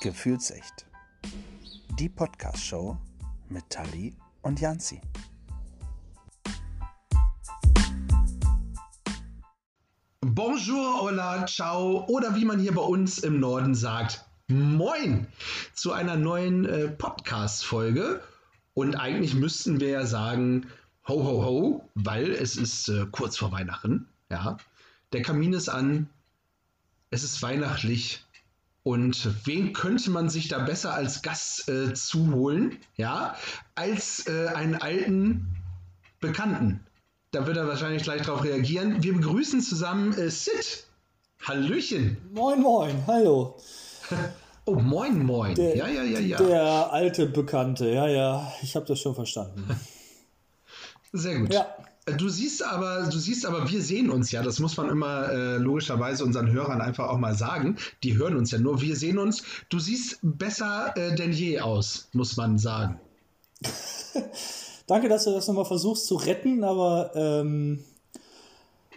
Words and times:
Gefühlsecht. 0.00 0.86
Die 1.98 2.08
Podcast-Show 2.08 2.96
mit 3.50 3.68
Tali 3.68 4.16
und 4.40 4.58
Janzi. 4.58 4.98
Bonjour, 10.22 11.02
hola, 11.02 11.44
ciao 11.44 12.06
oder 12.06 12.34
wie 12.34 12.46
man 12.46 12.58
hier 12.58 12.72
bei 12.72 12.80
uns 12.80 13.18
im 13.18 13.40
Norden 13.40 13.74
sagt, 13.74 14.24
moin 14.48 15.26
zu 15.74 15.92
einer 15.92 16.16
neuen 16.16 16.64
äh, 16.64 16.88
Podcast-Folge. 16.88 18.22
Und 18.72 18.94
eigentlich 18.94 19.34
müssten 19.34 19.80
wir 19.80 19.90
ja 19.90 20.06
sagen, 20.06 20.66
ho, 21.08 21.22
ho, 21.22 21.44
ho, 21.44 21.90
weil 21.94 22.30
es 22.30 22.56
ist 22.56 22.88
äh, 22.88 23.04
kurz 23.12 23.36
vor 23.36 23.52
Weihnachten. 23.52 24.08
Ja, 24.30 24.56
der 25.12 25.20
Kamin 25.20 25.52
ist 25.52 25.68
an, 25.68 26.08
es 27.10 27.22
ist 27.22 27.42
weihnachtlich. 27.42 28.24
Und 28.82 29.46
wen 29.46 29.72
könnte 29.72 30.10
man 30.10 30.30
sich 30.30 30.48
da 30.48 30.58
besser 30.58 30.94
als 30.94 31.22
Gast 31.22 31.68
äh, 31.68 31.92
zuholen, 31.92 32.78
ja, 32.96 33.36
als 33.74 34.26
äh, 34.26 34.48
einen 34.48 34.74
alten 34.76 35.54
Bekannten? 36.20 36.80
Da 37.32 37.46
wird 37.46 37.58
er 37.58 37.68
wahrscheinlich 37.68 38.02
gleich 38.02 38.22
darauf 38.22 38.42
reagieren. 38.42 39.02
Wir 39.02 39.12
begrüßen 39.12 39.60
zusammen 39.60 40.12
äh, 40.14 40.30
Sid. 40.30 40.86
Hallöchen. 41.42 42.16
Moin, 42.32 42.60
moin, 42.60 43.04
hallo. 43.06 43.58
Oh, 44.66 44.74
moin, 44.74 45.24
moin. 45.24 45.54
Der, 45.54 45.74
ja, 45.74 45.88
ja, 45.88 46.02
ja, 46.02 46.20
ja. 46.20 46.36
Der 46.36 46.92
alte 46.92 47.26
Bekannte, 47.26 47.88
ja, 47.88 48.06
ja, 48.06 48.52
ich 48.62 48.76
habe 48.76 48.86
das 48.86 49.00
schon 49.00 49.14
verstanden. 49.14 49.64
Sehr 51.12 51.40
gut. 51.40 51.52
Ja. 51.52 51.74
Du 52.12 52.28
siehst 52.28 52.62
aber, 52.62 53.08
du 53.10 53.18
siehst 53.18 53.46
aber, 53.46 53.70
wir 53.70 53.82
sehen 53.82 54.10
uns 54.10 54.30
ja. 54.30 54.42
Das 54.42 54.58
muss 54.58 54.76
man 54.76 54.88
immer 54.88 55.30
äh, 55.30 55.56
logischerweise 55.56 56.24
unseren 56.24 56.50
Hörern 56.50 56.80
einfach 56.80 57.08
auch 57.08 57.18
mal 57.18 57.34
sagen. 57.34 57.76
Die 58.02 58.16
hören 58.16 58.36
uns 58.36 58.50
ja 58.50 58.58
nur. 58.58 58.80
Wir 58.80 58.96
sehen 58.96 59.18
uns. 59.18 59.42
Du 59.68 59.78
siehst 59.78 60.18
besser 60.22 60.94
äh, 60.96 61.14
denn 61.14 61.32
je 61.32 61.60
aus, 61.60 62.08
muss 62.12 62.36
man 62.36 62.58
sagen. 62.58 63.00
Danke, 64.86 65.08
dass 65.08 65.24
du 65.24 65.32
das 65.32 65.46
nochmal 65.46 65.66
versuchst 65.66 66.06
zu 66.06 66.16
retten, 66.16 66.64
aber 66.64 67.12
ähm, 67.14 67.84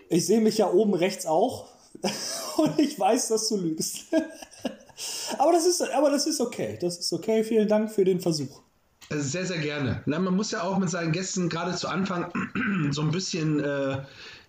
ich 0.09 0.25
sehe 0.25 0.41
mich 0.41 0.57
ja 0.57 0.71
oben 0.71 0.93
rechts 0.93 1.25
auch 1.25 1.67
und 2.57 2.79
ich 2.79 2.99
weiß, 2.99 3.27
dass 3.27 3.49
du 3.49 3.57
lügst. 3.57 4.05
aber, 5.37 5.51
das 5.51 5.65
ist, 5.65 5.81
aber 5.81 6.09
das 6.09 6.25
ist 6.25 6.41
okay. 6.41 6.77
Das 6.81 6.97
ist 6.97 7.13
okay. 7.13 7.43
Vielen 7.43 7.67
Dank 7.67 7.91
für 7.91 8.05
den 8.05 8.19
Versuch. 8.19 8.61
Sehr, 9.09 9.45
sehr 9.45 9.59
gerne. 9.59 10.01
Na, 10.05 10.19
man 10.19 10.35
muss 10.35 10.51
ja 10.51 10.63
auch 10.63 10.77
mit 10.77 10.89
seinen 10.89 11.11
Gästen 11.11 11.49
gerade 11.49 11.75
zu 11.75 11.87
Anfang 11.87 12.31
so 12.91 13.01
ein 13.01 13.11
bisschen 13.11 13.59
äh, 13.59 14.01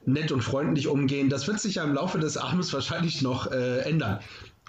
nett 0.06 0.32
und 0.32 0.42
freundlich 0.42 0.88
umgehen. 0.88 1.28
Das 1.28 1.46
wird 1.46 1.60
sich 1.60 1.76
ja 1.76 1.84
im 1.84 1.94
Laufe 1.94 2.18
des 2.18 2.36
Abends 2.36 2.72
wahrscheinlich 2.72 3.22
noch 3.22 3.50
äh, 3.50 3.80
ändern. 3.80 4.20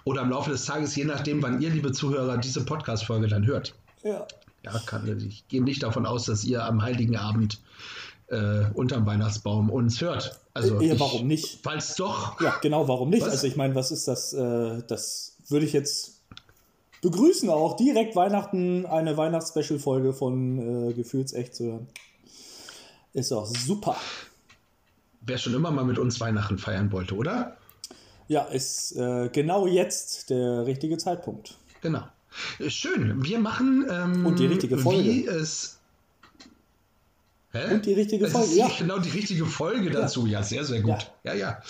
Oder 0.04 0.22
im 0.22 0.30
Laufe 0.30 0.52
des 0.52 0.66
Tages, 0.66 0.96
je 0.96 1.06
nachdem, 1.06 1.42
wann 1.42 1.62
ihr, 1.62 1.70
liebe 1.70 1.92
Zuhörer, 1.92 2.38
diese 2.38 2.64
Podcast-Folge 2.64 3.28
dann 3.28 3.46
hört. 3.46 3.74
Ja. 4.04 4.28
Ja, 4.64 4.80
kann, 4.86 5.08
ich 5.28 5.48
gehe 5.48 5.64
nicht 5.64 5.84
davon 5.84 6.06
aus, 6.06 6.26
dass 6.26 6.44
ihr 6.44 6.64
am 6.66 6.82
Heiligen 6.82 7.18
Abend 7.18 7.60
äh, 8.28 8.66
unterm 8.74 9.06
Weihnachtsbaum 9.06 9.70
uns 9.70 10.02
hört. 10.02 10.40
Also, 10.54 10.82
ja, 10.82 11.00
warum 11.00 11.28
nicht? 11.28 11.60
Falls 11.64 11.96
doch. 11.96 12.40
Ja, 12.42 12.58
genau, 12.62 12.88
warum 12.88 13.10
nicht? 13.10 13.22
Was? 13.22 13.34
Also 13.34 13.48
ich 13.48 13.56
meine, 13.56 13.76
was 13.76 13.92
ist 13.92 14.08
das? 14.08 14.34
Äh, 14.34 14.82
das 14.88 15.38
würde 15.48 15.66
ich 15.66 15.74
jetzt 15.74 16.15
begrüßen 17.02 17.50
auch 17.50 17.76
direkt 17.76 18.16
Weihnachten 18.16 18.86
eine 18.86 19.18
Weihnachts-Special-Folge 19.18 20.14
von 20.14 20.90
äh, 20.90 20.94
Gefühlsecht 20.94 21.56
zu 21.56 21.66
hören. 21.66 21.88
Ist 23.14 23.32
auch 23.32 23.46
super. 23.46 23.96
Wer 25.22 25.38
schon 25.38 25.54
immer 25.54 25.72
mal 25.72 25.86
mit 25.86 25.98
uns 25.98 26.20
Weihnachten 26.20 26.58
feiern 26.58 26.92
wollte, 26.92 27.16
oder? 27.16 27.58
Ja, 28.28 28.44
ist 28.44 28.96
äh, 28.96 29.30
genau 29.30 29.68
jetzt 29.68 30.30
der 30.30 30.66
richtige 30.66 30.98
Zeitpunkt. 30.98 31.58
Genau. 31.82 32.04
Äh, 32.60 32.70
Schön. 32.70 33.24
Wir 33.24 33.40
machen. 33.40 33.86
Ähm, 33.90 34.26
Und 34.26 34.40
die 34.40 34.48
richtige 34.48 34.78
Folge. 34.78 35.04
Wie 35.04 35.26
es. 35.28 35.80
Hä? 37.52 37.76
Und 37.76 37.86
die 37.86 37.94
richtige 37.94 38.28
Folge, 38.28 38.54
ja. 38.54 38.70
Genau 38.78 39.00
die 39.00 39.12
richtige 39.12 39.46
Folge 39.46 39.90
dazu. 39.90 40.26
Ja, 40.26 40.44
sehr, 40.44 40.66
sehr 40.66 40.82
gut. 40.82 41.10
Ja, 41.24 41.34
ja. 41.34 41.62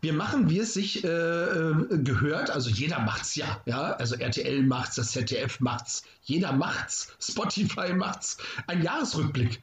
Wir 0.00 0.12
machen, 0.12 0.50
wie 0.50 0.58
es 0.58 0.74
sich 0.74 1.04
äh, 1.04 1.08
äh, 1.08 1.98
gehört. 1.98 2.50
Also 2.50 2.70
jeder 2.70 3.00
macht's 3.00 3.36
ja. 3.36 3.60
Ja, 3.66 3.92
also 3.92 4.16
RTL 4.16 4.62
macht's, 4.62 4.96
das 4.96 5.12
ZDF 5.12 5.60
macht's, 5.60 6.02
jeder 6.22 6.52
macht's, 6.52 7.12
Spotify 7.20 7.92
macht's. 7.92 8.38
Ein 8.66 8.82
Jahresrückblick. 8.82 9.62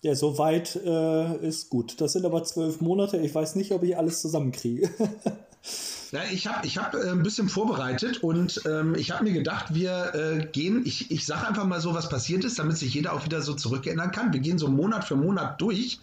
Ja, 0.00 0.14
soweit 0.14 0.76
äh, 0.76 1.36
ist 1.46 1.70
gut. 1.70 2.00
Das 2.00 2.12
sind 2.12 2.26
aber 2.26 2.44
zwölf 2.44 2.80
Monate. 2.80 3.16
Ich 3.18 3.34
weiß 3.34 3.54
nicht, 3.56 3.72
ob 3.72 3.82
ich 3.82 3.96
alles 3.96 4.20
zusammenkriege. 4.20 4.90
Ja, 6.14 6.20
ich 6.30 6.46
habe 6.46 6.64
ich 6.64 6.78
hab, 6.78 6.94
äh, 6.94 7.10
ein 7.10 7.24
bisschen 7.24 7.48
vorbereitet 7.48 8.22
und 8.22 8.60
ähm, 8.66 8.94
ich 8.94 9.10
habe 9.10 9.24
mir 9.24 9.32
gedacht, 9.32 9.74
wir 9.74 10.14
äh, 10.14 10.46
gehen, 10.46 10.82
ich, 10.86 11.10
ich 11.10 11.26
sage 11.26 11.48
einfach 11.48 11.64
mal 11.64 11.80
so, 11.80 11.92
was 11.92 12.08
passiert 12.08 12.44
ist, 12.44 12.56
damit 12.56 12.78
sich 12.78 12.94
jeder 12.94 13.14
auch 13.14 13.24
wieder 13.24 13.42
so 13.42 13.52
zurückerinnern 13.54 14.12
kann. 14.12 14.32
Wir 14.32 14.38
gehen 14.38 14.56
so 14.56 14.68
Monat 14.68 15.04
für 15.04 15.16
Monat 15.16 15.60
durch 15.60 15.98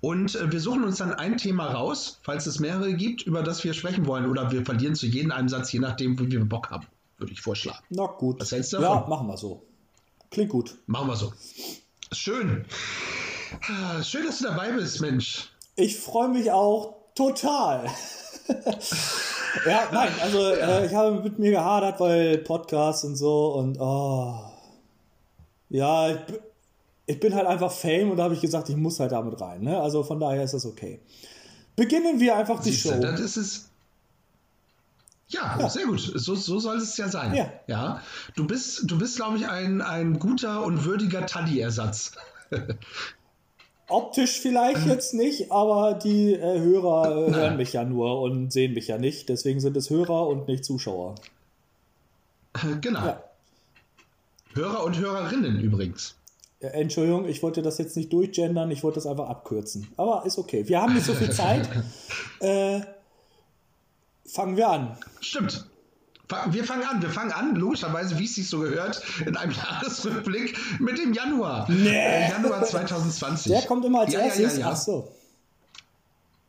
und 0.00 0.36
äh, 0.36 0.52
wir 0.52 0.60
suchen 0.60 0.84
uns 0.84 0.98
dann 0.98 1.12
ein 1.12 1.36
Thema 1.36 1.66
raus, 1.72 2.20
falls 2.22 2.46
es 2.46 2.60
mehrere 2.60 2.94
gibt, 2.94 3.22
über 3.22 3.42
das 3.42 3.64
wir 3.64 3.74
sprechen 3.74 4.06
wollen. 4.06 4.30
Oder 4.30 4.52
wir 4.52 4.64
verlieren 4.64 4.94
zu 4.94 5.06
jedem 5.06 5.32
einen 5.32 5.48
Satz, 5.48 5.72
je 5.72 5.80
nachdem, 5.80 6.16
wie 6.20 6.30
wir 6.30 6.44
Bock 6.44 6.70
haben, 6.70 6.86
würde 7.18 7.32
ich 7.32 7.40
vorschlagen. 7.40 7.82
Na 7.90 8.06
gut. 8.06 8.40
Was 8.40 8.52
hältst 8.52 8.72
du 8.72 8.76
Ja, 8.76 8.82
davon? 8.94 9.10
machen 9.10 9.26
wir 9.26 9.36
so. 9.36 9.64
Klingt 10.30 10.50
gut. 10.50 10.76
Machen 10.86 11.08
wir 11.08 11.16
so. 11.16 11.32
Schön. 12.12 12.64
Schön, 14.04 14.26
dass 14.26 14.38
du 14.38 14.44
dabei 14.44 14.70
bist, 14.70 15.00
Mensch. 15.00 15.48
Ich 15.74 15.96
freue 15.98 16.28
mich 16.28 16.52
auch 16.52 16.94
total. 17.16 17.90
ja, 19.64 19.88
nein, 19.92 20.12
also 20.20 20.50
äh, 20.50 20.86
ich 20.86 20.94
habe 20.94 21.22
mit 21.22 21.38
mir 21.38 21.52
gehadert, 21.52 22.00
weil 22.00 22.38
Podcasts 22.38 23.04
und 23.04 23.16
so 23.16 23.54
und 23.54 23.78
oh. 23.80 24.52
Ja, 25.68 26.10
ich, 26.10 26.18
ich 27.06 27.20
bin 27.20 27.34
halt 27.34 27.46
einfach 27.46 27.72
Fame 27.72 28.10
und 28.10 28.16
da 28.16 28.24
habe 28.24 28.34
ich 28.34 28.40
gesagt, 28.40 28.68
ich 28.68 28.76
muss 28.76 29.00
halt 29.00 29.12
damit 29.12 29.40
rein. 29.40 29.62
Ne? 29.62 29.80
Also 29.80 30.02
von 30.02 30.20
daher 30.20 30.42
ist 30.44 30.54
das 30.54 30.66
okay. 30.66 31.00
Beginnen 31.76 32.20
wir 32.20 32.36
einfach 32.36 32.62
die 32.62 32.72
Show. 32.72 32.98
Das 33.00 33.20
ist 33.20 33.36
es. 33.36 33.68
Ja, 35.28 35.68
sehr 35.68 35.86
gut. 35.86 36.00
So, 36.00 36.34
so 36.36 36.58
soll 36.60 36.76
es 36.76 36.96
ja 36.96 37.08
sein. 37.08 37.34
Ja. 37.66 38.00
Du 38.36 38.46
bist, 38.46 38.82
du 38.90 38.96
bist, 38.96 39.16
glaube 39.16 39.38
ich, 39.38 39.48
ein, 39.48 39.82
ein 39.82 40.18
guter 40.18 40.64
und 40.64 40.84
würdiger 40.84 41.26
Tally-Ersatz. 41.26 42.12
Optisch 43.88 44.40
vielleicht 44.40 44.84
jetzt 44.86 45.14
nicht, 45.14 45.52
aber 45.52 45.94
die 45.94 46.34
äh, 46.34 46.58
Hörer 46.58 47.28
äh, 47.28 47.34
hören 47.34 47.56
mich 47.56 47.72
ja 47.72 47.84
nur 47.84 48.20
und 48.20 48.52
sehen 48.52 48.74
mich 48.74 48.88
ja 48.88 48.98
nicht. 48.98 49.28
Deswegen 49.28 49.60
sind 49.60 49.76
es 49.76 49.90
Hörer 49.90 50.26
und 50.26 50.48
nicht 50.48 50.64
Zuschauer. 50.64 51.14
genau. 52.80 53.06
Ja. 53.06 53.22
Hörer 54.54 54.84
und 54.84 54.98
Hörerinnen 54.98 55.60
übrigens. 55.60 56.16
Ja, 56.60 56.70
Entschuldigung, 56.70 57.28
ich 57.28 57.42
wollte 57.42 57.62
das 57.62 57.78
jetzt 57.78 57.96
nicht 57.96 58.12
durchgendern, 58.12 58.70
ich 58.70 58.82
wollte 58.82 58.96
das 58.96 59.06
einfach 59.06 59.28
abkürzen. 59.28 59.86
Aber 59.96 60.24
ist 60.24 60.38
okay. 60.38 60.66
Wir 60.66 60.80
haben 60.80 60.94
nicht 60.94 61.06
so 61.06 61.14
viel 61.14 61.30
Zeit. 61.30 61.68
äh, 62.40 62.80
fangen 64.24 64.56
wir 64.56 64.68
an. 64.68 64.98
Stimmt. 65.20 65.66
Wir 66.50 66.64
fangen 66.64 66.84
an, 66.84 67.00
wir 67.02 67.10
fangen 67.10 67.32
an, 67.32 67.54
logischerweise, 67.54 68.18
wie 68.18 68.24
es 68.24 68.34
sich 68.34 68.48
so 68.48 68.60
gehört, 68.60 69.00
in 69.24 69.36
einem 69.36 69.52
Jahresrückblick 69.56 70.58
mit 70.80 70.98
dem 70.98 71.12
Januar. 71.12 71.70
Nee. 71.70 71.88
Äh, 71.88 72.30
Januar 72.30 72.64
2020. 72.64 73.52
Der 73.52 73.62
kommt 73.62 73.84
immer 73.84 74.00
als 74.00 74.12
ja, 74.12 74.20
erstes. 74.20 74.54
Ja, 74.54 74.58
ja, 74.58 74.66
ja. 74.66 74.70
Ach 74.72 74.76
so. 74.76 75.12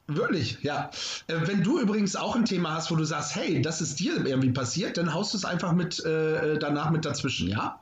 Wirklich, 0.07 0.57
ja. 0.61 0.89
Äh, 1.27 1.35
wenn 1.45 1.63
du 1.63 1.79
übrigens 1.79 2.15
auch 2.15 2.35
ein 2.35 2.45
Thema 2.45 2.75
hast, 2.75 2.89
wo 2.91 2.95
du 2.95 3.03
sagst, 3.03 3.35
hey, 3.35 3.61
das 3.61 3.81
ist 3.81 3.99
dir 3.99 4.25
irgendwie 4.25 4.51
passiert, 4.51 4.97
dann 4.97 5.13
haust 5.13 5.33
du 5.33 5.37
es 5.37 5.45
einfach 5.45 5.73
mit 5.73 6.03
äh, 6.05 6.57
danach 6.57 6.89
mit 6.89 7.05
dazwischen, 7.05 7.49
ja? 7.49 7.79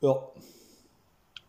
Ja. 0.00 0.14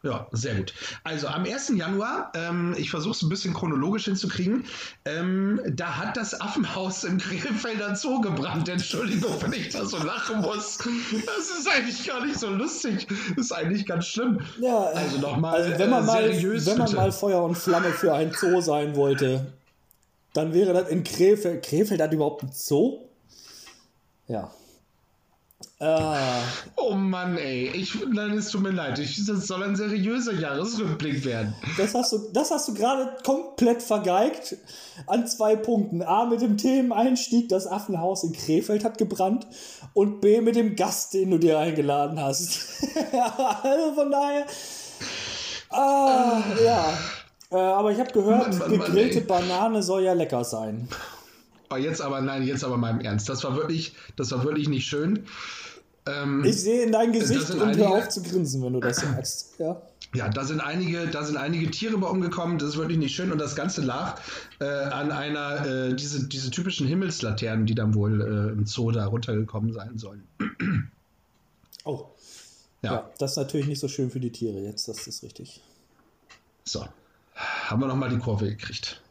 Ja, 0.04 0.28
sehr 0.32 0.56
gut. 0.56 0.74
Also 1.04 1.28
am 1.28 1.46
1. 1.46 1.74
Januar, 1.76 2.32
ähm, 2.34 2.74
ich 2.76 2.90
versuche 2.90 3.12
es 3.12 3.22
ein 3.22 3.30
bisschen 3.30 3.54
chronologisch 3.54 4.06
hinzukriegen, 4.06 4.66
ähm, 5.06 5.62
da 5.68 5.98
hat 5.98 6.18
das 6.18 6.42
Affenhaus 6.42 7.04
im 7.04 7.20
Krefelder 7.20 7.96
Zoo 7.96 8.20
gebrannt. 8.20 8.68
Entschuldigung, 8.68 9.32
wenn 9.42 9.54
ich 9.54 9.70
da 9.70 9.86
so 9.86 9.98
lachen 9.98 10.42
muss. 10.42 10.80
Das 10.80 11.50
ist 11.60 11.68
eigentlich 11.70 12.08
gar 12.08 12.26
nicht 12.26 12.40
so 12.40 12.50
lustig. 12.50 13.08
Das 13.36 13.46
ist 13.46 13.52
eigentlich 13.52 13.86
ganz 13.86 14.08
schlimm. 14.08 14.40
Ja, 14.60 14.86
Also 14.86 15.20
nochmal 15.20 15.62
Also 15.62 15.78
wenn 15.78 15.90
man, 15.92 16.04
äh, 16.04 16.08
mal, 16.08 16.34
seriös, 16.34 16.66
wenn 16.66 16.78
man 16.80 16.86
bitte. 16.88 16.98
mal 16.98 17.12
Feuer 17.12 17.44
und 17.44 17.56
Flamme 17.56 17.92
für 17.92 18.14
ein 18.16 18.32
Zoo 18.34 18.60
sein 18.62 18.96
wollte, 18.96 19.54
dann 20.34 20.52
wäre 20.54 20.74
das 20.74 20.90
in 20.90 21.04
Krefeld. 21.04 21.64
Krefeld 21.64 22.02
hat 22.02 22.12
überhaupt 22.12 22.42
ein 22.42 22.52
Zoo? 22.54 23.02
Ja. 24.28 24.50
Ah, 25.84 26.44
Oh 26.76 26.94
Mann, 26.94 27.40
ey. 27.40 27.72
Ich, 27.74 27.98
nein, 28.06 28.38
es 28.38 28.52
tut 28.52 28.62
mir 28.62 28.70
leid. 28.70 29.00
Ich, 29.00 29.26
das 29.26 29.48
soll 29.48 29.64
ein 29.64 29.76
seriöser 29.76 30.34
Jahresrückblick 30.34 31.26
werden. 31.26 31.56
das 31.76 31.96
hast 31.96 32.14
du, 32.14 32.20
das 32.34 32.52
hast 32.52 32.68
du 32.68 32.76
gerade 32.76 33.18
komplett 33.24 33.82
vergeigt 33.82 34.58
an 35.08 35.26
zwei 35.26 35.56
Punkten. 35.56 36.04
A 36.04 36.26
mit 36.26 36.42
dem 36.42 36.58
Themeneinstieg, 36.58 37.50
das 37.50 37.66
Affenhaus 37.66 38.24
in 38.24 38.34
Krefeld 38.34 38.84
hat 38.84 39.00
gebrannt 39.00 39.48
und 39.94 40.22
B 40.22 40.42
mit 40.42 40.56
dem 40.56 40.76
Gast, 40.76 41.16
den 41.16 41.32
du 41.32 41.40
dir 41.40 41.58
eingeladen 41.58 42.20
hast. 42.20 42.60
also 43.64 43.94
von 43.96 44.12
daher. 44.12 44.46
Ah, 45.72 46.44
ja. 46.64 46.94
Äh, 47.50 47.56
aber 47.56 47.92
ich 47.92 48.00
habe 48.00 48.12
gehört, 48.12 48.50
Mann, 48.50 48.58
Mann, 48.60 48.78
Mann, 48.78 48.88
gegrillte 48.88 49.20
ey. 49.20 49.26
Banane 49.26 49.82
soll 49.82 50.04
ja 50.04 50.14
lecker 50.14 50.44
sein. 50.44 50.88
Oh, 51.72 51.78
jetzt 51.78 52.02
aber, 52.02 52.22
nein, 52.22 52.44
jetzt 52.44 52.64
aber 52.64 52.78
mal 52.78 52.92
im 52.92 53.00
Ernst. 53.00 53.30
Das 53.30 53.44
war 53.44 53.56
wirklich, 53.56 53.94
das 54.18 54.32
war 54.32 54.44
wirklich 54.44 54.68
nicht 54.68 54.88
schön. 54.88 55.26
Ähm, 56.06 56.44
ich 56.44 56.62
sehe 56.62 56.84
in 56.84 56.92
dein 56.92 57.12
Gesicht 57.12 57.50
und 57.52 57.62
einige, 57.62 57.84
hör 57.84 57.92
auf 57.92 58.10
zu 58.10 58.24
grinsen, 58.24 58.64
wenn 58.64 58.74
du 58.74 58.80
das 58.80 58.98
sagst. 58.98 59.54
Ja. 59.60 59.82
Ja, 60.14 60.28
da 60.28 60.44
sind 60.44 60.60
einige, 60.60 61.08
da 61.08 61.24
sind 61.24 61.38
einige 61.38 61.72
Tiere 61.72 61.98
bei 61.98 62.08
umgekommen. 62.08 62.58
Das 62.58 62.70
ist 62.70 62.78
wirklich 62.78 62.98
nicht 62.98 63.16
schön. 63.16 63.32
Und 63.32 63.38
das 63.38 63.56
Ganze 63.56 63.82
lag 63.82 64.20
äh, 64.60 64.66
an 64.66 65.12
einer, 65.12 65.66
äh, 65.66 65.96
diese, 65.96 66.28
diese 66.28 66.52
typischen 66.52 66.86
Himmelslaternen, 66.86 67.66
die 67.66 67.76
dann 67.76 67.94
wohl 67.96 68.22
äh, 68.22 68.52
im 68.52 68.66
Zoo 68.66 68.92
da 68.92 69.06
runtergekommen 69.06 69.74
sein 69.74 69.98
sollen. 69.98 70.28
Oh. 71.84 72.06
Ja. 72.84 72.94
ja. 72.94 73.10
Das 73.18 73.32
ist 73.32 73.38
natürlich 73.38 73.66
nicht 73.66 73.80
so 73.80 73.88
schön 73.88 74.12
für 74.12 74.20
die 74.20 74.32
Tiere 74.32 74.60
jetzt, 74.60 74.88
das 74.88 75.08
ist 75.08 75.24
richtig. 75.24 75.64
So. 76.64 76.86
Haben 77.34 77.82
wir 77.82 77.88
nochmal 77.88 78.10
die 78.10 78.20
Kurve 78.20 78.46
gekriegt 78.46 79.02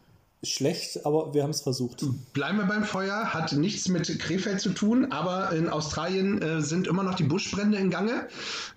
schlecht, 0.42 1.04
aber 1.04 1.34
wir 1.34 1.42
haben 1.42 1.50
es 1.50 1.60
versucht. 1.60 2.04
Bleiben 2.32 2.58
wir 2.58 2.64
beim 2.64 2.84
Feuer, 2.84 3.34
hat 3.34 3.52
nichts 3.52 3.88
mit 3.88 4.18
Krefeld 4.18 4.60
zu 4.60 4.70
tun, 4.70 5.12
aber 5.12 5.52
in 5.52 5.68
Australien 5.68 6.40
äh, 6.40 6.62
sind 6.62 6.86
immer 6.86 7.02
noch 7.02 7.14
die 7.14 7.24
Buschbrände 7.24 7.76
in 7.76 7.90
Gange, 7.90 8.28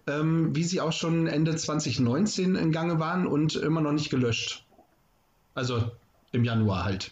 ähm, 0.07 0.56
wie 0.56 0.63
sie 0.63 0.81
auch 0.81 0.92
schon 0.92 1.27
Ende 1.27 1.56
2019 1.56 2.56
in 2.56 2.71
Gange 2.71 3.00
waren 3.00 3.27
und 3.27 3.56
immer 3.56 3.81
noch 3.81 3.94
nicht 3.94 4.10
gelöscht. 4.10 4.65
Also 5.56 5.92
im 6.31 6.44
Januar 6.44 6.83
halt. 6.83 7.12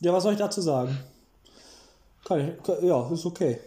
Ja, 0.00 0.12
was 0.12 0.22
soll 0.22 0.32
ich 0.32 0.38
dazu 0.38 0.60
sagen? 0.60 0.98
Kann 2.24 2.40
ich, 2.40 2.62
kann, 2.62 2.84
ja, 2.84 3.08
ist 3.12 3.26
okay. 3.26 3.60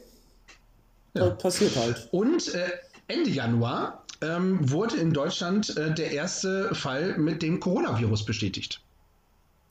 Ja. 1.14 1.30
Passiert 1.30 1.76
halt. 1.76 2.10
Und 2.12 2.54
äh, 2.54 2.70
Ende 3.08 3.30
Januar 3.30 4.03
ähm, 4.24 4.72
wurde 4.72 4.98
in 4.98 5.14
Deutschland 5.14 5.76
äh, 5.78 5.94
der 5.94 6.12
erste 6.12 6.74
Fall 6.74 7.18
mit 7.18 7.42
dem 7.42 7.60
Coronavirus 7.60 8.26
bestätigt. 8.26 8.82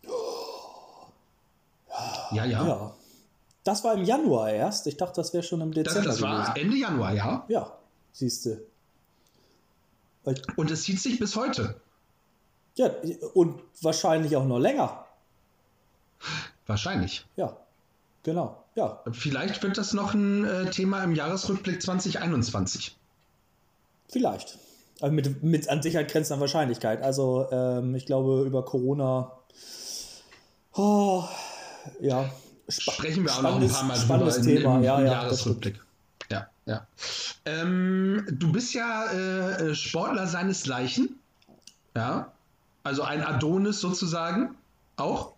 Ja, 2.32 2.46
ja. 2.46 2.66
ja. 2.66 2.94
Das 3.62 3.84
war 3.84 3.92
im 3.92 4.04
Januar 4.04 4.50
erst. 4.50 4.86
Ich 4.86 4.96
dachte, 4.96 5.16
das 5.16 5.34
wäre 5.34 5.42
schon 5.42 5.60
im 5.60 5.72
Dezember. 5.72 6.08
Das, 6.08 6.16
das 6.18 6.22
war 6.22 6.56
Ende 6.56 6.78
Januar, 6.78 7.12
ja. 7.12 7.44
Ja, 7.48 7.78
siehst 8.12 8.46
du. 8.46 8.58
Und 10.56 10.70
es 10.70 10.84
zieht 10.84 10.98
sich 10.98 11.18
bis 11.18 11.36
heute. 11.36 11.76
Ja, 12.76 12.90
und 13.34 13.60
wahrscheinlich 13.82 14.36
auch 14.36 14.46
noch 14.46 14.58
länger. 14.58 15.04
Wahrscheinlich. 16.66 17.26
Ja, 17.36 17.56
genau. 18.22 18.64
Ja. 18.74 19.02
Vielleicht 19.12 19.62
wird 19.62 19.76
das 19.76 19.92
noch 19.92 20.14
ein 20.14 20.44
äh, 20.44 20.70
Thema 20.70 21.04
im 21.04 21.14
Jahresrückblick 21.14 21.82
2021. 21.82 22.96
Vielleicht. 24.12 24.58
Also 25.00 25.14
mit, 25.14 25.42
mit 25.42 25.68
an 25.68 25.82
Sicherheit 25.82 26.10
grenzender 26.10 26.40
Wahrscheinlichkeit. 26.40 27.02
Also 27.02 27.48
ähm, 27.50 27.94
ich 27.94 28.06
glaube 28.06 28.44
über 28.46 28.64
Corona. 28.64 29.32
Oh, 30.74 31.24
ja. 32.00 32.30
Sprechen 32.68 33.24
wir 33.24 33.32
auch 33.32 33.42
noch 33.42 33.60
ein 33.60 33.68
paar 33.68 33.84
Mal 33.84 33.96
spannendes 33.96 34.36
drüber 34.36 34.46
Thema. 34.48 34.74
Im, 34.74 34.78
im, 34.78 34.84
ja, 34.84 34.98
im 34.98 35.06
ja, 35.06 35.12
Jahresrückblick. 35.12 35.80
Ja, 36.30 36.46
ja. 36.66 36.86
Ähm, 37.44 38.24
du 38.30 38.52
bist 38.52 38.74
ja 38.74 39.06
äh, 39.10 39.70
äh, 39.70 39.74
Sportler 39.74 40.26
seinesgleichen. 40.26 41.18
Ja. 41.96 42.32
Also 42.84 43.02
ein 43.02 43.22
Adonis 43.24 43.80
sozusagen. 43.80 44.54
Auch. 44.96 45.32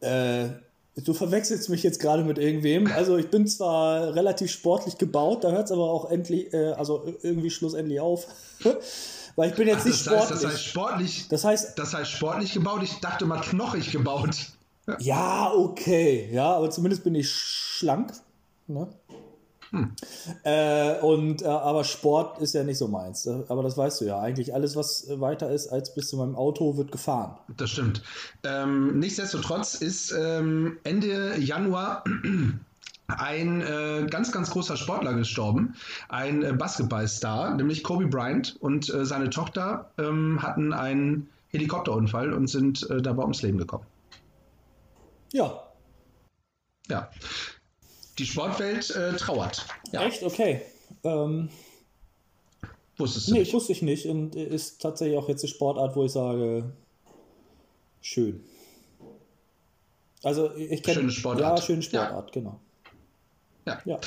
Äh, 0.00 0.48
Du 0.96 1.14
verwechselst 1.14 1.68
mich 1.70 1.82
jetzt 1.82 2.00
gerade 2.00 2.24
mit 2.24 2.38
irgendwem. 2.38 2.86
Also 2.88 3.16
ich 3.16 3.28
bin 3.28 3.46
zwar 3.46 4.14
relativ 4.14 4.50
sportlich 4.50 4.98
gebaut, 4.98 5.44
da 5.44 5.50
hört 5.50 5.66
es 5.66 5.72
aber 5.72 5.90
auch 5.90 6.10
endlich, 6.10 6.52
äh, 6.52 6.72
also 6.72 7.14
irgendwie 7.22 7.50
schlussendlich 7.50 8.00
auf. 8.00 8.26
Weil 9.36 9.50
ich 9.50 9.56
bin 9.56 9.68
jetzt 9.68 9.82
Ach, 9.82 9.86
nicht 9.86 10.06
das 10.06 10.14
sportlich. 10.14 10.30
Heißt, 10.30 10.44
das 10.44 10.52
heißt 10.52 10.64
sportlich. 10.64 11.28
Das 11.28 11.44
heißt, 11.44 11.78
das 11.78 11.94
heißt 11.94 12.10
sportlich 12.10 12.52
gebaut. 12.52 12.80
Ich 12.82 12.94
dachte 13.00 13.24
mal 13.24 13.40
knochig 13.40 13.92
gebaut. 13.92 14.36
Ja, 14.98 15.52
okay. 15.54 16.28
Ja, 16.32 16.52
aber 16.54 16.70
zumindest 16.70 17.04
bin 17.04 17.14
ich 17.14 17.30
schlank. 17.30 18.12
Ne? 18.66 18.88
Hm. 19.70 19.92
Äh, 20.42 20.98
und, 21.00 21.42
äh, 21.42 21.46
aber 21.46 21.84
Sport 21.84 22.40
ist 22.40 22.54
ja 22.54 22.64
nicht 22.64 22.78
so 22.78 22.88
meins. 22.88 23.26
Äh, 23.26 23.44
aber 23.48 23.62
das 23.62 23.76
weißt 23.76 24.00
du 24.00 24.04
ja. 24.04 24.20
Eigentlich 24.20 24.52
alles, 24.52 24.74
was 24.76 25.06
weiter 25.08 25.50
ist 25.50 25.68
als 25.68 25.94
bis 25.94 26.08
zu 26.08 26.16
meinem 26.16 26.34
Auto, 26.34 26.76
wird 26.76 26.90
gefahren. 26.90 27.38
Das 27.56 27.70
stimmt. 27.70 28.02
Ähm, 28.42 28.98
nichtsdestotrotz 28.98 29.74
ist 29.74 30.12
ähm, 30.12 30.78
Ende 30.82 31.38
Januar 31.38 32.02
ein 33.06 33.60
äh, 33.60 34.06
ganz, 34.10 34.32
ganz 34.32 34.50
großer 34.50 34.76
Sportler 34.76 35.14
gestorben, 35.14 35.76
ein 36.08 36.42
äh, 36.42 36.52
Basketballstar, 36.52 37.54
nämlich 37.54 37.84
Kobe 37.84 38.06
Bryant 38.06 38.56
und 38.60 38.92
äh, 38.92 39.04
seine 39.04 39.30
Tochter 39.30 39.90
ähm, 39.98 40.42
hatten 40.42 40.72
einen 40.72 41.28
Helikopterunfall 41.48 42.32
und 42.32 42.46
sind 42.46 42.88
dabei 42.88 43.22
ums 43.22 43.42
Leben 43.42 43.58
gekommen. 43.58 43.84
Ja. 45.32 45.64
Ja 46.88 47.10
die 48.20 48.26
Sportwelt 48.26 48.90
äh, 48.90 49.14
trauert. 49.14 49.64
Ja. 49.92 50.04
Echt? 50.04 50.22
Okay. 50.22 50.60
Ähm, 51.04 51.48
Wusstest 53.00 53.28
du 53.28 53.32
nee, 53.32 53.38
nicht? 53.40 53.54
wusste 53.54 53.72
ich 53.72 53.82
nicht. 53.82 54.06
Und 54.06 54.36
ist 54.36 54.82
tatsächlich 54.82 55.18
auch 55.18 55.28
jetzt 55.28 55.42
eine 55.42 55.48
Sportart, 55.48 55.96
wo 55.96 56.04
ich 56.04 56.12
sage, 56.12 56.70
schön. 58.02 58.44
Also 60.22 60.54
ich 60.54 60.82
kenne. 60.82 61.00
Schöne 61.00 61.10
Sportart. 61.10 61.58
Ja, 61.58 61.64
schöne 61.64 61.82
Sportart, 61.82 62.26
ja. 62.26 62.40
genau. 62.40 62.60
Ja. 63.66 63.80
ja. 63.86 63.98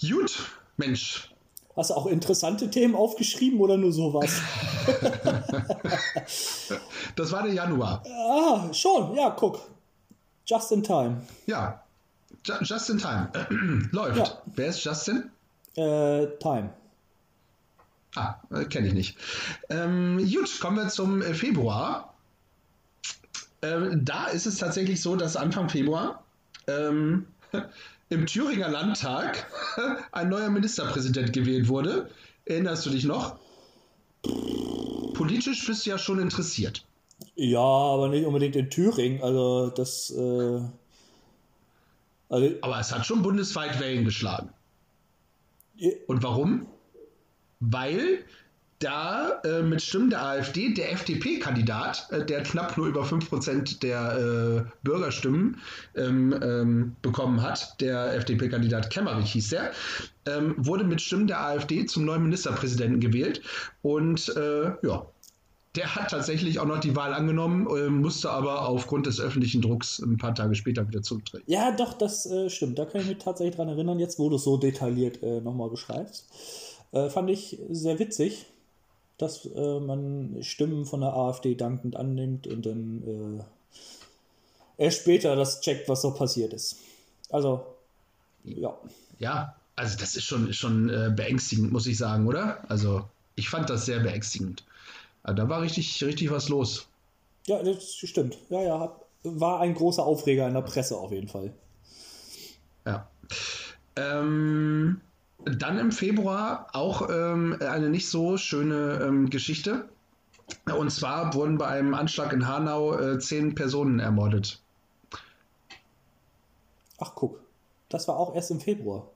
Gut, 0.00 0.38
Mensch. 0.76 1.32
Hast 1.74 1.88
du 1.88 1.94
auch 1.94 2.06
interessante 2.06 2.70
Themen 2.70 2.94
aufgeschrieben 2.94 3.58
oder 3.60 3.78
nur 3.78 3.92
sowas? 3.92 4.42
das 7.16 7.32
war 7.32 7.44
der 7.44 7.54
Januar. 7.54 8.02
Ah, 8.06 8.74
schon, 8.74 9.14
ja, 9.14 9.30
guck. 9.30 9.58
Just 10.44 10.70
in 10.72 10.82
time. 10.82 11.22
Ja, 11.46 11.81
Justin 12.44 12.98
Time. 12.98 13.30
Läuft. 13.92 14.18
Ja. 14.18 14.42
Wer 14.54 14.68
ist 14.68 14.84
Justin? 14.84 15.30
Äh, 15.76 16.26
Time. 16.38 16.70
Ah, 18.14 18.34
äh, 18.50 18.64
kenne 18.64 18.88
ich 18.88 18.94
nicht. 18.94 19.16
Ähm, 19.70 20.18
gut, 20.30 20.60
kommen 20.60 20.76
wir 20.76 20.88
zum 20.88 21.22
äh, 21.22 21.34
Februar. 21.34 22.14
Ähm, 23.62 24.04
da 24.04 24.26
ist 24.26 24.46
es 24.46 24.58
tatsächlich 24.58 25.00
so, 25.00 25.16
dass 25.16 25.36
Anfang 25.36 25.68
Februar 25.68 26.22
ähm, 26.66 27.26
im 28.10 28.26
Thüringer 28.26 28.68
Landtag 28.68 29.46
ein 30.12 30.28
neuer 30.28 30.50
Ministerpräsident 30.50 31.32
gewählt 31.32 31.68
wurde. 31.68 32.10
Erinnerst 32.44 32.84
du 32.84 32.90
dich 32.90 33.04
noch? 33.04 33.36
Politisch 35.14 35.66
bist 35.66 35.86
du 35.86 35.90
ja 35.90 35.98
schon 35.98 36.18
interessiert. 36.18 36.84
Ja, 37.36 37.60
aber 37.60 38.08
nicht 38.08 38.26
unbedingt 38.26 38.56
in 38.56 38.68
Thüringen. 38.68 39.22
Also 39.22 39.70
das. 39.70 40.10
Äh 40.10 40.60
also, 42.32 42.54
Aber 42.62 42.80
es 42.80 42.90
hat 42.92 43.06
schon 43.06 43.22
bundesweit 43.22 43.78
Wellen 43.78 44.04
geschlagen. 44.04 44.50
Und 46.06 46.22
warum? 46.22 46.66
Weil 47.60 48.24
da 48.78 49.40
äh, 49.44 49.62
mit 49.62 49.80
Stimmen 49.80 50.10
der 50.10 50.24
AfD 50.24 50.74
der 50.74 50.92
FDP-Kandidat, 50.92 52.08
äh, 52.10 52.24
der 52.24 52.42
knapp 52.42 52.76
nur 52.76 52.86
über 52.86 53.04
5% 53.04 53.80
der 53.80 54.16
äh, 54.16 54.70
Bürgerstimmen 54.82 55.60
ähm, 55.94 56.34
ähm, 56.42 56.96
bekommen 57.02 57.42
hat, 57.42 57.80
der 57.80 58.14
FDP-Kandidat 58.14 58.90
Kemmerich 58.90 59.32
hieß 59.32 59.50
der, 59.50 59.72
ähm, 60.26 60.54
wurde 60.56 60.84
mit 60.84 61.00
Stimmen 61.00 61.26
der 61.26 61.40
AfD 61.40 61.86
zum 61.86 62.06
neuen 62.06 62.22
Ministerpräsidenten 62.22 62.98
gewählt. 63.00 63.42
Und 63.82 64.34
äh, 64.36 64.72
ja, 64.82 65.06
der 65.74 65.94
hat 65.94 66.10
tatsächlich 66.10 66.58
auch 66.58 66.66
noch 66.66 66.80
die 66.80 66.94
Wahl 66.94 67.14
angenommen, 67.14 67.66
äh, 67.66 67.88
musste 67.88 68.30
aber 68.30 68.68
aufgrund 68.68 69.06
des 69.06 69.20
öffentlichen 69.20 69.62
Drucks 69.62 70.00
ein 70.00 70.18
paar 70.18 70.34
Tage 70.34 70.54
später 70.54 70.86
wieder 70.86 71.02
zurücktreten. 71.02 71.44
Ja, 71.46 71.70
doch, 71.70 71.94
das 71.94 72.26
äh, 72.26 72.50
stimmt. 72.50 72.78
Da 72.78 72.84
kann 72.84 73.00
ich 73.00 73.06
mich 73.06 73.18
tatsächlich 73.18 73.56
dran 73.56 73.68
erinnern, 73.68 73.98
jetzt 73.98 74.18
wo 74.18 74.28
du 74.28 74.36
es 74.36 74.44
so 74.44 74.58
detailliert 74.58 75.22
äh, 75.22 75.40
nochmal 75.40 75.70
beschreibst. 75.70 76.28
Äh, 76.92 77.08
fand 77.08 77.30
ich 77.30 77.58
sehr 77.70 77.98
witzig, 77.98 78.44
dass 79.16 79.46
äh, 79.46 79.80
man 79.80 80.42
Stimmen 80.42 80.84
von 80.84 81.00
der 81.00 81.14
AfD 81.14 81.54
dankend 81.54 81.96
annimmt 81.96 82.46
und 82.46 82.66
dann 82.66 83.46
äh, 84.78 84.84
erst 84.84 85.00
später 85.00 85.36
das 85.36 85.62
checkt, 85.62 85.88
was 85.88 86.02
so 86.02 86.12
passiert 86.12 86.52
ist. 86.52 86.76
Also, 87.30 87.64
ja. 88.44 88.76
Ja, 89.18 89.56
also 89.76 89.96
das 89.96 90.16
ist 90.16 90.24
schon, 90.24 90.52
schon 90.52 90.88
beängstigend, 91.16 91.72
muss 91.72 91.86
ich 91.86 91.96
sagen, 91.96 92.26
oder? 92.26 92.68
Also, 92.68 93.08
ich 93.36 93.48
fand 93.48 93.70
das 93.70 93.86
sehr 93.86 94.00
beängstigend. 94.00 94.64
Also 95.22 95.36
da 95.36 95.48
war 95.48 95.62
richtig, 95.62 96.02
richtig 96.04 96.30
was 96.30 96.48
los. 96.48 96.88
Ja, 97.46 97.62
das 97.62 97.94
stimmt. 97.94 98.38
Ja, 98.50 98.62
ja. 98.62 98.96
War 99.24 99.60
ein 99.60 99.74
großer 99.74 100.04
Aufreger 100.04 100.48
in 100.48 100.54
der 100.54 100.62
Presse 100.62 100.96
auf 100.96 101.12
jeden 101.12 101.28
Fall. 101.28 101.52
Ja. 102.84 103.08
Ähm, 103.94 105.00
dann 105.44 105.78
im 105.78 105.92
Februar 105.92 106.68
auch 106.72 107.08
ähm, 107.08 107.56
eine 107.60 107.88
nicht 107.88 108.08
so 108.08 108.36
schöne 108.36 109.00
ähm, 109.02 109.30
Geschichte. 109.30 109.88
Und 110.76 110.90
zwar 110.90 111.34
wurden 111.34 111.58
bei 111.58 111.66
einem 111.66 111.94
Anschlag 111.94 112.32
in 112.32 112.46
Hanau 112.46 112.98
äh, 112.98 113.18
zehn 113.18 113.54
Personen 113.54 114.00
ermordet. 114.00 114.60
Ach, 116.98 117.12
guck. 117.14 117.40
Das 117.88 118.08
war 118.08 118.16
auch 118.16 118.34
erst 118.34 118.50
im 118.50 118.60
Februar. 118.60 119.10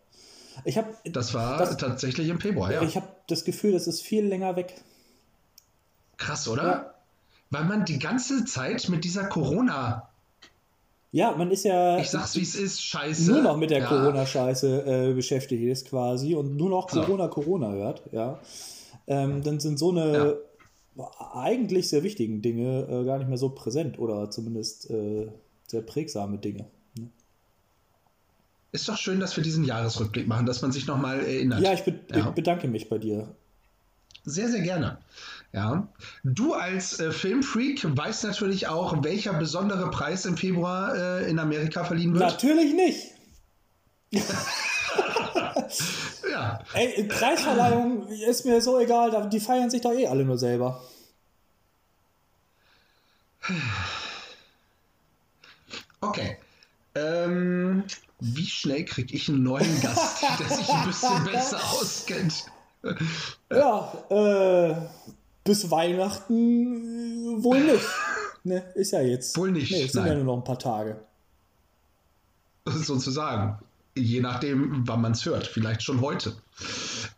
Ich 0.64 0.78
hab, 0.78 1.02
das 1.04 1.34
war 1.34 1.58
das, 1.58 1.76
tatsächlich 1.76 2.28
im 2.28 2.40
Februar, 2.40 2.72
ja. 2.72 2.82
Ich 2.82 2.96
habe 2.96 3.08
das 3.28 3.44
Gefühl, 3.44 3.72
das 3.72 3.86
ist 3.86 4.02
viel 4.02 4.24
länger 4.24 4.56
weg. 4.56 4.82
Krass, 6.16 6.48
oder? 6.48 6.62
Ja. 6.64 6.94
Weil 7.50 7.64
man 7.64 7.84
die 7.84 7.98
ganze 7.98 8.44
Zeit 8.44 8.88
mit 8.88 9.04
dieser 9.04 9.24
Corona 9.26 10.08
Ja, 11.12 11.32
man 11.36 11.50
ist 11.50 11.64
ja. 11.64 11.98
Ich 11.98 12.10
sag's 12.10 12.34
wie 12.36 12.42
es 12.42 12.54
ist, 12.54 12.82
scheiße. 12.82 13.30
Nur 13.30 13.42
noch 13.42 13.56
mit 13.56 13.70
der 13.70 13.80
ja. 13.80 13.86
Corona-Scheiße 13.86 15.10
äh, 15.10 15.14
beschäftigt 15.14 15.62
ist 15.62 15.88
quasi 15.88 16.34
und 16.34 16.56
nur 16.56 16.70
noch 16.70 16.90
So. 16.90 17.00
Corona, 17.02 17.28
Corona 17.28 17.70
hört, 17.70 18.02
ja. 18.12 18.40
Ähm, 19.06 19.42
dann 19.42 19.60
sind 19.60 19.78
so 19.78 19.90
eine 19.90 20.38
eigentlich 21.32 21.88
sehr 21.88 22.02
wichtigen 22.02 22.42
Dinge 22.42 22.86
äh, 22.90 23.04
gar 23.04 23.18
nicht 23.18 23.28
mehr 23.28 23.38
so 23.38 23.50
präsent 23.50 23.98
oder 23.98 24.30
zumindest 24.30 24.90
äh, 24.90 25.28
sehr 25.66 25.82
prägsame 25.82 26.38
Dinge. 26.38 26.66
Ist 28.72 28.88
doch 28.88 28.96
schön, 28.98 29.20
dass 29.20 29.36
wir 29.36 29.44
diesen 29.44 29.64
Jahresrückblick 29.64 30.26
machen, 30.26 30.44
dass 30.44 30.60
man 30.60 30.72
sich 30.72 30.86
nochmal 30.86 31.20
erinnert. 31.20 31.60
Ja, 31.60 31.72
ich, 31.72 31.84
be 31.84 31.98
Ja. 32.10 32.28
ich 32.28 32.34
bedanke 32.34 32.68
mich 32.68 32.88
bei 32.88 32.98
dir. 32.98 33.28
Sehr, 34.24 34.48
sehr 34.48 34.60
gerne. 34.60 34.98
Ja. 35.56 35.88
Du 36.22 36.52
als 36.52 37.00
äh, 37.00 37.10
Filmfreak 37.10 37.80
weißt 37.96 38.24
natürlich 38.24 38.68
auch, 38.68 39.02
welcher 39.02 39.32
besondere 39.32 39.90
Preis 39.90 40.26
im 40.26 40.36
Februar 40.36 40.94
äh, 40.94 41.30
in 41.30 41.38
Amerika 41.38 41.82
verliehen 41.82 42.12
wird. 42.12 42.22
Natürlich 42.22 42.74
nicht. 42.74 44.22
Ja. 46.30 46.60
Ey, 46.74 47.04
Preisverleihung 47.04 48.06
ist 48.08 48.44
mir 48.44 48.60
so 48.60 48.78
egal, 48.78 49.28
die 49.30 49.40
feiern 49.40 49.70
sich 49.70 49.80
doch 49.80 49.92
eh 49.92 50.06
alle 50.06 50.24
nur 50.24 50.38
selber. 50.38 50.82
Okay. 56.00 56.36
Ähm, 56.94 57.84
wie 58.20 58.46
schnell 58.46 58.84
kriege 58.84 59.14
ich 59.14 59.28
einen 59.28 59.42
neuen 59.42 59.80
Gast, 59.80 60.22
der 60.38 60.56
sich 60.56 60.68
ein 60.68 60.86
bisschen 60.86 61.24
besser 61.24 61.58
auskennt? 61.72 62.46
Ja, 63.50 63.92
äh, 64.10 64.76
bis 65.46 65.70
Weihnachten 65.70 67.38
äh, 67.40 67.42
wohl 67.44 67.60
nicht. 67.60 67.84
Ne, 68.44 68.62
ist 68.76 68.92
ja 68.92 69.00
jetzt. 69.00 69.36
Wohl 69.36 69.50
nicht, 69.50 69.72
Nee, 69.72 69.82
es 69.86 69.92
sind 69.92 70.02
nein. 70.02 70.12
ja 70.12 70.14
nur 70.18 70.24
noch 70.24 70.36
ein 70.36 70.44
paar 70.44 70.58
Tage. 70.60 71.00
sozusagen. 72.64 73.58
Je 73.96 74.20
nachdem, 74.20 74.86
wann 74.86 75.00
man 75.00 75.12
es 75.12 75.24
hört. 75.24 75.48
Vielleicht 75.48 75.82
schon 75.82 76.00
heute. 76.00 76.32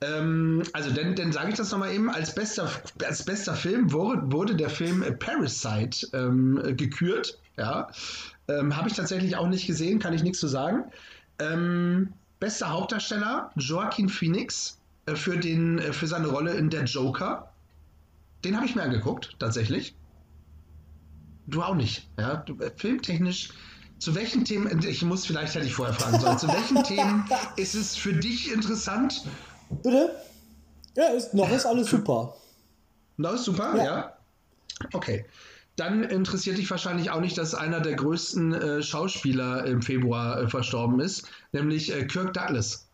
Ähm, 0.00 0.62
also, 0.73 0.90
dann, 0.90 1.16
dann 1.16 1.32
sage 1.32 1.50
ich 1.50 1.56
das 1.56 1.70
nochmal 1.70 1.92
eben. 1.92 2.08
Als 2.08 2.35
bester, 2.35 2.70
als 3.04 3.25
bester 3.25 3.54
Film 3.54 3.92
wurde, 3.92 4.32
wurde 4.32 4.54
der 4.56 4.70
Film 4.70 5.04
Parasite 5.18 6.06
ähm, 6.14 6.62
gekürt. 6.76 7.38
Ja. 7.58 7.90
Ähm, 8.49 8.75
Habe 8.76 8.88
ich 8.88 8.94
tatsächlich 8.94 9.37
auch 9.37 9.49
nicht 9.49 9.66
gesehen, 9.66 9.99
kann 9.99 10.14
ich 10.14 10.23
nichts 10.23 10.38
zu 10.38 10.47
sagen. 10.49 10.85
Ähm, 11.40 12.12
bester 12.40 12.70
Hauptdarsteller 12.70 13.50
Joaquin 13.56 14.08
Phoenix 14.08 14.78
äh, 15.06 15.14
für, 15.16 15.37
den, 15.37 15.78
äh, 15.78 15.92
für 15.92 16.06
seine 16.06 16.28
Rolle 16.28 16.52
in 16.54 16.70
Der 16.70 16.85
Joker. 16.85 17.50
Den 18.45 18.57
habe 18.57 18.66
ich 18.66 18.75
mir 18.75 18.83
angeguckt, 18.83 19.37
tatsächlich. 19.38 19.95
Du 21.47 21.62
auch 21.62 21.75
nicht. 21.75 22.09
Ja? 22.18 22.37
Du, 22.37 22.59
äh, 22.61 22.71
filmtechnisch, 22.76 23.50
zu 23.99 24.14
welchen 24.14 24.45
Themen, 24.45 24.83
ich 24.87 25.02
muss 25.02 25.26
vielleicht 25.26 25.54
hätte 25.54 25.66
ich 25.66 25.75
vorher 25.75 25.95
fragen 25.95 26.21
sollen, 26.21 26.38
zu 26.38 26.49
welchen 26.49 26.85
Themen 26.85 27.28
ist 27.57 27.75
es 27.75 27.97
für 27.97 28.12
dich 28.12 28.52
interessant? 28.52 29.25
Bitte? 29.83 30.14
Ja, 30.95 31.07
ist, 31.09 31.35
noch 31.35 31.50
ist 31.50 31.66
alles 31.66 31.88
super. 31.88 32.35
Na, 33.16 33.30
ist 33.30 33.45
super, 33.45 33.76
Ja. 33.76 33.85
ja. 33.85 34.18
Okay. 34.92 35.26
Dann 35.76 36.02
interessiert 36.04 36.59
dich 36.59 36.71
wahrscheinlich 36.71 37.11
auch 37.11 37.21
nicht, 37.21 37.38
dass 37.38 37.54
einer 37.54 37.80
der 37.80 37.95
größten 37.95 38.52
äh, 38.52 38.83
Schauspieler 38.83 39.64
im 39.64 39.80
Februar 39.83 40.42
äh, 40.42 40.49
verstorben 40.49 40.99
ist, 41.00 41.28
nämlich 41.52 41.92
äh, 41.92 42.04
Kirk 42.04 42.33
Douglas. 42.35 42.88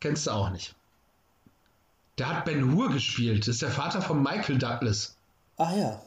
Kennst 0.00 0.26
du 0.26 0.30
auch 0.30 0.50
nicht. 0.50 0.74
Der 2.18 2.28
hat 2.28 2.44
Ben 2.44 2.72
Hur 2.72 2.90
gespielt, 2.90 3.42
das 3.42 3.54
ist 3.54 3.62
der 3.62 3.70
Vater 3.70 4.02
von 4.02 4.22
Michael 4.22 4.58
Douglas. 4.58 5.16
Ah 5.56 5.74
ja. 5.74 6.02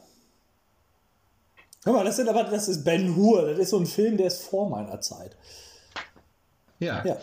Hör 1.84 1.92
mal, 1.92 2.04
das 2.04 2.16
sind 2.16 2.28
aber, 2.28 2.44
das 2.44 2.68
ist 2.68 2.84
Ben 2.84 3.14
Hur. 3.14 3.48
Das 3.48 3.58
ist 3.58 3.70
so 3.70 3.78
ein 3.78 3.86
Film, 3.86 4.16
der 4.16 4.26
ist 4.26 4.44
vor 4.44 4.68
meiner 4.68 5.00
Zeit. 5.00 5.36
Ja, 6.78 7.04
Ja, 7.04 7.16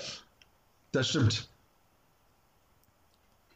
das 0.92 1.10
stimmt. 1.10 1.48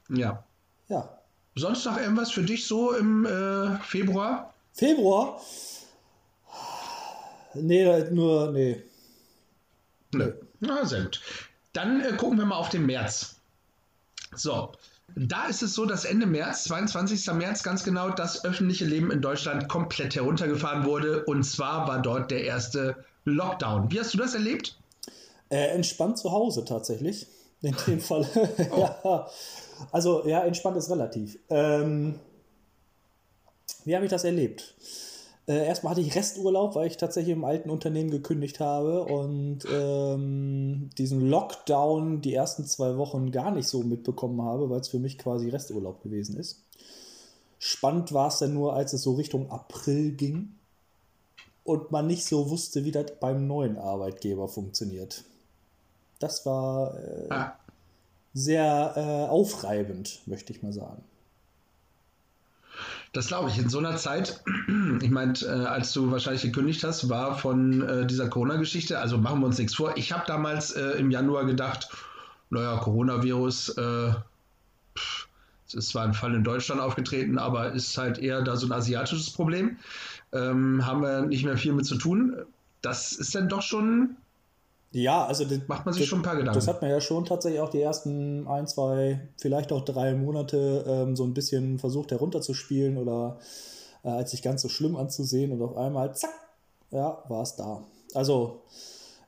Ja. 0.10 0.43
ja. 0.89 1.10
Sonst 1.55 1.86
noch 1.86 1.98
irgendwas 1.98 2.31
für 2.31 2.43
dich 2.43 2.67
so 2.67 2.93
im 2.93 3.25
äh, 3.25 3.77
Februar? 3.79 4.53
Februar? 4.74 5.41
Nee, 7.53 8.03
nur, 8.12 8.51
nee. 8.51 8.84
Nö. 10.13 10.34
Na, 10.60 10.86
sehr 10.86 11.03
gut. 11.03 11.22
Dann 11.74 12.01
äh, 12.01 12.13
gucken 12.13 12.38
wir 12.38 12.46
mal 12.46 12.57
auf 12.57 12.69
den 12.69 12.86
März. 12.86 13.36
So, 14.36 14.74
da 15.15 15.47
ist 15.47 15.63
es 15.63 15.73
so, 15.73 15.85
dass 15.85 16.05
Ende 16.05 16.25
März, 16.25 16.65
22. 16.65 17.33
März 17.33 17.63
ganz 17.63 17.83
genau, 17.83 18.09
das 18.09 18.43
öffentliche 18.45 18.85
Leben 18.85 19.11
in 19.11 19.21
Deutschland 19.21 19.67
komplett 19.67 20.15
heruntergefahren 20.15 20.85
wurde. 20.85 21.23
Und 21.25 21.43
zwar 21.43 21.87
war 21.87 22.01
dort 22.01 22.29
der 22.29 22.43
erste 22.43 23.03
Lockdown. 23.23 23.91
Wie 23.91 23.99
hast 23.99 24.13
du 24.13 24.17
das 24.17 24.33
erlebt? 24.33 24.77
Äh, 25.49 25.67
entspannt 25.69 26.17
zu 26.17 26.31
Hause 26.31 26.65
tatsächlich. 26.65 27.27
In 27.61 27.75
dem 27.87 27.99
Fall. 27.99 28.27
ja. 28.77 29.27
Also, 29.91 30.27
ja, 30.27 30.43
entspannt 30.43 30.77
ist 30.77 30.91
relativ. 30.91 31.39
Ähm, 31.49 32.19
wie 33.85 33.95
habe 33.95 34.05
ich 34.05 34.11
das 34.11 34.23
erlebt? 34.23 34.75
Äh, 35.48 35.66
erstmal 35.66 35.92
hatte 35.92 36.01
ich 36.01 36.16
Resturlaub, 36.16 36.75
weil 36.75 36.88
ich 36.88 36.98
tatsächlich 36.98 37.34
im 37.34 37.46
alten 37.46 37.70
Unternehmen 37.70 38.12
gekündigt 38.12 38.60
habe 38.60 39.04
und 39.06 39.60
ähm, 39.72 40.89
diesen 40.98 41.22
Lockdown 41.30 42.22
die 42.22 42.34
ersten 42.34 42.66
zwei 42.66 42.98
Wochen 42.98 43.32
gar 43.32 43.51
nicht 43.51 43.68
so 43.68 43.82
mitbekommen 43.84 44.42
habe, 44.42 44.70
weil 44.70 44.82
es 44.82 44.89
für 44.89 45.00
mich 45.00 45.18
quasi 45.18 45.50
Resturlaub 45.50 46.04
gewesen 46.04 46.38
ist. 46.38 46.63
Spannend 47.60 48.13
war 48.13 48.27
es 48.30 48.39
dann 48.39 48.54
nur, 48.54 48.74
als 48.74 48.94
es 48.94 49.04
so 49.04 49.13
Richtung 49.16 49.50
April 49.51 50.12
ging 50.13 50.54
und 51.63 51.92
man 51.92 52.08
nicht 52.08 52.25
so 52.25 52.50
wusste, 52.50 52.84
wie 52.86 52.92
das 52.92 53.20
beim 53.20 53.48
neuen 53.48 53.77
Arbeitgeber 53.77 54.48
funktioniert. 54.48 55.24
Das 56.20 56.46
war 56.46 56.98
äh, 57.00 57.30
Ah, 57.30 57.58
sehr 58.34 58.94
äh, 58.96 59.30
aufreibend, 59.30 60.22
möchte 60.27 60.54
ich 60.54 60.63
mal 60.63 60.74
sagen. 60.74 61.04
Das 63.13 63.27
glaube 63.27 63.49
ich. 63.49 63.57
In 63.57 63.69
so 63.69 63.79
einer 63.79 63.95
Zeit, 63.95 64.41
ich 65.01 65.09
meine, 65.09 65.33
äh, 65.41 65.65
als 65.65 65.93
du 65.93 66.11
wahrscheinlich 66.11 66.43
gekündigt 66.43 66.83
hast, 66.83 67.09
war 67.09 67.37
von 67.37 67.81
äh, 67.81 68.05
dieser 68.05 68.29
Corona-Geschichte, 68.29 68.99
also 68.99 69.17
machen 69.17 69.39
wir 69.39 69.47
uns 69.47 69.57
nichts 69.57 69.75
vor. 69.75 69.95
Ich 69.97 70.11
habe 70.11 70.23
damals 70.27 70.71
äh, 70.71 70.91
im 70.99 71.11
Januar 71.11 71.45
gedacht, 71.45 71.89
naja, 72.49 72.77
Coronavirus, 72.77 73.69
äh, 73.77 74.11
pff, 74.97 75.27
es 75.67 75.73
ist 75.73 75.89
zwar 75.89 76.05
ein 76.05 76.13
Fall 76.13 76.33
in 76.33 76.43
Deutschland 76.43 76.79
aufgetreten, 76.79 77.37
aber 77.37 77.73
ist 77.73 77.97
halt 77.97 78.19
eher 78.19 78.41
da 78.41 78.55
so 78.55 78.67
ein 78.67 78.71
asiatisches 78.71 79.31
Problem. 79.31 79.77
Ähm, 80.31 80.85
haben 80.85 81.01
wir 81.01 81.21
nicht 81.21 81.43
mehr 81.43 81.57
viel 81.57 81.73
mit 81.73 81.85
zu 81.85 81.97
tun. 81.97 82.37
Das 82.81 83.11
ist 83.11 83.35
dann 83.35 83.49
doch 83.49 83.61
schon, 83.61 84.15
Ja, 84.91 85.25
also 85.25 85.44
das, 85.46 85.60
macht 85.67 85.86
man 85.86 85.94
sich 85.94 86.03
das, 86.03 86.10
schon 86.10 86.20
ein 86.20 86.24
paar 86.24 86.36
Gedanken. 86.38 86.56
das 86.58 86.67
hat 86.67 86.82
man 86.82 86.89
ja 86.89 87.01
schon 87.01 87.25
tatsächlich 87.25 87.60
auch 87.60 87.70
die 87.70 87.82
ersten 87.82 88.48
ein, 88.48 88.67
zwei, 88.67 89.20
vielleicht 89.38 89.72
auch 89.72 89.84
drei 89.84 90.13
Monate 90.15 90.86
ähm, 90.88 91.15
so 91.15 91.24
ein 91.25 91.34
bisschen 91.34 91.77
versucht 91.77 92.12
herunterzuspielen 92.12 92.98
oder 92.98 93.38
äh, 94.03 94.10
als 94.10 94.32
nicht 94.32 94.44
ganz 94.44 94.62
so 94.62 94.70
schlimm 94.70 94.96
anzusehen 94.96 95.51
und 95.51 95.62
auf 95.62 95.75
einmal, 95.75 96.15
zack, 96.15 96.32
ja, 96.91 97.22
war 97.27 97.44
es 97.44 97.56
da. 97.56 97.84
Also, 98.13 98.62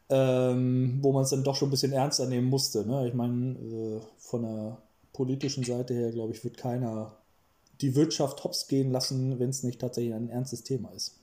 ähm, 0.09 0.99
wo 1.01 1.11
man 1.11 1.23
es 1.23 1.29
dann 1.29 1.43
doch 1.43 1.55
schon 1.55 1.67
ein 1.67 1.71
bisschen 1.71 1.91
ernster 1.91 2.25
nehmen 2.25 2.47
musste. 2.47 2.85
Ne? 2.87 3.07
Ich 3.07 3.13
meine, 3.13 3.51
äh, 3.59 3.99
von 4.17 4.41
der 4.41 4.77
politischen 5.13 5.63
Seite 5.63 5.93
her, 5.93 6.11
glaube 6.11 6.33
ich, 6.33 6.43
wird 6.43 6.57
keiner 6.57 7.11
die 7.81 7.95
Wirtschaft 7.95 8.43
hops 8.43 8.67
gehen 8.67 8.91
lassen, 8.91 9.39
wenn 9.39 9.49
es 9.49 9.63
nicht 9.63 9.79
tatsächlich 9.79 10.13
ein 10.13 10.29
ernstes 10.29 10.63
Thema 10.63 10.89
ist. 10.95 11.15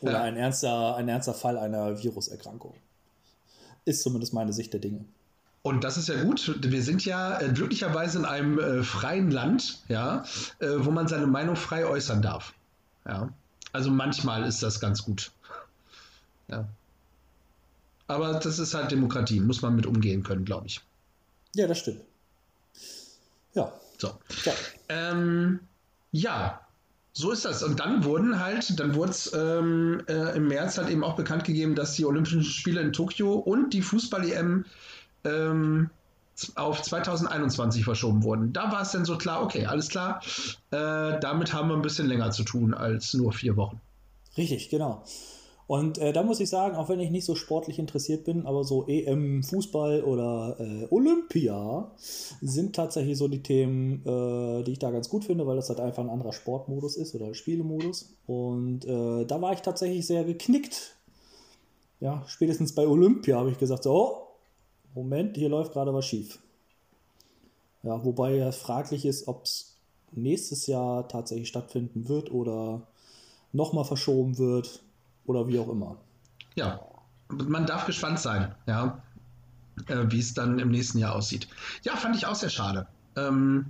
Oder 0.00 0.12
Ja. 0.12 0.22
ein, 0.22 0.36
ernster, 0.36 0.96
ein 0.96 1.08
ernster 1.08 1.34
Fall 1.34 1.58
einer 1.58 2.02
Viruserkrankung. 2.02 2.74
Ist 3.84 4.02
zumindest 4.02 4.32
meine 4.34 4.52
Sicht 4.52 4.72
der 4.72 4.80
Dinge. 4.80 5.04
Und 5.62 5.84
das 5.84 5.98
ist 5.98 6.08
ja 6.08 6.22
gut. 6.22 6.58
Wir 6.62 6.82
sind 6.82 7.04
ja 7.04 7.38
äh, 7.40 7.50
glücklicherweise 7.52 8.18
in 8.18 8.24
einem 8.24 8.58
äh, 8.58 8.82
freien 8.82 9.30
Land, 9.30 9.82
ja, 9.88 10.24
äh, 10.58 10.68
wo 10.78 10.90
man 10.90 11.06
seine 11.06 11.26
Meinung 11.26 11.56
frei 11.56 11.84
äußern 11.84 12.22
darf. 12.22 12.54
Ja. 13.06 13.28
Also 13.72 13.90
manchmal 13.90 14.44
ist 14.44 14.62
das 14.62 14.80
ganz 14.80 15.04
gut. 15.04 15.32
Ja. 16.48 16.66
Aber 18.06 18.34
das 18.40 18.58
ist 18.58 18.74
halt 18.74 18.90
Demokratie, 18.90 19.38
muss 19.38 19.62
man 19.62 19.76
mit 19.76 19.86
umgehen 19.86 20.22
können, 20.22 20.44
glaube 20.44 20.66
ich. 20.66 20.80
Ja, 21.54 21.66
das 21.66 21.78
stimmt. 21.78 22.00
Ja, 23.54 23.72
So. 23.98 24.18
ja. 24.44 24.52
Ähm, 24.88 25.60
ja, 26.12 26.60
so 27.20 27.30
ist 27.30 27.44
das. 27.44 27.62
Und 27.62 27.80
dann 27.80 28.04
wurden 28.04 28.40
halt, 28.40 28.78
dann 28.80 28.94
wurde 28.94 29.10
es 29.12 29.32
ähm, 29.34 30.02
äh, 30.08 30.36
im 30.36 30.48
März 30.48 30.78
halt 30.78 30.88
eben 30.88 31.04
auch 31.04 31.16
bekannt 31.16 31.44
gegeben, 31.44 31.74
dass 31.74 31.94
die 31.94 32.04
Olympischen 32.04 32.42
Spiele 32.42 32.80
in 32.80 32.92
Tokio 32.92 33.34
und 33.34 33.72
die 33.72 33.82
Fußball-EM 33.82 34.64
ähm, 35.24 35.90
auf 36.54 36.82
2021 36.82 37.84
verschoben 37.84 38.22
wurden. 38.22 38.52
Da 38.52 38.72
war 38.72 38.82
es 38.82 38.92
dann 38.92 39.04
so 39.04 39.18
klar, 39.18 39.42
okay, 39.42 39.66
alles 39.66 39.88
klar, 39.88 40.22
äh, 40.70 41.20
damit 41.20 41.52
haben 41.52 41.68
wir 41.68 41.76
ein 41.76 41.82
bisschen 41.82 42.06
länger 42.06 42.30
zu 42.30 42.44
tun 42.44 42.72
als 42.72 43.12
nur 43.14 43.32
vier 43.32 43.56
Wochen. 43.56 43.80
Richtig, 44.36 44.70
genau. 44.70 45.04
Und 45.70 45.98
äh, 45.98 46.12
da 46.12 46.24
muss 46.24 46.40
ich 46.40 46.50
sagen, 46.50 46.74
auch 46.74 46.88
wenn 46.88 46.98
ich 46.98 47.12
nicht 47.12 47.24
so 47.24 47.36
sportlich 47.36 47.78
interessiert 47.78 48.24
bin, 48.24 48.44
aber 48.44 48.64
so 48.64 48.88
EM, 48.88 49.44
Fußball 49.44 50.02
oder 50.02 50.56
äh, 50.58 50.88
Olympia 50.90 51.92
sind 52.40 52.74
tatsächlich 52.74 53.16
so 53.16 53.28
die 53.28 53.40
Themen, 53.40 54.04
äh, 54.04 54.64
die 54.64 54.72
ich 54.72 54.80
da 54.80 54.90
ganz 54.90 55.08
gut 55.08 55.26
finde, 55.26 55.46
weil 55.46 55.54
das 55.54 55.68
halt 55.68 55.78
einfach 55.78 56.02
ein 56.02 56.10
anderer 56.10 56.32
Sportmodus 56.32 56.96
ist 56.96 57.14
oder 57.14 57.34
Spielemodus. 57.34 58.12
Und 58.26 58.84
äh, 58.84 59.24
da 59.26 59.40
war 59.40 59.52
ich 59.52 59.60
tatsächlich 59.60 60.08
sehr 60.08 60.24
geknickt. 60.24 60.96
Ja, 62.00 62.24
spätestens 62.26 62.74
bei 62.74 62.88
Olympia 62.88 63.36
habe 63.36 63.52
ich 63.52 63.58
gesagt, 63.58 63.84
so, 63.84 63.94
oh, 63.94 64.16
Moment, 64.96 65.36
hier 65.36 65.50
läuft 65.50 65.72
gerade 65.72 65.94
was 65.94 66.04
schief. 66.04 66.40
Ja, 67.84 68.04
wobei 68.04 68.34
ja 68.34 68.50
fraglich 68.50 69.04
ist, 69.04 69.28
ob 69.28 69.44
es 69.44 69.76
nächstes 70.10 70.66
Jahr 70.66 71.06
tatsächlich 71.06 71.46
stattfinden 71.46 72.08
wird 72.08 72.32
oder 72.32 72.88
nochmal 73.52 73.84
verschoben 73.84 74.36
wird 74.36 74.82
oder 75.26 75.46
wie 75.48 75.58
auch 75.58 75.68
immer. 75.68 75.96
Ja, 76.54 76.80
man 77.28 77.66
darf 77.66 77.86
gespannt 77.86 78.18
sein, 78.18 78.54
ja, 78.66 79.02
äh, 79.86 80.04
wie 80.08 80.18
es 80.18 80.34
dann 80.34 80.58
im 80.58 80.70
nächsten 80.70 80.98
Jahr 80.98 81.14
aussieht. 81.14 81.48
Ja, 81.82 81.96
fand 81.96 82.16
ich 82.16 82.26
auch 82.26 82.34
sehr 82.34 82.50
schade. 82.50 82.86
Ähm, 83.16 83.66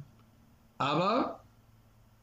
aber 0.79 1.41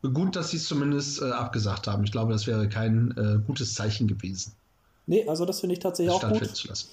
gut, 0.01 0.35
dass 0.35 0.51
sie 0.51 0.57
es 0.57 0.67
zumindest 0.67 1.21
äh, 1.21 1.31
abgesagt 1.31 1.87
haben. 1.87 2.03
Ich 2.03 2.11
glaube, 2.11 2.31
das 2.31 2.47
wäre 2.47 2.69
kein 2.69 3.11
äh, 3.17 3.39
gutes 3.45 3.73
Zeichen 3.73 4.07
gewesen. 4.07 4.53
Nee, 5.05 5.27
also 5.27 5.45
das 5.45 5.59
finde 5.59 5.73
ich 5.73 5.79
tatsächlich 5.79 6.13
auch 6.13 6.27
gut. 6.27 6.85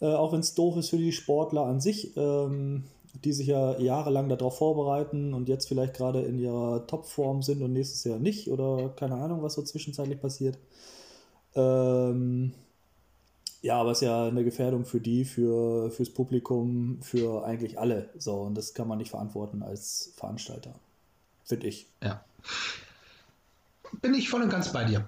Äh, 0.00 0.06
auch 0.06 0.32
wenn 0.32 0.40
es 0.40 0.54
doof 0.54 0.76
ist 0.76 0.90
für 0.90 0.98
die 0.98 1.12
Sportler 1.12 1.62
an 1.62 1.80
sich, 1.80 2.16
ähm, 2.16 2.84
die 3.24 3.32
sich 3.32 3.46
ja 3.46 3.78
jahrelang 3.78 4.28
darauf 4.28 4.58
vorbereiten 4.58 5.32
und 5.34 5.48
jetzt 5.48 5.68
vielleicht 5.68 5.94
gerade 5.94 6.22
in 6.22 6.38
ihrer 6.38 6.86
Topform 6.86 7.42
sind 7.42 7.62
und 7.62 7.72
nächstes 7.72 8.04
Jahr 8.04 8.18
nicht 8.18 8.48
oder 8.48 8.88
keine 8.90 9.16
Ahnung, 9.16 9.42
was 9.42 9.54
so 9.54 9.62
zwischenzeitlich 9.62 10.20
passiert. 10.20 10.58
Ähm, 11.54 12.52
ja, 13.62 13.80
aber 13.80 13.92
es 13.92 13.98
ist 13.98 14.08
ja 14.08 14.26
eine 14.26 14.44
Gefährdung 14.44 14.84
für 14.84 15.00
die, 15.00 15.24
für, 15.24 15.90
fürs 15.90 16.10
Publikum, 16.10 16.98
für 17.00 17.44
eigentlich 17.44 17.78
alle. 17.78 18.10
So, 18.18 18.34
und 18.34 18.56
das 18.56 18.74
kann 18.74 18.88
man 18.88 18.98
nicht 18.98 19.10
verantworten 19.10 19.62
als 19.62 20.12
Veranstalter. 20.16 20.74
Finde 21.44 21.68
ich. 21.68 21.86
Ja. 22.02 22.24
Bin 24.00 24.14
ich 24.14 24.30
voll 24.30 24.42
und 24.42 24.48
ganz 24.48 24.72
bei 24.72 24.84
dir. 24.84 25.04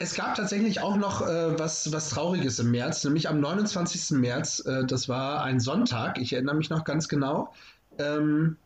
Es 0.00 0.14
gab 0.14 0.34
tatsächlich 0.34 0.80
auch 0.80 0.96
noch 0.96 1.22
äh, 1.22 1.58
was, 1.58 1.92
was 1.92 2.10
Trauriges 2.10 2.58
im 2.58 2.70
März, 2.70 3.04
nämlich 3.04 3.28
am 3.28 3.40
29. 3.40 4.18
März, 4.18 4.64
äh, 4.66 4.84
das 4.84 5.08
war 5.08 5.42
ein 5.42 5.60
Sonntag, 5.60 6.18
ich 6.18 6.32
erinnere 6.32 6.56
mich 6.56 6.70
noch 6.70 6.84
ganz 6.84 7.08
genau. 7.08 7.54
Ähm, 7.98 8.56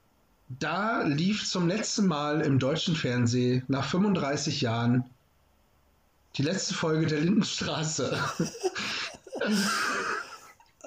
da 0.48 1.02
lief 1.02 1.46
zum 1.46 1.68
letzten 1.68 2.06
Mal 2.06 2.40
im 2.40 2.58
deutschen 2.58 2.96
Fernsehen 2.96 3.64
nach 3.68 3.84
35 3.84 4.62
Jahren 4.62 5.04
die 6.38 6.44
letzte 6.44 6.74
Folge 6.74 7.06
der 7.06 7.20
Lindenstraße. 7.20 8.16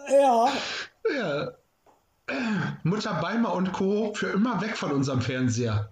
ja. 0.09 0.49
Ja. 1.13 1.51
Mutter 2.83 3.13
Beimer 3.21 3.53
und 3.53 3.73
Co. 3.73 4.13
für 4.13 4.27
immer 4.27 4.61
weg 4.61 4.77
von 4.77 4.91
unserem 4.91 5.21
Fernseher. 5.21 5.91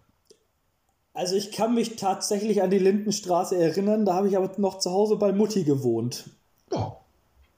Also 1.13 1.36
ich 1.36 1.51
kann 1.51 1.75
mich 1.75 1.98
tatsächlich 1.98 2.62
an 2.62 2.70
die 2.70 2.80
Lindenstraße 2.80 3.58
erinnern, 3.58 4.06
da 4.06 4.13
habe 4.13 4.30
ich 4.30 4.38
aber 4.38 4.50
noch 4.58 4.80
zu 4.80 4.92
Hause 4.92 5.18
bei 5.18 5.34
Mutti 5.34 5.66
gewohnt. 5.66 6.30
Oh. 6.72 6.94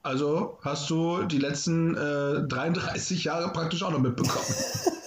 Also 0.02 0.58
hast 0.62 0.90
du 0.90 1.22
die 1.22 1.38
letzten 1.38 1.94
äh, 1.94 2.48
33 2.48 3.22
Jahre 3.22 3.52
praktisch 3.52 3.84
auch 3.84 3.92
noch 3.92 4.00
mitbekommen. 4.00 4.44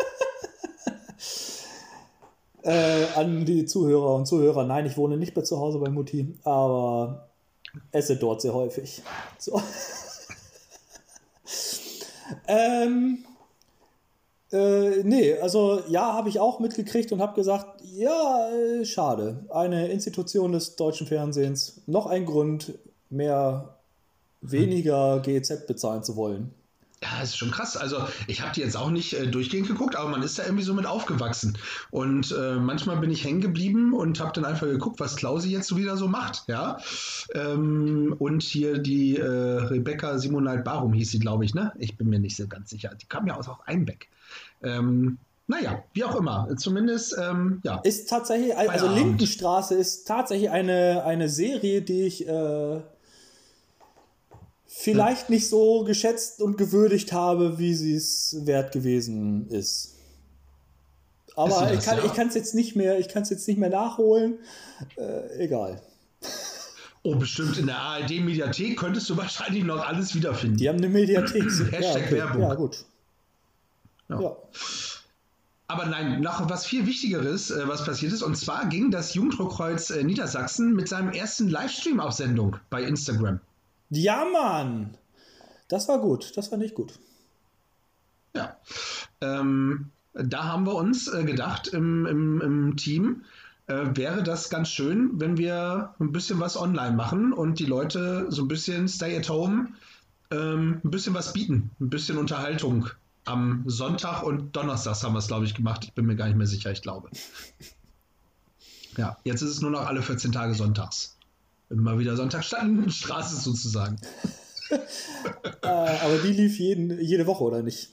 Äh, 2.65 3.05
an 3.13 3.45
die 3.45 3.65
Zuhörer 3.65 4.15
und 4.15 4.25
Zuhörer, 4.25 4.65
nein, 4.65 4.88
ich 4.88 4.98
wohne 4.98 5.17
nicht 5.17 5.36
mehr 5.36 5.45
zu 5.45 5.60
Hause 5.60 5.77
bei 5.77 5.91
Mutti, 5.91 6.36
aber 6.43 7.29
esse 7.91 8.15
dort 8.15 8.41
sehr 8.41 8.55
häufig. 8.55 9.03
So. 9.38 9.62
ähm, 12.48 13.24
äh, 14.51 15.03
nee, 15.03 15.38
also 15.38 15.84
ja, 15.89 16.13
habe 16.13 16.29
ich 16.29 16.39
auch 16.39 16.60
mitgekriegt 16.60 17.12
und 17.12 17.22
habe 17.22 17.36
gesagt, 17.36 17.84
ja, 17.84 18.50
äh, 18.50 18.84
schade. 18.84 19.45
Eine 19.50 19.89
Institution 19.89 20.51
des 20.51 20.75
deutschen 20.75 21.05
Fernsehens, 21.05 21.84
noch 21.86 22.07
ein 22.07 22.25
Grund, 22.25 22.74
mehr, 23.12 23.77
weniger 24.41 25.19
GEZ 25.19 25.67
bezahlen 25.67 26.03
zu 26.03 26.15
wollen. 26.15 26.54
Ja, 27.01 27.10
das 27.20 27.29
ist 27.29 27.38
schon 27.38 27.51
krass. 27.51 27.77
Also 27.77 28.03
ich 28.27 28.42
habe 28.42 28.53
die 28.53 28.62
jetzt 28.62 28.77
auch 28.77 28.90
nicht 28.90 29.14
äh, 29.14 29.27
durchgehend 29.27 29.68
geguckt, 29.68 29.96
aber 29.96 30.10
man 30.10 30.24
ist 30.24 30.40
da 30.40 30.44
irgendwie 30.44 30.64
so 30.64 30.74
mit 30.74 30.86
aufgewachsen. 30.86 31.58
Und 31.92 32.31
äh, 32.31 32.55
manchmal 32.55 32.98
bin 32.98 33.12
ich 33.12 33.24
hängen 33.24 33.42
geblieben 33.42 33.94
und 33.94 34.20
habe 34.20 34.31
dann 34.34 34.46
einfach 34.46 34.68
geguckt, 34.68 35.00
was 35.00 35.16
Klausi 35.16 35.50
jetzt 35.50 35.68
so 35.68 35.77
wieder 35.77 35.98
so 35.98 36.08
macht. 36.08 36.46
Ja. 36.48 36.77
Ähm, 37.34 38.16
und 38.18 38.44
hier 38.44 38.77
die 38.77 39.18
äh, 39.18 39.25
Rebecca 39.25 40.18
Simonald 40.18 40.64
Barum 40.64 40.94
hieß 40.94 41.12
sie, 41.12 41.20
glaube 41.20 41.46
ich, 41.46 41.53
ne? 41.53 41.74
Ich 41.77 41.98
bin 41.98 42.10
mir 42.10 42.20
nicht 42.20 42.38
so 42.38 42.48
ganz 42.48 42.70
sicher. 42.70 42.92
Die 43.00 43.05
kam 43.05 43.27
ja 43.27 43.36
aus 43.36 43.50
auch 43.50 43.60
Einbeck. 43.68 44.08
Ähm, 44.64 45.18
naja, 45.48 45.84
wie 45.94 46.03
auch 46.03 46.16
immer. 46.16 46.48
Zumindest, 46.58 47.16
ähm, 47.22 47.62
ja. 47.64 47.79
Ist 47.84 48.10
tatsächlich, 48.10 48.58
also 48.58 48.88
Lindenstraße 48.88 49.75
ist 49.75 50.08
tatsächlich 50.08 50.50
eine, 50.50 51.03
eine 51.05 51.29
Serie, 51.29 51.84
die 51.84 52.01
ich 52.03 52.27
äh, 52.27 52.81
vielleicht 54.77 55.29
nicht 55.29 55.50
so 55.50 55.83
geschätzt 55.83 56.42
und 56.42 56.57
gewürdigt 56.57 57.14
habe, 57.14 57.57
wie 57.57 57.74
sie 57.74 57.96
es 57.96 58.35
wert 58.42 58.74
gewesen 58.74 59.48
ist. 59.48 59.96
Aber 61.35 61.68
das, 61.68 61.85
ich 62.03 62.14
kann 62.14 62.27
es 62.27 62.35
ja? 62.35 62.40
jetzt 62.40 62.55
nicht 62.55 62.75
mehr, 62.75 63.00
ich 63.00 63.07
kann 63.07 63.24
es 63.24 63.29
jetzt 63.29 63.48
nicht 63.48 63.57
mehr 63.57 63.70
nachholen. 63.70 64.40
Äh, 64.98 65.44
egal. 65.44 65.81
Oh, 67.03 67.16
bestimmt 67.16 67.57
in 67.57 67.68
der 67.68 67.77
ARD-Mediathek 67.77 68.77
könntest 68.77 69.09
du 69.09 69.18
wahrscheinlich 69.18 69.64
noch 69.64 69.85
alles 69.85 70.16
wiederfinden. 70.16 70.57
Die 70.57 70.68
haben 70.68 70.77
eine 70.77 70.90
Mediathek. 70.90 71.44
Hashtag 71.72 71.81
ja, 71.81 71.92
okay. 71.92 72.11
Werbung. 72.11 72.42
Ja, 72.42 72.53
gut. 72.55 72.85
Ja. 74.09 74.22
ja. 74.22 74.38
Aber 75.68 75.85
nein, 75.85 76.22
noch 76.22 76.48
was 76.50 76.66
viel 76.66 76.85
Wichtigeres, 76.85 77.50
äh, 77.50 77.68
was 77.68 77.85
passiert 77.85 78.11
ist. 78.11 78.24
Und 78.24 78.35
zwar 78.35 78.68
ging 78.68 78.92
das 78.92 79.14
Jugenddruckkreuz 79.14 79.90
äh, 79.92 80.03
Niedersachsen 80.03 80.74
mit 80.74 80.88
seinem 80.88 81.11
ersten 81.11 81.50
Livestream 81.50 82.00
auf 82.00 82.14
Sendung 82.14 82.57
bei 82.70 82.83
Instagram. 82.83 83.40
Ja, 83.89 84.25
Mann. 84.25 84.98
Das 85.67 85.87
war 85.87 86.00
gut. 86.00 86.35
Das 86.35 86.50
fand 86.50 86.63
ich 86.63 86.74
gut. 86.74 87.00
Ja. 88.35 88.57
Ähm, 89.21 89.91
da 90.13 90.45
haben 90.45 90.65
wir 90.65 90.75
uns 90.75 91.07
äh, 91.07 91.24
gedacht 91.24 91.67
im, 91.67 92.05
im, 92.05 92.41
im 92.41 92.77
Team, 92.77 93.24
äh, 93.67 93.85
wäre 93.93 94.24
das 94.24 94.50
ganz 94.50 94.69
schön, 94.69 95.11
wenn 95.19 95.37
wir 95.37 95.95
ein 96.00 96.11
bisschen 96.11 96.39
was 96.39 96.57
online 96.57 96.95
machen 96.95 97.33
und 97.33 97.59
die 97.59 97.65
Leute 97.65 98.27
so 98.29 98.43
ein 98.43 98.48
bisschen 98.48 98.87
Stay 98.87 99.17
at 99.17 99.29
Home, 99.29 99.69
ähm, 100.31 100.81
ein 100.83 100.91
bisschen 100.91 101.13
was 101.13 101.33
bieten, 101.33 101.71
ein 101.79 101.89
bisschen 101.89 102.17
Unterhaltung. 102.17 102.89
Am 103.25 103.63
Sonntag 103.65 104.21
und 104.21 104.55
Donnerstag 104.55 105.01
haben 105.01 105.13
wir 105.13 105.19
es, 105.19 105.27
glaube 105.27 105.45
ich, 105.45 105.55
gemacht. 105.55 105.83
Ich 105.83 105.93
bin 105.93 106.05
mir 106.05 106.15
gar 106.15 106.27
nicht 106.27 106.37
mehr 106.37 106.48
sicher, 106.48 106.71
ich 106.71 106.81
glaube. 106.81 107.09
Ja, 108.98 109.17
jetzt 109.25 109.41
ist 109.41 109.50
es 109.50 109.59
nur 109.59 109.71
noch 109.71 109.85
alle 109.87 110.01
14 110.01 110.31
Tage 110.31 110.53
sonntags. 110.53 111.15
Immer 111.70 111.98
wieder 111.98 112.16
Sonntagstraße 112.16 113.36
sozusagen. 113.42 113.98
äh, 114.70 115.68
aber 115.68 116.18
die 116.24 116.34
lief 116.34 116.60
jeden, 116.60 117.00
jede 117.00 117.28
Woche, 117.28 117.44
oder 117.44 117.62
nicht? 117.62 117.90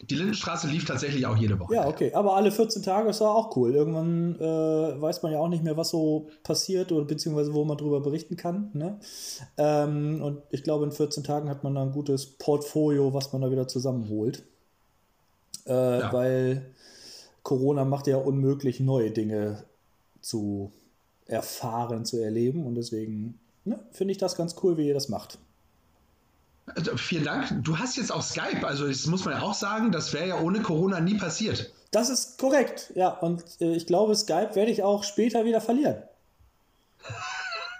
Die 0.00 0.14
Lindenstraße 0.14 0.68
lief 0.68 0.84
tatsächlich 0.84 1.26
auch 1.26 1.36
jede 1.36 1.58
Woche. 1.58 1.74
Ja, 1.74 1.88
okay. 1.88 2.12
Aber 2.14 2.36
alle 2.36 2.52
14 2.52 2.82
Tage 2.84 3.10
ist 3.10 3.20
auch 3.20 3.56
cool. 3.56 3.74
Irgendwann 3.74 4.36
äh, 4.36 5.00
weiß 5.00 5.22
man 5.22 5.32
ja 5.32 5.38
auch 5.38 5.48
nicht 5.48 5.64
mehr, 5.64 5.76
was 5.76 5.90
so 5.90 6.28
passiert 6.44 6.92
oder 6.92 7.04
beziehungsweise 7.04 7.52
wo 7.52 7.64
man 7.64 7.76
drüber 7.76 8.00
berichten 8.00 8.36
kann. 8.36 8.70
Ne? 8.74 9.00
Ähm, 9.56 10.22
und 10.22 10.42
ich 10.50 10.62
glaube, 10.62 10.84
in 10.84 10.92
14 10.92 11.24
Tagen 11.24 11.48
hat 11.48 11.64
man 11.64 11.74
da 11.74 11.82
ein 11.82 11.90
gutes 11.90 12.26
Portfolio, 12.26 13.12
was 13.12 13.32
man 13.32 13.42
da 13.42 13.50
wieder 13.50 13.66
zusammenholt. 13.66 14.44
Äh, 15.66 15.98
ja. 15.98 16.12
Weil 16.12 16.70
Corona 17.42 17.84
macht 17.84 18.06
ja 18.06 18.18
unmöglich, 18.18 18.78
neue 18.78 19.10
Dinge 19.10 19.64
zu 20.20 20.70
erfahren, 21.28 22.04
zu 22.04 22.18
erleben. 22.18 22.66
Und 22.66 22.74
deswegen 22.74 23.38
ne, 23.64 23.78
finde 23.92 24.12
ich 24.12 24.18
das 24.18 24.34
ganz 24.34 24.56
cool, 24.62 24.76
wie 24.76 24.88
ihr 24.88 24.94
das 24.94 25.08
macht. 25.08 25.38
Also, 26.74 26.96
vielen 26.96 27.24
Dank. 27.24 27.64
Du 27.64 27.78
hast 27.78 27.96
jetzt 27.96 28.12
auch 28.12 28.22
Skype, 28.22 28.66
also 28.66 28.86
das 28.88 29.06
muss 29.06 29.24
man 29.24 29.34
ja 29.34 29.42
auch 29.42 29.54
sagen, 29.54 29.92
das 29.92 30.12
wäre 30.12 30.28
ja 30.28 30.40
ohne 30.40 30.60
Corona 30.60 31.00
nie 31.00 31.16
passiert. 31.16 31.72
Das 31.90 32.10
ist 32.10 32.38
korrekt, 32.38 32.92
ja. 32.94 33.08
Und 33.08 33.42
äh, 33.60 33.74
ich 33.74 33.86
glaube, 33.86 34.14
Skype 34.14 34.54
werde 34.54 34.70
ich 34.70 34.82
auch 34.82 35.04
später 35.04 35.44
wieder 35.44 35.60
verlieren. 35.60 36.02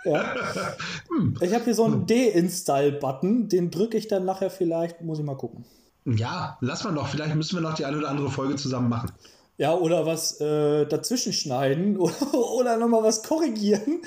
ja. 0.05 0.35
hm. 1.09 1.37
Ich 1.41 1.53
habe 1.53 1.65
hier 1.65 1.75
so 1.75 1.85
einen 1.85 2.07
Deinstall-Button, 2.07 3.49
den 3.49 3.71
drücke 3.71 3.99
ich 3.99 4.09
dann 4.09 4.25
nachher 4.25 4.51
vielleicht, 4.51 5.03
muss 5.03 5.19
ich 5.19 5.25
mal 5.25 5.37
gucken. 5.37 5.65
Ja, 6.07 6.57
lass 6.63 6.85
mal 6.85 6.93
noch. 6.93 7.09
Vielleicht 7.09 7.35
müssen 7.35 7.57
wir 7.57 7.61
noch 7.61 7.75
die 7.75 7.85
eine 7.85 7.99
oder 7.99 8.09
andere 8.09 8.31
Folge 8.31 8.57
zusammen 8.57 8.89
machen. 8.89 9.13
Ja, 9.59 9.75
oder 9.75 10.07
was 10.07 10.40
äh, 10.40 10.87
dazwischen 10.87 11.33
schneiden 11.33 11.97
oder, 11.99 12.33
oder 12.33 12.77
nochmal 12.77 13.03
was 13.03 13.25
korrigieren. 13.25 14.03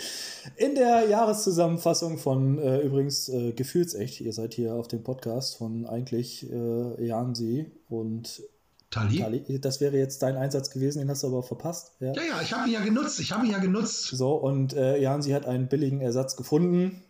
In 0.55 0.75
der 0.75 1.09
Jahreszusammenfassung 1.09 2.17
von 2.17 2.57
äh, 2.57 2.79
übrigens 2.79 3.27
äh, 3.27 3.51
Gefühlsecht, 3.51 4.21
ihr 4.21 4.31
seid 4.31 4.53
hier 4.53 4.73
auf 4.73 4.87
dem 4.87 5.03
Podcast 5.03 5.57
von 5.57 5.85
eigentlich 5.85 6.49
äh, 6.49 7.05
Jansi 7.05 7.69
und 7.89 8.41
Tali. 8.89 9.19
Tali. 9.19 9.59
Das 9.59 9.81
wäre 9.81 9.97
jetzt 9.97 10.21
dein 10.23 10.37
Einsatz 10.37 10.69
gewesen, 10.69 10.99
den 10.99 11.09
hast 11.09 11.23
du 11.23 11.27
aber 11.27 11.43
verpasst. 11.43 11.93
Ja, 11.99 12.13
ja, 12.13 12.21
ja 12.23 12.41
ich 12.41 12.53
habe 12.53 12.67
ihn 12.67 12.73
ja 12.73 12.81
genutzt. 12.81 13.19
Ich 13.19 13.33
habe 13.33 13.45
ihn 13.45 13.51
ja 13.51 13.59
genutzt. 13.59 14.07
So, 14.07 14.33
und 14.35 14.73
äh, 14.73 15.01
Jansi 15.01 15.31
hat 15.31 15.45
einen 15.45 15.67
billigen 15.67 15.99
Ersatz 15.99 16.37
gefunden. 16.37 17.03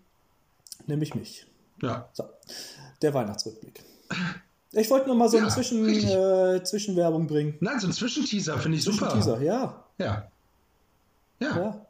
nämlich 0.88 1.14
mich. 1.14 1.46
Ja. 1.84 2.10
So, 2.14 2.24
der 3.04 3.14
Weihnachtsrückblick. 3.14 3.84
Ich 4.74 4.90
wollte 4.90 5.10
noch 5.10 5.16
mal 5.16 5.28
so 5.28 5.38
Ja, 5.38 5.44
eine 5.44 5.52
Zwischen, 5.52 5.86
äh, 5.86 6.64
Zwischenwerbung 6.64 7.28
bringen. 7.28 7.56
Nein, 7.60 7.80
so 7.80 7.88
ein 7.88 7.94
Zwischenteaser 7.94 8.58
finde 8.58 8.78
ich 8.78 8.84
super. 8.84 9.10
Zwischenteaser, 9.10 9.42
ja, 9.42 9.84
Ja. 9.98 10.28
ja. 11.40 11.58
ja, 11.58 11.86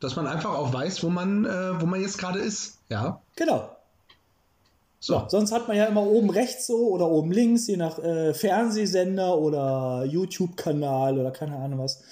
Dass 0.00 0.14
man 0.16 0.26
einfach 0.26 0.54
auch 0.54 0.72
weiß, 0.74 1.02
wo 1.04 1.08
man, 1.08 1.44
äh, 1.46 1.80
wo 1.80 1.86
man 1.86 2.00
jetzt 2.02 2.18
gerade 2.18 2.38
ist. 2.38 2.78
Ja. 2.90 3.20
genau. 3.36 3.70
So. 5.00 5.18
So, 5.20 5.24
sonst 5.30 5.50
hat 5.52 5.66
man 5.66 5.76
ja 5.76 5.86
immer 5.86 6.02
oben 6.06 6.30
rechts 6.30 6.66
so 6.68 6.88
oder 6.90 7.08
oben 7.08 7.32
links, 7.32 7.66
je 7.66 7.76
nach 7.76 7.98
äh, 7.98 8.34
Fernsehsender 8.34 9.36
oder 9.36 10.04
YouTube-Kanal 10.04 11.18
oder 11.18 11.32
keine 11.32 11.56
Ahnung 11.56 11.80
was, 11.80 12.02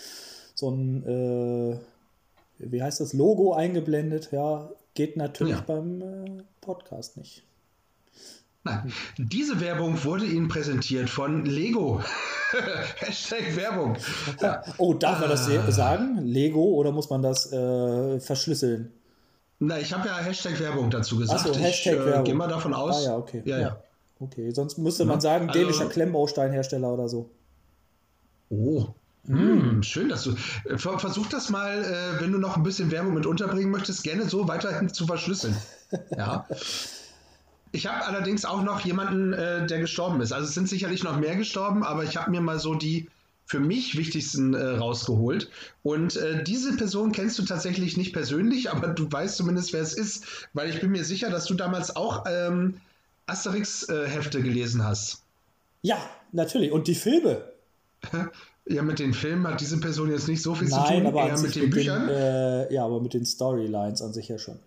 so 0.57 0.71
ein, 0.71 1.05
äh, 1.07 1.79
wie 2.59 2.83
heißt 2.83 3.01
das, 3.01 3.13
Logo 3.13 3.53
eingeblendet. 3.53 4.31
Ja, 4.33 4.71
geht 4.95 5.17
natürlich 5.17 5.55
Ja. 5.57 5.65
beim 5.67 6.01
äh, 6.03 6.43
Podcast 6.61 7.17
nicht. 7.17 7.45
Nein. 8.63 8.93
Diese 9.17 9.59
Werbung 9.61 10.05
wurde 10.05 10.27
Ihnen 10.27 10.49
präsentiert 10.49 11.09
von 11.09 11.47
Lego. 11.47 12.03
Hashtag 12.97 13.57
Werbung. 13.57 13.97
Ja. 14.43 14.63
Oh, 14.77 14.93
darf 14.95 15.21
man 15.21 15.31
das 15.31 15.49
Ah. 15.49 15.71
sagen? 15.71 16.19
Lego 16.25 16.63
oder 16.63 16.93
muss 16.93 17.09
man 17.09 17.23
das 17.23 17.51
äh, 17.53 18.21
verschlüsseln? 18.21 18.93
Na, 19.61 19.79
ich 19.79 19.93
habe 19.95 20.09
ja 20.09 20.19
Hashtag 20.19 20.59
Werbung 20.61 20.91
dazu 20.91 21.17
gesagt. 21.17 21.41
Achso, 21.47 21.55
Hashtag 21.59 21.95
ich 21.95 22.01
äh, 22.01 22.07
Werbung. 22.07 22.25
gehe 22.25 22.35
mal 22.35 22.49
davon 22.49 22.75
aus. 22.75 23.01
Ah 23.03 23.11
ja, 23.11 23.17
okay. 23.17 23.43
Ja, 23.47 23.59
ja. 23.59 23.77
Okay, 24.21 24.51
sonst 24.51 24.77
müsste 24.79 25.07
man 25.07 25.21
sagen, 25.23 25.49
Also- 25.49 25.59
dänischer 25.59 25.89
Klemmbausteinhersteller 25.89 26.93
oder 26.93 27.09
so. 27.09 27.31
Oh. 28.51 28.89
Hm, 29.27 29.83
schön, 29.83 30.09
dass 30.09 30.25
du. 30.25 30.33
äh, 30.69 30.77
ver- 30.77 30.99
Versuch 30.99 31.27
das 31.29 31.51
mal, 31.51 31.85
äh, 31.85 32.21
wenn 32.21 32.33
du 32.33 32.39
noch 32.39 32.57
ein 32.57 32.63
bisschen 32.63 32.91
Werbung 32.91 33.15
mit 33.15 33.25
unterbringen 33.27 33.71
möchtest, 33.71 34.03
gerne 34.03 34.29
so 34.29 34.49
weiterhin 34.49 34.93
zu 34.93 35.07
verschlüsseln. 35.07 35.57
Ja. 36.17 36.47
Ich 37.73 37.87
habe 37.87 38.05
allerdings 38.05 38.45
auch 38.45 38.63
noch 38.63 38.81
jemanden, 38.81 39.33
äh, 39.33 39.67
der 39.67 39.79
gestorben 39.79 40.21
ist. 40.21 40.33
Also 40.33 40.49
es 40.49 40.55
sind 40.55 40.69
sicherlich 40.69 41.05
noch 41.05 41.19
mehr 41.19 41.37
gestorben, 41.37 41.85
aber 41.85 42.05
ich 42.05 42.17
habe 42.17 42.31
mir 42.31 42.41
mal 42.41 42.59
so 42.59 42.75
die 42.75 43.09
für 43.47 43.61
mich 43.61 43.97
wichtigsten 43.97 44.55
äh, 44.55 44.65
rausgeholt. 44.65 45.51
Und 45.83 46.17
äh, 46.17 46.45
diese 46.45 46.77
Person 46.77 47.11
kennst 47.11 47.39
du 47.39 47.43
tatsächlich 47.45 47.97
nicht 47.97 48.13
persönlich, 48.13 48.71
aber 48.71 48.89
du 48.89 49.11
weißt 49.11 49.37
zumindest, 49.37 49.73
wer 49.73 49.83
es 49.83 49.93
ist, 49.93 50.49
weil 50.53 50.71
ich 50.71 50.81
bin 50.81 50.91
mir 50.93 51.05
sicher, 51.05 51.31
dass 51.31 51.47
du 51.47 51.55
damals 51.55 51.97
auch 51.97 52.27
ähm, 52.29 52.81
Asterix-Hefte 53.27 54.43
gelesen 54.43 54.85
hast. 54.85 55.23
Ja, 55.83 55.99
natürlich. 56.33 56.71
Und 56.73 56.87
die 56.87 56.95
Filme. 56.95 57.45
Ja, 58.67 58.83
mit 58.83 59.01
den 59.01 59.15
Filmen 59.15 59.49
hat 59.49 59.61
diese 59.61 59.81
Person 59.81 60.11
jetzt 60.11 60.29
nicht 60.29 60.43
so 60.43 60.55
viel 60.55 60.69
zu 60.69 60.77
Nein, 60.77 60.99
tun, 60.99 61.07
aber 61.07 61.27
eher 61.27 61.39
mit 61.39 61.43
den 61.43 61.45
mit 61.45 61.57
den, 61.57 61.71
Büchern. 61.71 62.09
äh, 62.09 62.73
ja, 62.73 62.85
aber 62.85 63.01
mit 63.01 63.15
den 63.15 63.27
Storylines 63.27 64.01
an 64.01 64.13
sich 64.13 64.29
ja 64.29 64.39
schon. 64.39 64.61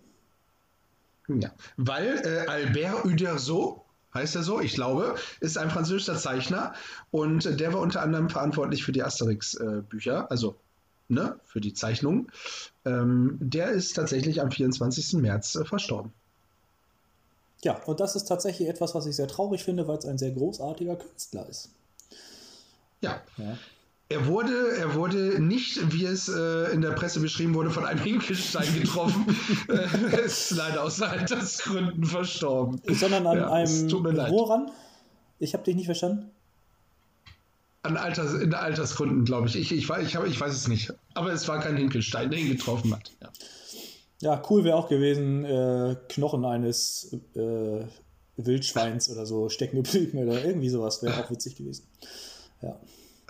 Ja, 1.28 1.52
weil 1.76 2.20
äh, 2.24 2.46
Albert 2.48 3.04
Uderzo, 3.04 3.84
heißt 4.12 4.36
er 4.36 4.42
so, 4.42 4.60
ich 4.60 4.74
glaube, 4.74 5.16
ist 5.40 5.58
ein 5.58 5.70
französischer 5.70 6.16
Zeichner 6.16 6.74
und 7.10 7.46
äh, 7.46 7.56
der 7.56 7.72
war 7.72 7.80
unter 7.80 8.02
anderem 8.02 8.28
verantwortlich 8.30 8.84
für 8.84 8.92
die 8.92 9.02
Asterix-Bücher, 9.02 10.30
also 10.30 10.56
ne, 11.08 11.38
für 11.44 11.60
die 11.60 11.74
Zeichnungen. 11.74 12.30
Ähm, 12.84 13.38
der 13.40 13.70
ist 13.70 13.94
tatsächlich 13.94 14.40
am 14.40 14.50
24. 14.50 15.14
März 15.14 15.56
äh, 15.56 15.64
verstorben. 15.64 16.12
Ja, 17.62 17.82
und 17.84 18.00
das 18.00 18.14
ist 18.14 18.24
tatsächlich 18.24 18.68
etwas, 18.68 18.94
was 18.94 19.06
ich 19.06 19.16
sehr 19.16 19.28
traurig 19.28 19.64
finde, 19.64 19.88
weil 19.88 19.98
es 19.98 20.04
ein 20.04 20.18
sehr 20.18 20.32
großartiger 20.32 20.96
Künstler 20.96 21.48
ist. 21.48 21.70
Ja. 23.00 23.22
Ja. 23.38 23.58
Er 24.10 24.26
wurde, 24.26 24.76
er 24.76 24.94
wurde 24.94 25.40
nicht, 25.42 25.92
wie 25.92 26.04
es 26.04 26.28
äh, 26.28 26.72
in 26.72 26.82
der 26.82 26.90
Presse 26.90 27.20
beschrieben 27.20 27.54
wurde, 27.54 27.70
von 27.70 27.84
einem 27.86 28.00
Hinkelstein 28.04 28.72
getroffen. 28.80 29.24
äh, 29.68 30.24
ist 30.24 30.50
leider 30.50 30.82
aus 30.84 31.00
Altersgründen 31.00 32.04
verstorben. 32.04 32.80
Sondern 32.88 33.26
an 33.26 33.38
Ja, 33.38 33.50
einem. 33.50 33.88
tut 33.88 34.02
mir 34.02 34.12
leid. 34.12 34.30
Woran? 34.30 34.70
Ich 35.38 35.54
habe 35.54 35.64
dich 35.64 35.74
nicht 35.74 35.86
verstanden. 35.86 36.30
An 37.82 37.96
Alters, 37.96 38.34
in 38.34 38.54
Altersgründen, 38.54 39.24
glaube 39.24 39.46
ich. 39.48 39.56
Ich, 39.56 39.72
ich, 39.72 39.86
weiß- 39.86 40.02
ich, 40.02 40.16
hab, 40.16 40.26
ich 40.26 40.40
weiß 40.40 40.52
es 40.54 40.68
nicht. 40.68 40.92
Aber 41.14 41.32
es 41.32 41.46
war 41.48 41.60
kein 41.60 41.76
Hinkelstein, 41.76 42.30
der 42.30 42.38
ihn 42.40 42.48
getroffen 42.50 42.94
hat. 42.94 43.10
Ja. 43.20 43.30
Ja, 44.20 44.42
cool 44.48 44.64
wäre 44.64 44.76
auch 44.76 44.88
gewesen, 44.88 45.44
äh, 45.44 45.96
Knochen 46.08 46.44
eines 46.46 47.14
äh, 47.34 47.84
Wildschweins 48.36 49.10
oder 49.10 49.26
so 49.26 49.48
stecken 49.50 49.82
geblieben 49.82 50.18
oder 50.18 50.42
irgendwie 50.44 50.70
sowas 50.70 51.02
wäre 51.02 51.22
auch 51.24 51.30
witzig 51.30 51.56
gewesen. 51.56 51.86
Ja, 52.62 52.76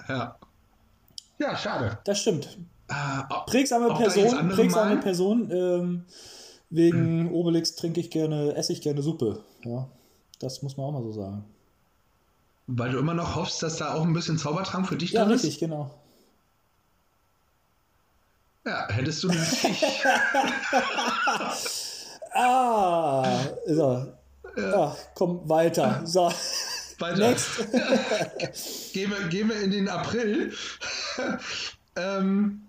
Ja, 0.08 0.38
ja 1.50 1.56
schade. 1.56 1.98
das 2.04 2.18
stimmt. 2.20 2.58
Äh, 2.88 2.94
ob- 3.30 3.46
Prägsame 3.46 3.94
Person, 3.94 4.48
prägsame 4.50 4.84
malen? 4.86 5.00
Person. 5.00 5.50
Ähm, 5.50 6.04
wegen 6.70 7.30
Obelix 7.32 7.76
trinke 7.76 8.00
ich 8.00 8.10
gerne, 8.10 8.54
esse 8.56 8.72
ich 8.72 8.80
gerne 8.82 9.00
Suppe. 9.02 9.42
Ja, 9.64 9.88
das 10.40 10.62
muss 10.62 10.76
man 10.76 10.86
auch 10.86 10.92
mal 10.92 11.02
so 11.02 11.12
sagen. 11.12 11.44
Weil 12.66 12.92
du 12.92 12.98
immer 12.98 13.14
noch 13.14 13.36
hoffst, 13.36 13.62
dass 13.62 13.76
da 13.76 13.94
auch 13.94 14.02
ein 14.02 14.12
bisschen 14.14 14.38
Zaubertrank 14.38 14.88
für 14.88 14.96
dich 14.96 15.12
Ja, 15.12 15.22
drin 15.22 15.32
richtig, 15.32 15.54
ist? 15.54 15.60
genau. 15.60 15.90
Ja, 18.66 18.88
hättest 18.90 19.22
du 19.22 19.28
nicht. 19.28 19.66
Ah, 22.32 23.24
so. 23.66 24.06
Ach, 24.74 24.96
komm 25.14 25.48
weiter. 25.48 26.00
So, 26.04 26.30
Weiter. 27.04 27.34
gehen, 28.92 29.10
wir, 29.10 29.28
gehen 29.28 29.48
wir 29.48 29.60
in 29.60 29.70
den 29.70 29.88
April. 29.88 30.52
ähm, 31.96 32.60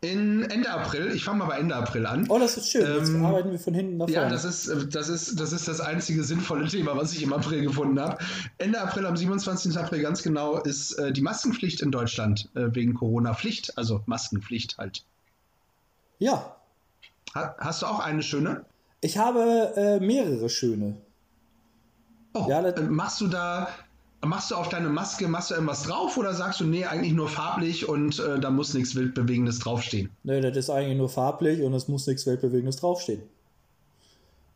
in 0.00 0.42
Ende 0.50 0.70
April. 0.70 1.12
Ich 1.14 1.24
fange 1.24 1.38
mal 1.38 1.46
bei 1.46 1.58
Ende 1.58 1.74
April 1.74 2.04
an. 2.06 2.26
Oh, 2.28 2.38
das 2.38 2.56
ist 2.58 2.70
schön. 2.70 2.82
Jetzt 2.82 3.08
Ähm, 3.08 3.24
arbeiten 3.24 3.50
wir 3.50 3.58
von 3.58 3.72
hinten 3.72 3.96
nach 3.96 4.06
vorne. 4.06 4.22
Ja, 4.22 4.28
das 4.28 4.44
ist, 4.44 4.68
äh, 4.68 4.86
das, 4.86 5.08
ist, 5.08 5.40
das 5.40 5.52
ist 5.52 5.66
das 5.66 5.80
einzige 5.80 6.24
sinnvolle 6.24 6.68
Thema, 6.68 6.96
was 6.96 7.12
ich 7.14 7.22
im 7.22 7.32
April 7.32 7.62
gefunden 7.62 7.98
habe. 7.98 8.18
Ende 8.58 8.80
April, 8.80 9.06
am 9.06 9.16
27. 9.16 9.78
April 9.78 10.02
ganz 10.02 10.22
genau, 10.22 10.58
ist 10.58 10.92
äh, 10.98 11.12
die 11.12 11.22
Maskenpflicht 11.22 11.80
in 11.80 11.90
Deutschland 11.90 12.50
äh, 12.54 12.74
wegen 12.74 12.94
Corona-Pflicht, 12.94 13.78
also 13.78 14.02
Maskenpflicht 14.06 14.76
halt. 14.78 15.04
ja, 16.18 16.54
Ha, 17.34 17.56
hast 17.58 17.82
du 17.82 17.86
auch 17.86 17.98
eine 18.00 18.22
schöne? 18.22 18.64
ich 19.00 19.18
habe 19.18 19.72
äh, 19.76 20.00
mehrere 20.00 20.48
schöne. 20.48 20.96
Oh, 22.32 22.46
Ja, 22.48 22.60
äh, 22.64 22.80
machst 22.82 23.20
du 23.20 23.26
da, 23.28 23.68
machst 24.26 24.50
du 24.50 24.54
auf 24.54 24.68
deine 24.68 24.88
Maske, 24.88 25.28
machst 25.28 25.50
du 25.50 25.54
irgendwas 25.54 25.82
drauf 25.84 26.16
oder 26.16 26.34
sagst 26.34 26.60
du, 26.60 26.64
nee, 26.64 26.84
eigentlich 26.84 27.12
nur 27.12 27.28
farblich 27.28 27.88
und 27.88 28.18
äh, 28.18 28.38
da 28.38 28.50
muss 28.50 28.74
nichts 28.74 28.94
Wildbewegendes 28.94 29.58
draufstehen? 29.60 30.10
Ne, 30.22 30.40
das 30.40 30.56
ist 30.56 30.70
eigentlich 30.70 30.96
nur 30.96 31.08
farblich 31.08 31.62
und 31.62 31.72
es 31.74 31.88
muss 31.88 32.06
nichts 32.06 32.26
Weltbewegendes 32.26 32.76
draufstehen. 32.76 33.22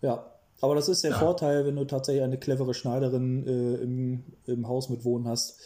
Ja, 0.02 0.24
aber 0.60 0.74
das 0.74 0.88
ist 0.88 1.02
der 1.04 1.12
Ja. 1.12 1.18
Vorteil, 1.18 1.66
wenn 1.66 1.76
du 1.76 1.84
tatsächlich 1.84 2.22
eine 2.24 2.38
clevere 2.38 2.74
Schneiderin 2.74 3.46
äh, 3.46 3.82
im, 3.82 4.24
im 4.46 4.68
Haus 4.68 4.88
mit 4.88 5.04
Wohnen 5.04 5.26
hast, 5.28 5.58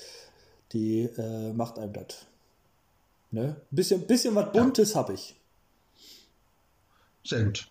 die 0.73 1.03
äh, 1.03 1.53
macht 1.53 1.79
einem 1.79 1.93
das. 1.93 2.27
Ne? 3.31 3.57
Bisschen, 3.71 4.07
bisschen 4.07 4.35
was 4.35 4.53
Buntes 4.53 4.95
habe 4.95 5.15
ich. 5.15 5.37
Sehr 7.25 7.45
gut. 7.45 7.69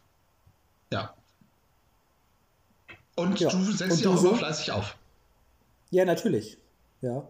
Ja. 0.91 1.13
Und 3.15 3.39
Ja. 3.39 3.49
du 3.49 3.61
setzt 3.71 3.91
Und 3.97 4.05
du 4.05 4.11
auch 4.11 4.17
so? 4.17 4.29
immer 4.29 4.37
fleißig 4.37 4.71
auf. 4.71 4.95
Ja, 5.91 6.05
natürlich. 6.05 6.57
Ja. 7.01 7.27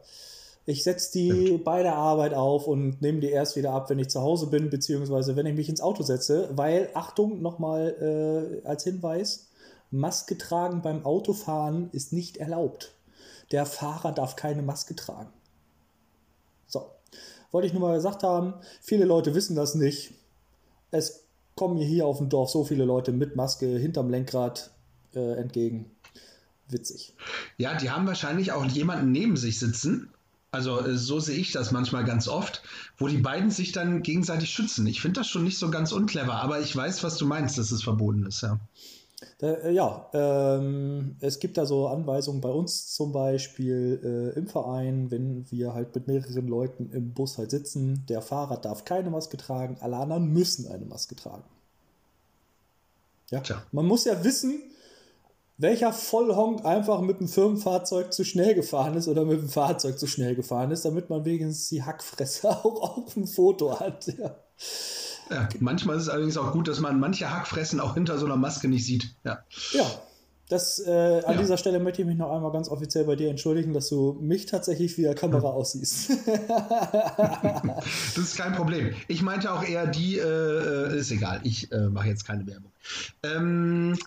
Ich 0.66 0.84
setze 0.84 1.12
die 1.14 1.58
bei 1.58 1.82
der 1.82 1.96
Arbeit 1.96 2.34
auf 2.34 2.68
und 2.68 3.02
nehme 3.02 3.20
die 3.20 3.30
erst 3.30 3.56
wieder 3.56 3.72
ab, 3.72 3.90
wenn 3.90 4.00
ich 4.00 4.10
zu 4.10 4.22
Hause 4.22 4.48
bin, 4.48 4.70
beziehungsweise 4.70 5.36
wenn 5.36 5.48
ich 5.48 5.56
mich 5.56 5.68
ins 5.68 5.82
Auto 5.82 6.04
setze, 6.04 6.50
weil, 6.54 6.90
Achtung, 6.94 7.42
nochmal 7.42 8.62
äh, 8.64 8.68
als 8.68 8.84
Hinweis, 8.84 9.50
Maske 9.90 10.38
tragen 10.38 10.82
beim 10.82 11.06
Autofahren 11.06 11.90
ist 11.92 12.14
nicht 12.14 12.38
erlaubt. 12.38 12.94
Der 13.52 13.66
Fahrer 13.66 14.14
darf 14.14 14.36
keine 14.36 14.62
Maske 14.62 14.96
tragen. 14.96 15.30
So, 16.68 16.86
wollte 17.52 17.68
ich 17.68 17.74
nur 17.74 17.82
mal 17.82 17.96
gesagt 17.96 18.24
haben, 18.24 18.54
viele 18.82 19.06
Leute 19.06 19.34
wissen 19.36 19.56
das 19.56 19.76
nicht. 19.76 20.14
Es 20.92 21.26
kommen 21.56 21.78
mir 21.78 21.86
hier 21.86 22.06
auf 22.06 22.20
dem 22.20 22.30
Dorf 22.30 22.52
so 22.52 22.64
viele 22.64 22.86
Leute 22.86 23.12
mit 23.12 23.36
Maske 23.36 23.66
hinterm 23.66 24.10
Lenkrad 24.10 24.72
äh, 25.14 25.34
entgegen. 25.34 25.92
Witzig. 26.72 27.14
Ja, 27.58 27.76
die 27.76 27.92
haben 27.92 28.08
wahrscheinlich 28.08 28.52
auch 28.52 28.66
jemanden 28.66 29.12
neben 29.12 29.38
sich 29.38 29.60
sitzen. 29.60 30.10
Also 30.52 30.80
äh, 30.86 30.98
so 30.98 31.20
sehe 31.20 31.38
ich 31.38 31.52
das 31.52 31.72
manchmal 31.72 32.04
ganz 32.04 32.28
oft, 32.28 32.64
wo 32.98 33.08
die 33.08 33.18
beiden 33.18 33.52
sich 33.52 33.72
dann 33.72 34.04
gegenseitig 34.04 34.50
schützen. 34.50 34.86
Ich 34.88 35.02
finde 35.02 35.22
das 35.22 35.28
schon 35.28 35.44
nicht 35.44 35.58
so 35.58 35.70
ganz 35.70 35.92
unclever, 35.92 36.36
aber 36.36 36.60
ich 36.60 36.76
weiß, 36.76 37.04
was 37.04 37.18
du 37.18 37.26
meinst, 37.26 37.58
dass 37.58 37.72
es 37.72 37.84
verboten 37.84 38.26
ist, 38.26 38.42
ja. 38.42 38.60
Äh, 39.42 39.74
ja, 39.74 40.10
ähm, 40.14 41.16
es 41.20 41.40
gibt 41.40 41.58
da 41.58 41.66
so 41.66 41.88
Anweisungen 41.88 42.42
bei 42.42 42.50
uns 42.50 42.94
zum 42.94 43.12
Beispiel 43.12 44.34
äh, 44.36 44.38
im 44.38 44.48
Verein, 44.48 45.12
wenn 45.12 45.50
wir 45.52 45.74
halt 45.74 45.94
mit 45.94 46.08
mehreren 46.08 46.48
Leuten 46.48 46.92
im 46.92 47.14
Bus 47.14 47.38
halt 47.38 47.52
sitzen, 47.52 48.04
der 48.10 48.22
Fahrer 48.22 48.58
darf 48.58 48.84
keine 48.84 49.10
Maske 49.10 49.38
tragen, 49.38 49.78
alle 49.80 49.98
anderen 49.98 50.28
müssen 50.34 50.68
eine 50.68 50.86
Maske 50.86 51.16
tragen. 51.16 51.44
Ja, 53.30 53.40
Tja. 53.40 53.64
man 53.72 53.86
muss 53.86 54.06
ja 54.06 54.24
wissen, 54.24 54.60
welcher 55.62 55.94
Vollhonk 55.94 56.66
einfach 56.66 57.02
mit 57.02 57.20
dem 57.20 57.28
Firmenfahrzeug 57.28 58.12
zu 58.14 58.24
schnell 58.26 58.56
gefahren 58.56 58.96
ist 58.96 59.08
oder 59.08 59.26
mit 59.26 59.40
dem 59.40 59.50
Fahrzeug 59.50 60.00
zu 60.00 60.08
schnell 60.08 60.36
gefahren 60.36 60.72
ist, 60.72 60.86
damit 60.86 61.10
man 61.10 61.24
wenigstens 61.26 61.70
die 61.70 61.84
Hackfresse 61.84 62.50
auch 62.66 62.98
auf 62.98 63.14
dem 63.14 63.28
Foto 63.28 63.80
hat. 63.80 64.08
Ja. 64.18 64.36
Ja, 65.30 65.48
manchmal 65.60 65.96
ist 65.96 66.04
es 66.04 66.10
allerdings 66.10 66.36
auch 66.38 66.52
gut, 66.52 66.68
dass 66.68 66.82
man 66.82 67.00
manche 67.00 67.32
Hackfressen 67.34 67.80
auch 67.80 67.94
hinter 67.94 68.18
so 68.18 68.26
einer 68.26 68.36
Maske 68.36 68.68
nicht 68.68 68.86
sieht. 68.86 69.16
Ja. 69.24 69.40
Ja, 69.72 69.86
das, 70.50 70.80
äh, 70.86 71.22
an 71.26 71.36
Ja. 71.36 71.42
dieser 71.42 71.56
Stelle 71.58 71.80
möchte 71.80 72.02
ich 72.02 72.08
mich 72.08 72.18
noch 72.18 72.36
einmal 72.36 72.52
ganz 72.52 72.68
offiziell 72.68 73.06
bei 73.06 73.16
dir 73.16 73.30
entschuldigen, 73.30 73.72
dass 73.72 73.88
du 73.88 74.18
mich 74.20 74.48
tatsächlich 74.48 74.98
wie 74.98 75.04
der 75.04 75.16
Kamera 75.16 75.48
aussiehst. 75.50 76.12
Das 78.16 78.18
ist 78.18 78.38
kein 78.38 78.54
Problem. 78.54 78.94
Ich 79.08 79.22
meinte 79.22 79.54
auch 79.54 79.64
eher 79.64 79.88
die, 79.88 80.18
äh, 80.18 80.98
ist 80.98 81.12
egal, 81.12 81.40
ich 81.44 81.72
äh, 81.72 81.88
mache 81.90 82.08
jetzt 82.10 82.26
keine 82.26 82.46
Werbung. 82.48 82.72
Ähm, 83.24 83.98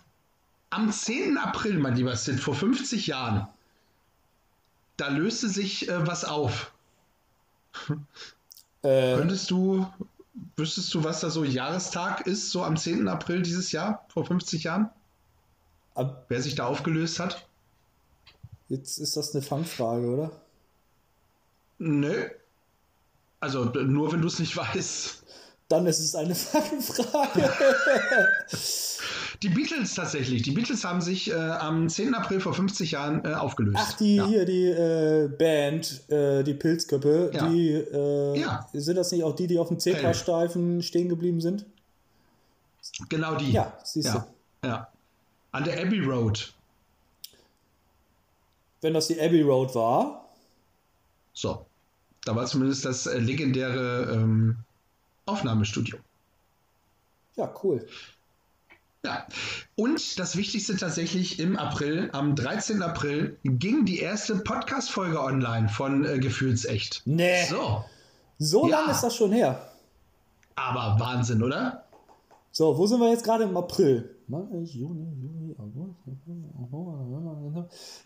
am 0.75 0.91
10. 0.93 1.39
April, 1.39 1.79
mein 1.79 1.97
lieber 1.97 2.17
Sid, 2.17 2.41
vor 2.41 2.55
50 2.55 3.07
Jahren, 3.07 3.47
da 4.97 5.09
löste 5.09 5.49
sich 5.49 5.89
äh, 5.89 6.07
was 6.07 6.25
auf. 6.25 6.73
äh, 8.83 9.17
Könntest 9.17 9.51
du, 9.51 9.87
wüsstest 10.57 10.93
du, 10.95 11.03
was 11.05 11.21
da 11.21 11.31
so 11.31 11.45
Jahrestag 11.45 12.27
ist, 12.27 12.51
so 12.51 12.63
am 12.65 12.77
10. 12.77 13.09
April 13.09 13.43
dieses 13.43 13.73
Jahr, 13.73 14.05
vor 14.09 14.25
50 14.27 14.65
Jahren? 14.65 14.91
ab- 15.95 16.25
Wer 16.29 16.43
sich 16.43 16.55
da 16.55 16.67
aufgelöst 16.67 17.19
hat? 17.21 17.47
jetzt 18.69 18.99
ist 18.99 19.17
das 19.17 19.35
eine 19.35 19.43
Fangfrage, 19.43 20.07
oder? 20.07 20.31
Nö. 21.79 22.29
Also 23.41 23.65
nur 23.65 24.11
wenn 24.13 24.23
du 24.23 24.29
es 24.29 24.39
nicht 24.39 24.57
weißt. 24.57 25.23
Dann 25.69 25.87
ist 25.87 25.99
es 26.01 26.15
eine 26.15 26.35
Fangfrage. 26.35 27.53
Die 29.45 29.51
Beatles 29.51 29.93
tatsächlich. 29.95 30.41
Die 30.43 30.53
Beatles 30.53 30.85
haben 30.85 31.03
sich 31.03 31.31
äh, 31.31 31.35
am 31.35 31.87
10. 31.91 32.15
April 32.15 32.41
vor 32.41 32.55
50 32.55 32.93
Jahren 32.93 33.23
äh, 33.27 33.35
aufgelöst. 33.35 33.77
Ach, 33.79 33.93
die 33.99 34.17
ja. 34.17 34.27
hier, 34.27 34.45
die 34.47 34.65
äh, 34.71 35.29
Band, 35.29 36.11
äh, 36.11 36.43
die 36.43 36.55
Pilzköppe, 36.55 37.31
Ja. 37.35 37.49
die 37.49 37.73
äh, 37.73 38.41
Ja. 38.41 38.67
sind 38.73 38.97
das 38.97 39.13
nicht 39.13 39.23
auch 39.23 39.37
die, 39.37 39.47
die 39.47 39.59
auf 39.59 39.69
dem 39.69 39.79
Zebrastreifen 39.79 40.83
stehen 40.83 41.11
geblieben 41.11 41.43
sind? 41.43 41.67
Genau 43.11 43.35
die. 43.35 43.53
Ja, 43.53 43.77
siehst 43.85 44.09
ja. 44.15 44.27
ja. 44.65 44.89
An 45.53 45.65
der 45.65 45.79
Abbey 45.79 46.01
Road. 46.01 46.55
Wenn 48.81 48.95
das 48.95 49.09
die 49.09 49.21
Abbey 49.21 49.43
Road 49.43 49.75
war, 49.75 50.27
So. 51.35 51.67
Da 52.25 52.35
war 52.35 52.47
zumindest 52.47 52.87
das 52.87 53.07
äh, 53.07 53.19
legendäre 53.19 54.11
ähm, 54.11 54.57
Aufnahmestudio. 55.27 55.99
ja, 57.37 57.53
cool. 57.63 57.87
Ja. 59.05 59.27
Und 59.77 60.19
das 60.19 60.37
Wichtigste 60.37 60.77
tatsächlich 60.77 61.39
im 61.39 61.57
April, 61.59 62.09
am 62.13 62.35
13. 62.35 62.83
April, 62.83 63.37
ging 63.45 63.85
die 63.85 63.99
erste 63.99 64.37
Podcast-Folge 64.37 65.21
online 65.23 65.69
von 65.69 66.05
äh, 66.05 66.19
Gefühlsecht. 66.19 67.03
Nee. 67.05 67.45
So. 67.45 67.85
So 68.39 68.69
Ja. 68.69 68.81
lange 68.81 68.93
ist 68.93 69.03
das 69.03 69.15
schon 69.15 69.33
her. 69.33 69.71
Aber 70.57 70.99
Wahnsinn, 70.99 71.43
oder? 71.43 71.85
So, 72.51 72.79
wo 72.79 72.87
sind 72.87 73.01
wir 73.01 73.11
jetzt 73.11 73.25
gerade 73.25 73.45
im 73.45 73.57
April? 73.57 74.11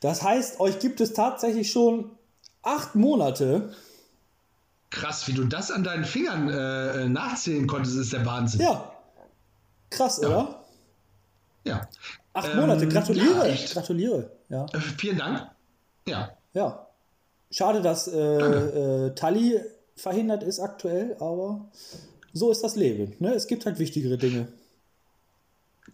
Das 0.01 0.23
heißt, 0.23 0.61
euch 0.61 0.79
gibt 0.79 1.01
es 1.01 1.13
tatsächlich 1.13 1.71
schon 1.71 2.11
acht 2.63 2.95
Monate. 2.95 3.73
Krass, 4.91 5.29
wie 5.29 5.33
du 5.33 5.45
das 5.45 5.71
an 5.71 5.85
deinen 5.85 6.05
Fingern 6.05 6.49
äh, 6.49 7.03
äh, 7.05 7.09
nachzählen 7.09 7.67
konntest, 7.67 7.97
ist 7.99 8.13
der 8.13 8.25
Wahnsinn. 8.25 8.63
Ja. 8.63 8.91
Krass, 9.91 10.19
oder? 10.19 10.58
Ja. 11.69 11.89
Acht 12.33 12.51
Ähm, 12.51 12.61
Monate. 12.61 12.89
Gratuliere. 12.89 13.49
ja? 13.49 13.57
Gratuliere. 13.73 14.31
Ja. 14.49 14.67
Äh, 14.73 14.81
vielen 14.81 15.19
Dank. 15.19 15.51
Ja. 16.07 16.31
Ja. 16.55 16.87
Schade, 17.51 17.81
dass 17.83 18.09
äh, 18.09 18.19
äh, 18.19 19.15
Tali 19.15 19.61
verhindert 19.97 20.43
ist 20.43 20.61
aktuell, 20.61 21.17
aber 21.19 21.67
so 22.33 22.51
ist 22.51 22.63
das 22.63 22.77
Leben. 22.77 23.15
Ne? 23.21 23.35
Es 23.35 23.47
gibt 23.47 23.67
halt 23.67 23.79
wichtigere 23.79 24.19
Dinge. 24.19 24.49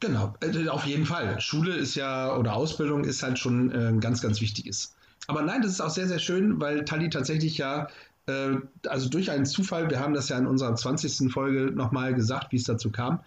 Genau, 0.01 0.35
äh, 0.41 0.69
auf 0.69 0.85
jeden 0.85 1.07
Fall. 1.07 1.41
Schule 1.41 1.75
ist 1.77 1.95
ja, 1.95 2.37
oder 2.37 2.55
Ausbildung 2.55 3.05
ist 3.05 3.23
halt 3.23 3.39
schon 3.39 3.71
äh, 3.71 3.99
ganz, 4.01 4.21
ganz 4.21 4.41
wichtiges. 4.41 4.95
Aber 5.27 5.43
nein, 5.43 5.63
das 5.63 5.71
ist 5.71 5.81
auch 5.81 5.91
sehr, 5.91 6.09
sehr 6.09 6.19
schön, 6.19 6.61
weil 6.61 6.85
Tali 6.85 7.09
tatsächlich 7.09 7.57
ja, 7.59 7.89
äh, 8.27 8.57
also 8.87 9.09
durch 9.09 9.31
einen 9.31 9.47
Zufall, 9.47 9.91
wir 9.91 10.01
haben 10.01 10.13
das 10.13 10.29
ja 10.29 10.37
in 10.37 10.47
unserer 10.47 10.75
20. 10.75 11.33
Folge 11.33 11.71
nochmal 11.73 12.15
gesagt, 12.15 12.53
wie 12.53 12.57
es 12.57 12.65
dazu 12.65 12.91
kam, 12.91 13.21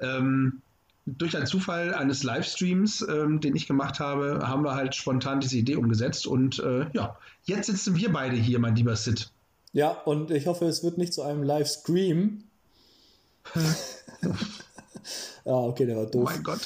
ähm, 0.00 0.62
durch 1.06 1.36
einen 1.36 1.46
Zufall 1.46 1.94
eines 1.94 2.22
Livestreams, 2.22 3.06
ähm, 3.08 3.40
den 3.40 3.54
ich 3.54 3.66
gemacht 3.66 4.00
habe, 4.00 4.46
haben 4.46 4.64
wir 4.64 4.74
halt 4.74 4.94
spontan 4.94 5.40
diese 5.40 5.58
Idee 5.58 5.76
umgesetzt 5.76 6.26
und 6.26 6.58
äh, 6.60 6.86
ja, 6.92 7.18
jetzt 7.44 7.66
sitzen 7.66 7.96
wir 7.96 8.12
beide 8.12 8.36
hier, 8.36 8.58
mein 8.58 8.76
lieber 8.76 8.96
Sid. 8.96 9.30
Ja, 9.72 9.90
und 9.90 10.30
ich 10.30 10.46
hoffe, 10.46 10.66
es 10.66 10.82
wird 10.84 10.98
nicht 10.98 11.12
zu 11.12 11.22
einem 11.22 11.42
Livestream. 11.42 12.44
ja, 15.44 15.52
okay, 15.52 15.86
der 15.86 15.96
war 15.96 16.04
Oh 16.04 16.10
doof. 16.10 16.30
mein 16.30 16.42
Gott. 16.42 16.60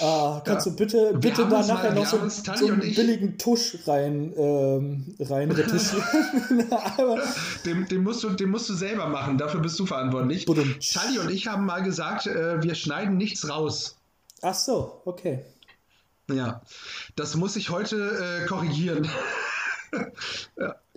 Ah, 0.00 0.40
kannst 0.44 0.66
Ja. 0.66 0.72
du 0.72 0.76
bitte, 0.78 1.14
bitte 1.18 1.46
da 1.48 1.62
nachher 1.64 1.92
noch 1.92 2.06
so, 2.06 2.28
so 2.28 2.66
einen 2.66 2.80
billigen 2.80 3.38
Tusch 3.38 3.76
rein, 3.86 4.32
ähm, 4.36 5.14
rein 5.20 5.48
Den, 7.64 7.86
den, 7.88 8.02
musst 8.02 8.22
du, 8.24 8.30
den 8.30 8.50
musst 8.50 8.68
du 8.68 8.74
selber 8.74 9.06
machen, 9.08 9.38
dafür 9.38 9.60
bist 9.60 9.78
du 9.78 9.86
verantwortlich. 9.86 10.44
Budum. 10.46 10.74
Tali 10.80 11.18
und 11.18 11.30
ich 11.30 11.46
haben 11.46 11.66
mal 11.66 11.82
gesagt, 11.82 12.26
äh, 12.26 12.62
wir 12.62 12.74
schneiden 12.74 13.16
nichts 13.16 13.48
raus. 13.48 13.96
Ach 14.40 14.54
so, 14.54 15.02
okay. 15.04 15.44
Ja, 16.32 16.62
das 17.16 17.34
muss 17.36 17.56
ich 17.56 17.70
heute 17.70 18.40
äh, 18.42 18.46
korrigieren. 18.46 19.08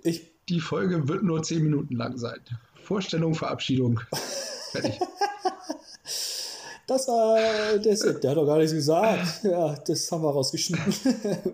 Ich, 0.04 0.32
Die 0.48 0.62
Folge 0.62 1.08
wird 1.10 1.24
nur 1.24 1.41
10 1.43 1.63
Minuten 1.63 1.95
lang 1.95 2.17
sein. 2.17 2.39
Vorstellung, 2.84 3.34
Verabschiedung. 3.36 4.00
Fertig. 4.71 5.00
Das 6.88 7.08
war, 7.08 7.38
das, 7.80 8.00
der 8.00 8.32
hat 8.32 8.38
doch 8.38 8.45
gar 8.45 8.58
nichts 8.58 8.74
gesagt. 8.74 9.43
Ja, 9.43 9.76
das 9.76 10.12
haben 10.12 10.24
wir 10.24 10.30
rausgeschnitten. 10.32 10.93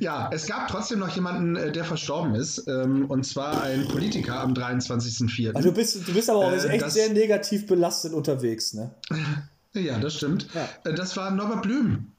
Ja, 0.00 0.30
es 0.32 0.46
gab 0.46 0.66
trotzdem 0.68 0.98
noch 0.98 1.14
jemanden, 1.14 1.54
äh, 1.54 1.70
der 1.70 1.84
verstorben 1.84 2.34
ist. 2.34 2.66
Ähm, 2.66 3.08
und 3.08 3.24
zwar 3.24 3.62
ein 3.62 3.86
Politiker 3.86 4.40
am 4.40 4.52
23.04. 4.52 5.54
Also 5.54 5.68
du 5.68 5.74
bist, 5.74 6.08
du 6.08 6.12
bist 6.12 6.28
aber 6.28 6.40
auch 6.40 6.50
Äh, 6.52 6.66
echt 6.70 6.82
das- 6.82 6.94
sehr 6.94 7.12
negativ 7.12 7.66
belastet 7.66 8.12
unterwegs, 8.12 8.74
ne? 8.74 8.94
Ja, 9.74 9.98
das 9.98 10.14
stimmt. 10.14 10.48
Ja. 10.54 10.68
Äh, 10.90 10.94
Das 10.94 11.16
war 11.16 11.30
Norbert 11.30 11.62
Blüm. 11.62 12.10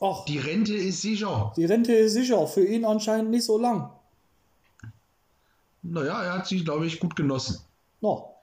Och, 0.00 0.24
die, 0.24 0.32
Die 0.34 0.38
Rente 0.38 0.74
ist 0.74 1.02
sicher. 1.02 1.52
Rente 1.58 1.92
ist 1.92 2.12
sicher, 2.14 2.46
für 2.46 2.64
ihn 2.64 2.84
anscheinend 2.84 3.30
nicht 3.30 3.44
so 3.44 3.58
lang. 3.58 3.90
Naja, 5.82 6.22
er 6.22 6.32
hat 6.34 6.46
sie, 6.46 6.62
glaube 6.64 6.86
ich, 6.86 7.00
gut 7.00 7.16
genossen. 7.16 7.58
No. 8.00 8.34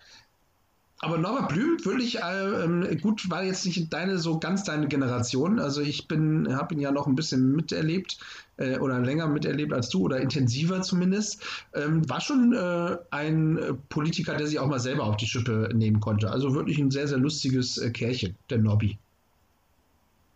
Aber 0.99 1.17
Norbert 1.17 1.49
Blüm, 1.49 1.77
wirklich, 1.83 2.19
äh, 2.19 2.63
ähm, 2.63 2.97
gut, 3.01 3.29
war 3.29 3.43
jetzt 3.43 3.65
nicht 3.65 3.91
deine, 3.91 4.17
so 4.17 4.39
ganz 4.39 4.63
deine 4.63 4.87
Generation. 4.87 5.59
Also 5.59 5.81
ich 5.81 6.07
bin, 6.07 6.55
habe 6.55 6.73
ihn 6.73 6.79
ja 6.79 6.91
noch 6.91 7.05
ein 7.05 7.15
bisschen 7.15 7.53
miterlebt 7.53 8.17
äh, 8.57 8.79
oder 8.79 8.99
länger 8.99 9.27
miterlebt 9.27 9.73
als 9.73 9.89
du 9.89 10.03
oder 10.03 10.21
intensiver 10.21 10.81
zumindest. 10.81 11.41
Ähm, 11.73 12.09
war 12.09 12.21
schon 12.21 12.53
äh, 12.53 12.97
ein 13.11 13.57
äh, 13.57 13.73
Politiker, 13.89 14.35
der 14.35 14.47
sich 14.47 14.57
auch 14.57 14.67
mal 14.67 14.79
selber 14.79 15.03
auf 15.03 15.17
die 15.17 15.27
Schippe 15.27 15.69
nehmen 15.73 15.99
konnte. 15.99 16.31
Also 16.31 16.55
wirklich 16.55 16.79
ein 16.79 16.91
sehr, 16.91 17.07
sehr 17.07 17.17
lustiges 17.17 17.77
äh, 17.77 17.91
Kerlchen, 17.91 18.35
der 18.49 18.59
Nobby. 18.59 18.97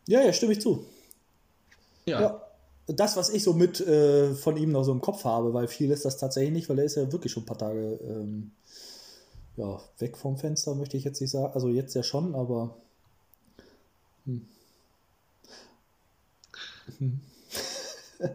Ja, 0.08 0.22
ja, 0.22 0.34
stimme 0.34 0.54
ich 0.54 0.62
zu. 0.62 0.86
Ja. 2.06 2.22
Ja. 2.22 2.42
Das, 2.88 3.16
was 3.16 3.30
ich 3.30 3.44
so 3.44 3.54
mit 3.54 3.80
äh, 3.82 4.34
von 4.34 4.58
ihm 4.58 4.72
noch 4.72 4.84
so 4.84 4.92
im 4.92 5.00
Kopf 5.00 5.24
habe, 5.24 5.54
weil 5.54 5.68
viel 5.68 5.92
ist 5.92 6.06
das 6.06 6.18
tatsächlich 6.18 6.54
nicht, 6.54 6.70
weil 6.70 6.80
er 6.80 6.86
ist 6.86 6.96
ja 6.96 7.12
wirklich 7.12 7.32
schon 7.32 7.44
ein 7.44 7.46
paar 7.46 7.60
Tage 7.60 8.00
ähm, 8.04 8.52
ja, 9.60 9.82
weg 9.98 10.18
vom 10.18 10.38
Fenster, 10.38 10.74
möchte 10.74 10.96
ich 10.96 11.04
jetzt 11.04 11.20
nicht 11.20 11.32
sagen. 11.32 11.54
Also 11.54 11.68
jetzt 11.68 11.94
ja 11.94 12.02
schon, 12.02 12.34
aber. 12.34 12.78
Hm. 14.26 14.48
Hm. 16.98 17.20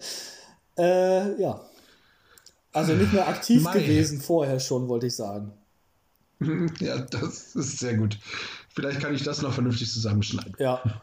äh, 0.79 1.41
ja. 1.41 1.65
Also 2.73 2.93
nicht 2.93 3.13
mehr 3.13 3.27
aktiv 3.27 3.63
Mai. 3.63 3.73
gewesen 3.73 4.21
vorher 4.21 4.61
schon, 4.61 4.89
wollte 4.89 5.07
ich 5.07 5.17
sagen. 5.17 5.53
ja, 6.81 6.99
das 6.99 7.57
ist 7.57 7.79
sehr 7.79 7.97
gut. 7.97 8.19
Vielleicht 8.75 9.01
kann 9.01 9.15
ich 9.15 9.23
das 9.23 9.41
noch 9.41 9.55
vernünftig 9.55 9.91
zusammenschneiden. 9.91 10.55
Ja. 10.59 11.03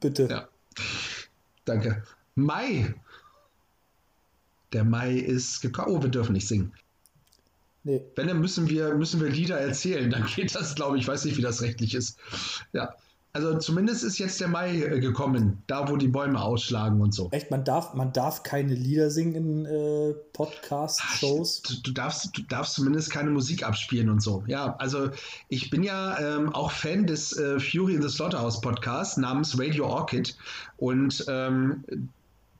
Bitte. 0.00 0.26
Ja. 0.28 0.48
Danke. 1.64 2.02
Mai. 2.34 2.94
Der 4.72 4.82
Mai 4.82 5.12
ist 5.14 5.60
gekommen. 5.60 5.96
Oh, 5.96 6.02
wir 6.02 6.10
dürfen 6.10 6.32
nicht 6.32 6.48
singen. 6.48 6.72
Nee. 7.84 8.02
Wenn, 8.16 8.28
dann 8.28 8.40
müssen 8.40 8.68
wir, 8.68 8.94
müssen 8.94 9.20
wir 9.20 9.28
Lieder 9.28 9.58
erzählen. 9.58 10.10
Dann 10.10 10.24
geht 10.24 10.54
das, 10.54 10.74
glaube 10.74 10.96
ich. 10.96 11.02
Ich 11.02 11.08
weiß 11.08 11.24
nicht, 11.26 11.36
wie 11.36 11.42
das 11.42 11.60
rechtlich 11.62 11.94
ist. 11.94 12.18
Ja. 12.72 12.94
Also 13.34 13.58
zumindest 13.58 14.04
ist 14.04 14.18
jetzt 14.18 14.40
der 14.40 14.46
Mai 14.46 14.80
äh, 14.80 15.00
gekommen, 15.00 15.60
da 15.66 15.88
wo 15.90 15.96
die 15.96 16.06
Bäume 16.06 16.40
ausschlagen 16.40 17.00
und 17.00 17.12
so. 17.12 17.30
Echt, 17.32 17.50
man 17.50 17.64
darf, 17.64 17.92
man 17.92 18.12
darf 18.12 18.44
keine 18.44 18.72
Lieder 18.72 19.10
singen 19.10 19.34
in 19.34 19.66
äh, 19.66 20.14
Podcast-Shows. 20.32 21.62
Du, 21.62 21.74
du, 21.82 21.90
darfst, 21.90 22.38
du 22.38 22.42
darfst 22.42 22.74
zumindest 22.74 23.10
keine 23.10 23.30
Musik 23.30 23.66
abspielen 23.66 24.08
und 24.08 24.22
so. 24.22 24.44
Ja, 24.46 24.76
also 24.76 25.10
ich 25.48 25.68
bin 25.68 25.82
ja 25.82 26.16
ähm, 26.20 26.54
auch 26.54 26.70
Fan 26.70 27.08
des 27.08 27.36
äh, 27.36 27.58
Fury 27.58 27.96
in 27.96 28.02
the 28.02 28.08
Slaughterhouse 28.08 28.60
Podcasts 28.60 29.16
namens 29.16 29.58
Radio 29.58 29.88
Orchid 29.88 30.36
und 30.76 31.24
ähm, 31.28 31.82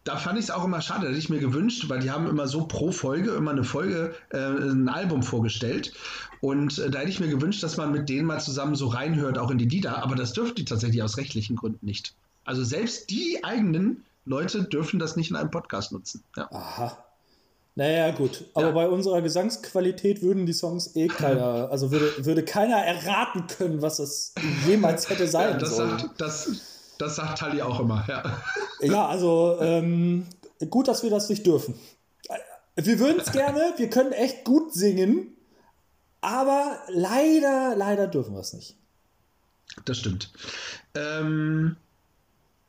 da 0.04 0.16
fand 0.18 0.38
ich 0.38 0.44
es 0.44 0.50
auch 0.50 0.64
immer 0.64 0.82
schade, 0.82 1.02
da 1.02 1.08
hätte 1.08 1.18
ich 1.18 1.30
mir 1.30 1.40
gewünscht, 1.40 1.88
weil 1.88 2.00
die 2.00 2.10
haben 2.10 2.26
immer 2.28 2.46
so 2.46 2.66
pro 2.66 2.92
Folge 2.92 3.32
immer 3.32 3.52
eine 3.52 3.64
Folge, 3.64 4.14
äh, 4.30 4.38
ein 4.38 4.88
Album 4.88 5.22
vorgestellt. 5.22 5.92
Und 6.40 6.78
äh, 6.78 6.90
da 6.90 6.98
hätte 6.98 7.10
ich 7.10 7.20
mir 7.20 7.28
gewünscht, 7.28 7.62
dass 7.62 7.78
man 7.78 7.90
mit 7.90 8.10
denen 8.10 8.26
mal 8.26 8.40
zusammen 8.40 8.74
so 8.74 8.88
reinhört, 8.88 9.38
auch 9.38 9.50
in 9.50 9.56
die 9.56 9.64
Lieder. 9.64 10.02
Aber 10.02 10.14
das 10.14 10.34
dürfte 10.34 10.56
die 10.56 10.66
tatsächlich 10.66 11.02
aus 11.02 11.16
rechtlichen 11.16 11.56
Gründen 11.56 11.86
nicht. 11.86 12.14
Also 12.44 12.62
selbst 12.62 13.08
die 13.08 13.42
eigenen 13.42 14.04
Leute 14.26 14.64
dürfen 14.64 14.98
das 14.98 15.16
nicht 15.16 15.30
in 15.30 15.36
einem 15.36 15.50
Podcast 15.50 15.92
nutzen. 15.92 16.22
Ja. 16.36 16.50
Aha. 16.52 16.98
Naja, 17.76 18.12
gut. 18.12 18.44
Aber 18.54 18.68
ja. 18.68 18.72
bei 18.72 18.88
unserer 18.88 19.20
Gesangsqualität 19.20 20.22
würden 20.22 20.46
die 20.46 20.52
Songs 20.52 20.94
eh 20.94 21.08
keiner, 21.08 21.70
also 21.70 21.90
würde, 21.90 22.24
würde 22.24 22.44
keiner 22.44 22.76
erraten 22.76 23.46
können, 23.48 23.82
was 23.82 23.96
das 23.96 24.34
jemals 24.66 25.08
hätte 25.08 25.26
sein 25.26 25.52
ja, 25.52 25.58
das 25.58 25.76
sollen. 25.76 25.98
Sagt, 25.98 26.20
das, 26.20 26.73
das 26.98 27.16
sagt 27.16 27.38
Tali 27.38 27.62
auch 27.62 27.80
immer, 27.80 28.04
ja. 28.08 28.22
Ja, 28.80 29.06
also 29.06 29.58
ähm, 29.60 30.26
gut, 30.70 30.88
dass 30.88 31.02
wir 31.02 31.10
das 31.10 31.28
nicht 31.28 31.46
dürfen. 31.46 31.74
Wir 32.76 32.98
würden 32.98 33.20
es 33.20 33.30
gerne, 33.30 33.74
wir 33.76 33.88
können 33.88 34.12
echt 34.12 34.44
gut 34.44 34.74
singen, 34.74 35.36
aber 36.20 36.78
leider, 36.88 37.76
leider 37.76 38.06
dürfen 38.08 38.34
wir 38.34 38.40
es 38.40 38.52
nicht. 38.52 38.76
Das 39.84 39.98
stimmt. 39.98 40.32
Ähm, 40.94 41.76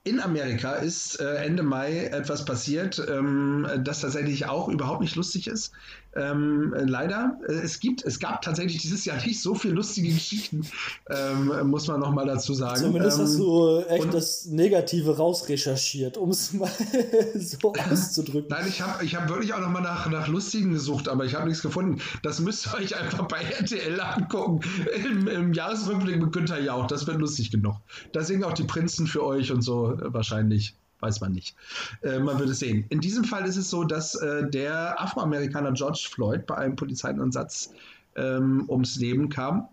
in 0.06 0.20
Amerika 0.20 0.74
ist 0.74 1.20
äh, 1.20 1.38
Ende 1.38 1.64
Mai 1.64 2.06
etwas 2.06 2.46
passiert, 2.46 3.04
ähm, 3.10 3.68
das 3.84 4.02
tatsächlich 4.02 4.46
auch 4.46 4.70
überhaupt 4.70 5.02
nicht 5.02 5.16
lustig 5.16 5.48
ist. 5.48 5.72
Ähm, 6.16 6.74
leider, 6.78 7.40
äh, 7.48 7.54
es 7.54 7.80
gibt, 7.80 8.06
es 8.06 8.20
gab 8.20 8.44
tatsächlich 8.44 8.78
dieses 8.78 9.04
Jahr 9.04 9.18
nicht 9.26 9.42
so 9.42 9.56
viele 9.56 9.74
lustige 9.74 10.14
Geschichten, 10.14 10.66
ähm, 11.10 11.70
muss 11.70 11.88
man 11.88 12.00
noch 12.00 12.14
mal 12.14 12.26
dazu 12.26 12.54
sagen. 12.54 12.80
Zumindest 12.80 13.20
hast 13.20 13.38
du 13.38 13.80
echt 13.90 14.14
das 14.14 14.46
Negative 14.46 15.18
rausrecherchiert, 15.18 16.18
um 16.18 16.30
es 16.30 16.54
mal 16.54 16.70
so 17.36 17.74
auszudrücken. 17.74 18.48
Nein, 18.50 18.66
ich 18.70 18.82
habe 18.82 19.04
ich 19.04 19.16
hab 19.16 19.28
wirklich 19.28 19.56
auch 19.56 19.60
noch 19.60 19.72
mal 19.72 19.82
nach, 19.82 20.10
nach 20.10 20.28
lustigen 20.28 20.72
gesucht, 20.72 21.10
aber 21.10 21.26
ich 21.26 21.34
habe 21.34 21.48
nichts 21.48 21.64
gefunden. 21.64 22.00
Das 22.22 22.40
müsst 22.40 22.68
ihr 22.68 22.76
euch 22.76 22.96
einfach 22.96 23.28
bei 23.28 23.42
RTL 23.42 24.00
angucken. 24.00 24.62
Im, 25.04 25.28
im 25.28 25.54
Jahresrückblick 25.54 26.22
mit 26.22 26.32
Günther 26.32 26.62
Jauch, 26.62 26.86
das 26.86 27.08
wird 27.08 27.18
lustig 27.18 27.50
genug. 27.50 27.76
Da 28.14 28.24
singen 28.24 28.44
auch 28.44 28.54
die 28.54 28.64
Prinzen 28.64 29.08
für 29.08 29.26
euch 29.26 29.52
und 29.52 29.64
so 29.64 29.95
wahrscheinlich 30.02 30.76
weiß 31.00 31.22
man 31.22 31.34
nicht. 31.34 31.56
Äh, 32.02 32.20
man 32.20 32.40
wird 32.40 32.50
es 32.50 32.60
sehen. 32.60 32.86
In 32.90 33.00
diesem 33.00 33.26
Fall 33.26 33.46
ist 33.46 33.58
es 33.58 33.70
so, 33.70 33.84
dass 33.84 34.16
äh, 34.16 34.50
der 34.50 35.02
Afroamerikaner 35.02 35.74
George 35.74 36.08
Floyd 36.10 36.46
bei 36.46 36.56
einem 36.56 36.76
Polizeieinsatz 36.76 37.72
ähm, 38.16 38.66
ums 38.70 38.96
Leben 38.96 39.30
kam, 39.30 39.68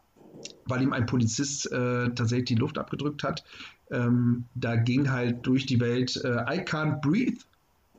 weil 0.67 0.83
ihm 0.83 0.93
ein 0.93 1.07
Polizist 1.07 1.71
äh, 1.71 2.11
tatsächlich 2.11 2.47
die 2.47 2.55
Luft 2.57 2.79
abgedrückt 2.79 3.23
hat. 3.23 3.45
Ähm, 3.91 4.45
da 4.55 4.77
ging 4.77 5.11
halt 5.11 5.47
durch 5.47 5.67
die 5.67 5.81
Welt 5.81 6.17
äh, 6.25 6.29
I 6.29 6.61
Can't 6.65 7.01
Breathe 7.01 7.39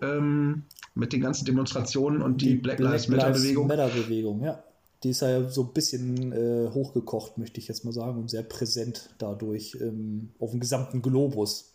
ähm, 0.01 0.63
mit 0.95 1.13
den 1.13 1.21
ganzen 1.21 1.45
Demonstrationen 1.45 2.21
und 2.21 2.41
die, 2.41 2.49
die 2.49 2.55
Black 2.55 2.79
Lives 2.79 3.07
Matter 3.07 3.31
Bewegung. 3.31 3.67
Matter 3.67 3.89
Bewegung, 3.89 4.43
ja. 4.43 4.61
Die 5.03 5.09
ist 5.09 5.21
ja 5.21 5.49
so 5.49 5.63
ein 5.63 5.73
bisschen 5.73 6.31
äh, 6.31 6.69
hochgekocht, 6.73 7.37
möchte 7.37 7.59
ich 7.59 7.67
jetzt 7.67 7.83
mal 7.83 7.91
sagen, 7.91 8.17
und 8.19 8.29
sehr 8.29 8.43
präsent 8.43 9.09
dadurch 9.17 9.77
ähm, 9.81 10.29
auf 10.39 10.51
dem 10.51 10.61
gesamten 10.61 11.01
Globus. 11.01 11.73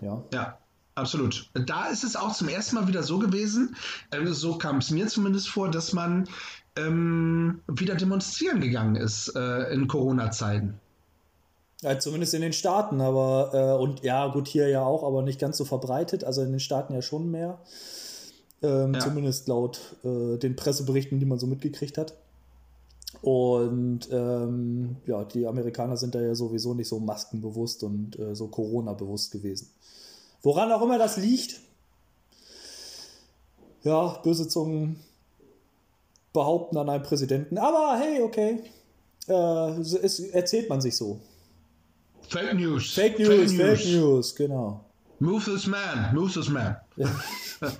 Ja. 0.00 0.22
Ja, 0.32 0.58
absolut. 0.94 1.50
Da 1.54 1.86
ist 1.86 2.04
es 2.04 2.16
auch 2.16 2.34
zum 2.34 2.48
ersten 2.48 2.76
Mal 2.76 2.88
wieder 2.88 3.02
so 3.02 3.18
gewesen, 3.18 3.76
also 4.10 4.32
so 4.32 4.58
kam 4.58 4.78
es 4.78 4.90
mir 4.90 5.06
zumindest 5.08 5.48
vor, 5.48 5.70
dass 5.70 5.92
man 5.92 6.28
ähm, 6.76 7.60
wieder 7.68 7.94
demonstrieren 7.94 8.60
gegangen 8.60 8.96
ist 8.96 9.34
äh, 9.34 9.72
in 9.72 9.88
Corona-Zeiten. 9.88 10.80
Ja, 11.82 11.98
zumindest 11.98 12.32
in 12.34 12.40
den 12.40 12.52
Staaten, 12.52 13.00
aber 13.00 13.50
äh, 13.52 13.82
und 13.82 14.02
ja, 14.02 14.28
gut, 14.28 14.48
hier 14.48 14.68
ja 14.68 14.82
auch, 14.82 15.04
aber 15.04 15.22
nicht 15.22 15.38
ganz 15.38 15.58
so 15.58 15.64
verbreitet. 15.64 16.24
Also 16.24 16.42
in 16.42 16.50
den 16.50 16.60
Staaten 16.60 16.94
ja 16.94 17.02
schon 17.02 17.30
mehr. 17.30 17.58
Ähm, 18.62 18.94
ja. 18.94 19.00
Zumindest 19.00 19.46
laut 19.48 19.80
äh, 20.02 20.38
den 20.38 20.56
Presseberichten, 20.56 21.20
die 21.20 21.26
man 21.26 21.38
so 21.38 21.46
mitgekriegt 21.46 21.98
hat. 21.98 22.14
Und 23.26 24.08
ähm, 24.12 24.98
ja, 25.04 25.24
die 25.24 25.48
Amerikaner 25.48 25.96
sind 25.96 26.14
da 26.14 26.20
ja 26.20 26.36
sowieso 26.36 26.74
nicht 26.74 26.86
so 26.86 27.00
maskenbewusst 27.00 27.82
und 27.82 28.16
äh, 28.20 28.36
so 28.36 28.46
Corona-bewusst 28.46 29.32
gewesen. 29.32 29.68
Woran 30.42 30.70
auch 30.70 30.80
immer 30.82 30.96
das 30.96 31.16
liegt. 31.16 31.58
Ja, 33.82 34.20
böse 34.22 34.46
Zungen 34.46 35.00
behaupten 36.32 36.76
an 36.76 36.88
einem 36.88 37.02
Präsidenten. 37.02 37.58
Aber 37.58 37.98
hey, 37.98 38.22
okay. 38.22 38.62
Äh, 39.26 39.80
es 39.80 40.20
erzählt 40.20 40.68
man 40.68 40.80
sich 40.80 40.96
so. 40.96 41.18
Fake 42.28 42.54
News. 42.54 42.94
Fake 42.94 43.18
News, 43.18 43.28
Fake 43.28 43.50
News, 43.50 43.80
Fake 43.82 43.92
News 43.92 44.34
genau. 44.36 44.84
Move 45.18 45.44
this 45.46 45.66
man, 45.66 46.14
move 46.14 46.32
this 46.32 46.48
man. 46.48 46.76
Ja. 46.94 47.10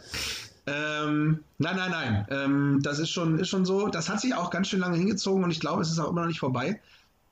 Ähm, 0.66 1.44
nein, 1.58 1.76
nein, 1.76 1.90
nein. 1.90 2.26
Ähm, 2.30 2.80
das 2.82 2.98
ist 2.98 3.10
schon, 3.10 3.38
ist 3.38 3.48
schon 3.48 3.64
so. 3.64 3.88
Das 3.88 4.08
hat 4.08 4.20
sich 4.20 4.34
auch 4.34 4.50
ganz 4.50 4.68
schön 4.68 4.80
lange 4.80 4.96
hingezogen 4.96 5.44
und 5.44 5.50
ich 5.50 5.60
glaube, 5.60 5.82
es 5.82 5.90
ist 5.90 5.98
auch 5.98 6.10
immer 6.10 6.22
noch 6.22 6.28
nicht 6.28 6.40
vorbei. 6.40 6.80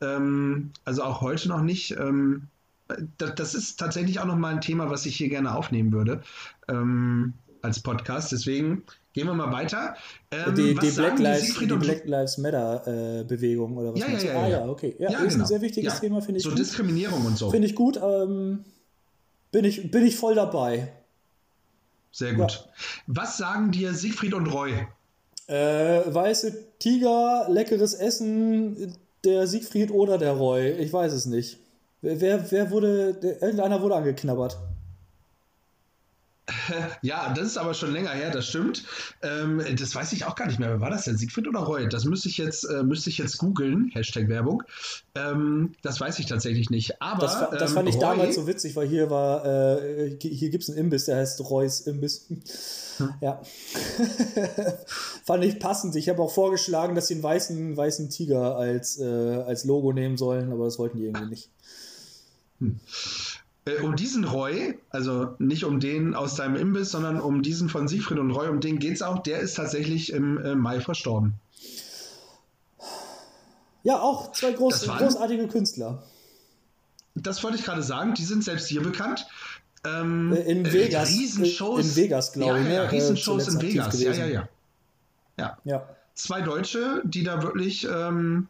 Ähm, 0.00 0.70
also 0.84 1.02
auch 1.02 1.20
heute 1.20 1.48
noch 1.48 1.62
nicht. 1.62 1.92
Ähm, 1.92 2.48
das, 3.18 3.34
das, 3.34 3.54
ist 3.54 3.80
tatsächlich 3.80 4.20
auch 4.20 4.26
noch 4.26 4.36
mal 4.36 4.54
ein 4.54 4.60
Thema, 4.60 4.90
was 4.90 5.06
ich 5.06 5.16
hier 5.16 5.30
gerne 5.30 5.54
aufnehmen 5.54 5.92
würde 5.92 6.22
ähm, 6.68 7.32
als 7.62 7.80
Podcast. 7.80 8.30
Deswegen 8.30 8.84
gehen 9.14 9.26
wir 9.26 9.34
mal 9.34 9.50
weiter. 9.50 9.96
Ähm, 10.30 10.54
die, 10.54 10.74
die, 10.74 10.90
Black 10.90 11.18
Lives, 11.18 11.58
die, 11.58 11.66
Black 11.66 12.04
Lives, 12.04 12.38
Matter 12.38 13.20
äh, 13.20 13.24
Bewegung 13.24 13.76
oder 13.76 13.94
was 13.94 14.00
ja, 14.00 14.08
ja, 14.08 14.22
ja, 14.22 14.42
ah, 14.42 14.48
ja, 14.48 14.68
okay. 14.68 14.94
Ja, 14.98 15.10
ja 15.10 15.18
ist 15.20 15.32
genau. 15.32 15.44
ein 15.44 15.48
sehr 15.48 15.60
wichtiges 15.60 15.98
Thema, 15.98 16.20
finde 16.20 16.38
ich. 16.38 16.44
So 16.44 16.50
gut. 16.50 16.58
Diskriminierung 16.58 17.24
und 17.24 17.38
so. 17.38 17.50
Finde 17.50 17.66
ich 17.66 17.74
gut. 17.74 17.98
Bin, 18.00 19.64
ich, 19.64 19.90
bin 19.90 20.04
ich 20.04 20.16
voll 20.16 20.34
dabei. 20.34 20.92
Sehr 22.14 22.34
gut. 22.34 22.52
Ja. 22.52 22.72
Was 23.08 23.36
sagen 23.38 23.72
dir 23.72 23.92
Siegfried 23.92 24.34
und 24.34 24.46
Roy? 24.46 24.86
Äh, 25.48 26.14
weiße 26.14 26.78
Tiger, 26.78 27.48
leckeres 27.50 27.92
Essen, 27.92 28.94
der 29.24 29.48
Siegfried 29.48 29.90
oder 29.90 30.16
der 30.16 30.34
Roy. 30.34 30.70
Ich 30.70 30.92
weiß 30.92 31.12
es 31.12 31.26
nicht. 31.26 31.58
Wer, 32.02 32.52
wer 32.52 32.70
wurde, 32.70 33.14
der, 33.14 33.42
irgendeiner 33.42 33.82
wurde 33.82 33.96
angeknabbert. 33.96 34.56
Ja, 37.02 37.32
das 37.34 37.46
ist 37.48 37.56
aber 37.56 37.74
schon 37.74 37.92
länger 37.92 38.10
her, 38.10 38.30
das 38.30 38.46
stimmt. 38.46 38.84
Ähm, 39.22 39.62
das 39.78 39.94
weiß 39.94 40.12
ich 40.12 40.24
auch 40.24 40.34
gar 40.34 40.46
nicht 40.46 40.58
mehr. 40.58 40.70
Wer 40.70 40.80
war 40.80 40.90
das 40.90 41.04
denn? 41.04 41.16
Siegfried 41.16 41.48
oder 41.48 41.60
Reut? 41.60 41.92
Das 41.92 42.04
müsste 42.04 42.28
ich 42.28 42.38
jetzt, 42.38 42.64
äh, 42.64 42.82
müsste 42.82 43.10
ich 43.10 43.18
jetzt 43.18 43.38
googeln, 43.38 43.90
Hashtag 43.92 44.28
Werbung. 44.28 44.62
Ähm, 45.14 45.74
das 45.82 46.00
weiß 46.00 46.18
ich 46.18 46.26
tatsächlich 46.26 46.70
nicht. 46.70 47.00
Aber 47.00 47.20
das, 47.20 47.38
das 47.58 47.72
fand 47.72 47.88
ich 47.88 47.96
ähm, 47.96 48.02
Roy, 48.02 48.08
damals 48.08 48.34
so 48.36 48.46
witzig, 48.46 48.76
weil 48.76 48.88
hier 48.88 49.10
war, 49.10 49.44
äh, 49.44 50.16
hier 50.20 50.50
gibt 50.50 50.64
es 50.64 50.70
einen 50.70 50.78
Imbiss, 50.78 51.06
der 51.06 51.16
heißt 51.16 51.40
Reus 51.48 51.80
Imbiss. 51.80 52.26
Hm. 52.28 53.14
Ja. 53.20 53.42
fand 55.24 55.44
ich 55.44 55.58
passend. 55.58 55.96
Ich 55.96 56.08
habe 56.08 56.22
auch 56.22 56.32
vorgeschlagen, 56.32 56.94
dass 56.94 57.08
sie 57.08 57.14
einen 57.14 57.22
weißen, 57.22 57.76
weißen 57.76 58.10
Tiger 58.10 58.56
als, 58.56 58.98
äh, 58.98 59.04
als 59.04 59.64
Logo 59.64 59.92
nehmen 59.92 60.16
sollen, 60.16 60.52
aber 60.52 60.64
das 60.64 60.78
wollten 60.78 60.98
die 60.98 61.04
irgendwie 61.04 61.26
nicht. 61.26 61.50
Hm. 62.60 62.80
Äh, 63.66 63.80
um 63.82 63.96
diesen 63.96 64.24
Roy, 64.24 64.78
also 64.90 65.34
nicht 65.38 65.64
um 65.64 65.80
den 65.80 66.14
aus 66.14 66.34
deinem 66.34 66.56
Imbiss, 66.56 66.90
sondern 66.90 67.20
um 67.20 67.42
diesen 67.42 67.68
von 67.68 67.88
Siegfried 67.88 68.18
und 68.18 68.30
Roy, 68.30 68.48
um 68.48 68.60
den 68.60 68.78
geht 68.78 68.94
es 68.94 69.02
auch, 69.02 69.22
der 69.22 69.40
ist 69.40 69.54
tatsächlich 69.54 70.12
im 70.12 70.38
äh, 70.38 70.54
Mai 70.54 70.80
verstorben. 70.80 71.34
Ja, 73.82 74.00
auch 74.00 74.32
zwei 74.32 74.52
groß, 74.52 74.88
waren, 74.88 74.98
großartige 74.98 75.48
Künstler. 75.48 76.02
Das 77.14 77.42
wollte 77.42 77.58
ich 77.58 77.64
gerade 77.64 77.82
sagen, 77.82 78.14
die 78.14 78.24
sind 78.24 78.44
selbst 78.44 78.68
hier 78.68 78.82
bekannt. 78.82 79.26
Ähm, 79.84 80.32
äh, 80.32 80.40
in 80.40 80.70
Vegas. 80.70 81.10
Riesenshows. 81.10 81.80
In 81.84 81.96
Vegas, 81.96 82.32
glaube 82.32 82.60
ich. 82.60 82.66
Ja, 82.66 82.72
ja, 82.72 82.82
ne? 82.84 82.92
Riesenshows 82.92 83.48
in 83.48 83.62
Vegas. 83.62 84.00
Ja, 84.00 84.12
ja, 84.12 84.26
ja, 84.26 84.48
ja. 85.38 85.58
Ja. 85.64 85.88
Zwei 86.14 86.42
Deutsche, 86.42 87.02
die 87.04 87.24
da 87.24 87.42
wirklich, 87.42 87.86
ähm, 87.90 88.48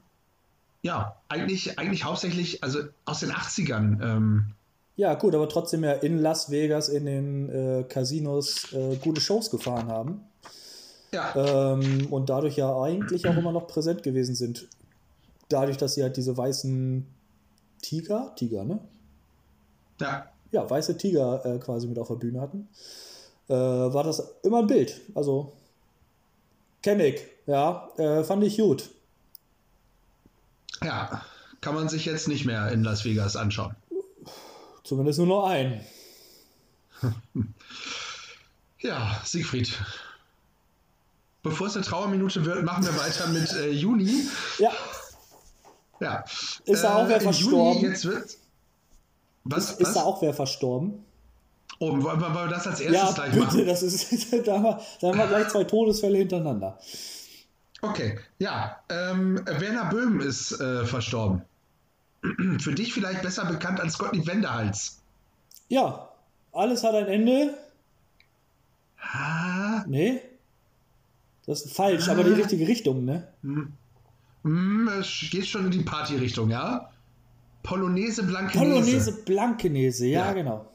ja, 0.82 1.16
eigentlich, 1.28 1.78
eigentlich 1.78 2.04
hauptsächlich, 2.04 2.62
also 2.62 2.80
aus 3.04 3.20
den 3.20 3.32
80ern 3.32 4.02
ähm, 4.02 4.54
ja, 4.96 5.14
gut, 5.14 5.34
aber 5.34 5.48
trotzdem 5.48 5.82
ja 5.82 5.92
in 5.92 6.18
Las 6.18 6.50
Vegas 6.50 6.88
in 6.88 7.06
den 7.06 7.48
äh, 7.48 7.84
Casinos 7.84 8.72
äh, 8.72 8.96
gute 8.96 9.20
Shows 9.20 9.50
gefahren 9.50 9.88
haben. 9.88 10.20
Ja. 11.12 11.34
Ähm, 11.74 12.08
und 12.10 12.28
dadurch 12.28 12.56
ja 12.56 12.80
eigentlich 12.80 13.26
auch 13.26 13.36
immer 13.36 13.52
noch 13.52 13.66
präsent 13.66 14.02
gewesen 14.02 14.34
sind. 14.34 14.68
Dadurch, 15.48 15.76
dass 15.76 15.94
sie 15.94 16.02
halt 16.02 16.16
diese 16.16 16.36
weißen 16.36 17.06
Tiger, 17.82 18.32
Tiger, 18.36 18.64
ne? 18.64 18.80
Ja. 20.00 20.30
Ja, 20.50 20.68
weiße 20.68 20.96
Tiger 20.96 21.44
äh, 21.44 21.58
quasi 21.58 21.88
mit 21.88 21.98
auf 21.98 22.08
der 22.08 22.14
Bühne 22.14 22.40
hatten, 22.40 22.68
äh, 23.48 23.54
war 23.54 24.04
das 24.04 24.36
immer 24.42 24.60
ein 24.60 24.68
Bild. 24.68 25.00
Also, 25.14 25.52
kenne 26.82 27.06
ich, 27.08 27.20
ja, 27.46 27.88
äh, 27.96 28.22
fand 28.22 28.44
ich 28.44 28.56
gut. 28.56 28.90
Ja, 30.82 31.22
kann 31.60 31.74
man 31.74 31.88
sich 31.88 32.04
jetzt 32.04 32.28
nicht 32.28 32.44
mehr 32.44 32.70
in 32.70 32.84
Las 32.84 33.04
Vegas 33.04 33.36
anschauen. 33.36 33.74
Zumindest 34.84 35.18
nur 35.18 35.26
noch 35.26 35.46
ein. 35.46 35.84
Ja, 38.80 39.18
Siegfried. 39.24 39.72
Bevor 41.42 41.68
es 41.68 41.74
eine 41.74 41.86
Trauerminute 41.86 42.44
wird, 42.44 42.64
machen 42.64 42.84
wir 42.84 42.94
weiter 42.98 43.28
mit 43.28 43.50
äh, 43.54 43.70
Juni. 43.70 44.26
Ja. 44.58 44.72
Ja. 46.00 46.24
Ist 46.66 46.84
da 46.84 46.96
auch 46.96 47.08
wer 47.08 47.16
äh, 47.16 47.20
verstorben? 47.20 47.80
Juni 47.80 47.88
jetzt 47.88 48.04
wird. 48.04 48.36
Was, 49.44 49.70
ist, 49.70 49.80
was? 49.80 49.88
ist 49.88 49.96
da 49.96 50.02
auch 50.02 50.20
wer 50.20 50.34
verstorben? 50.34 51.02
Oh, 51.78 51.92
wollen 51.92 52.04
wir, 52.04 52.20
wollen 52.20 52.34
wir 52.34 52.48
das 52.48 52.66
als 52.66 52.80
erstes 52.80 53.00
Ja, 53.00 53.12
gleich 53.12 53.32
bitte, 53.32 53.44
machen? 53.46 53.66
das 53.66 53.82
ist, 53.82 54.32
da, 54.46 54.52
haben 54.52 54.64
wir, 54.64 54.80
da 55.00 55.08
haben 55.08 55.18
wir 55.18 55.26
gleich 55.28 55.48
zwei 55.48 55.64
Todesfälle 55.64 56.18
hintereinander. 56.18 56.78
Okay, 57.80 58.18
ja. 58.38 58.80
Ähm, 58.90 59.40
Werner 59.46 59.86
Böhm 59.86 60.20
ist 60.20 60.60
äh, 60.60 60.84
verstorben. 60.84 61.42
Für 62.58 62.72
dich 62.72 62.92
vielleicht 62.94 63.22
besser 63.22 63.44
bekannt 63.44 63.80
als 63.80 63.98
Gottlieb 63.98 64.26
Wendehals. 64.26 65.00
Ja, 65.68 66.08
alles 66.52 66.82
hat 66.84 66.94
ein 66.94 67.06
Ende. 67.06 67.54
Ah, 69.00 69.84
Nee? 69.86 70.20
Das 71.46 71.62
ist 71.66 71.76
falsch, 71.76 72.08
aber 72.08 72.24
die 72.24 72.30
richtige 72.32 72.66
Richtung, 72.66 73.04
ne? 73.04 73.28
hm, 73.42 74.88
es 74.98 75.26
geht 75.30 75.46
schon 75.46 75.66
in 75.66 75.70
die 75.70 75.82
Party-Richtung, 75.82 76.48
ja? 76.48 76.90
Polonaise 77.62 78.22
Blankenese. 78.22 78.58
Polonaise 78.70 79.12
Blankenese, 79.24 80.06
ja, 80.06 80.26
Ja. 80.28 80.32
genau. 80.32 80.70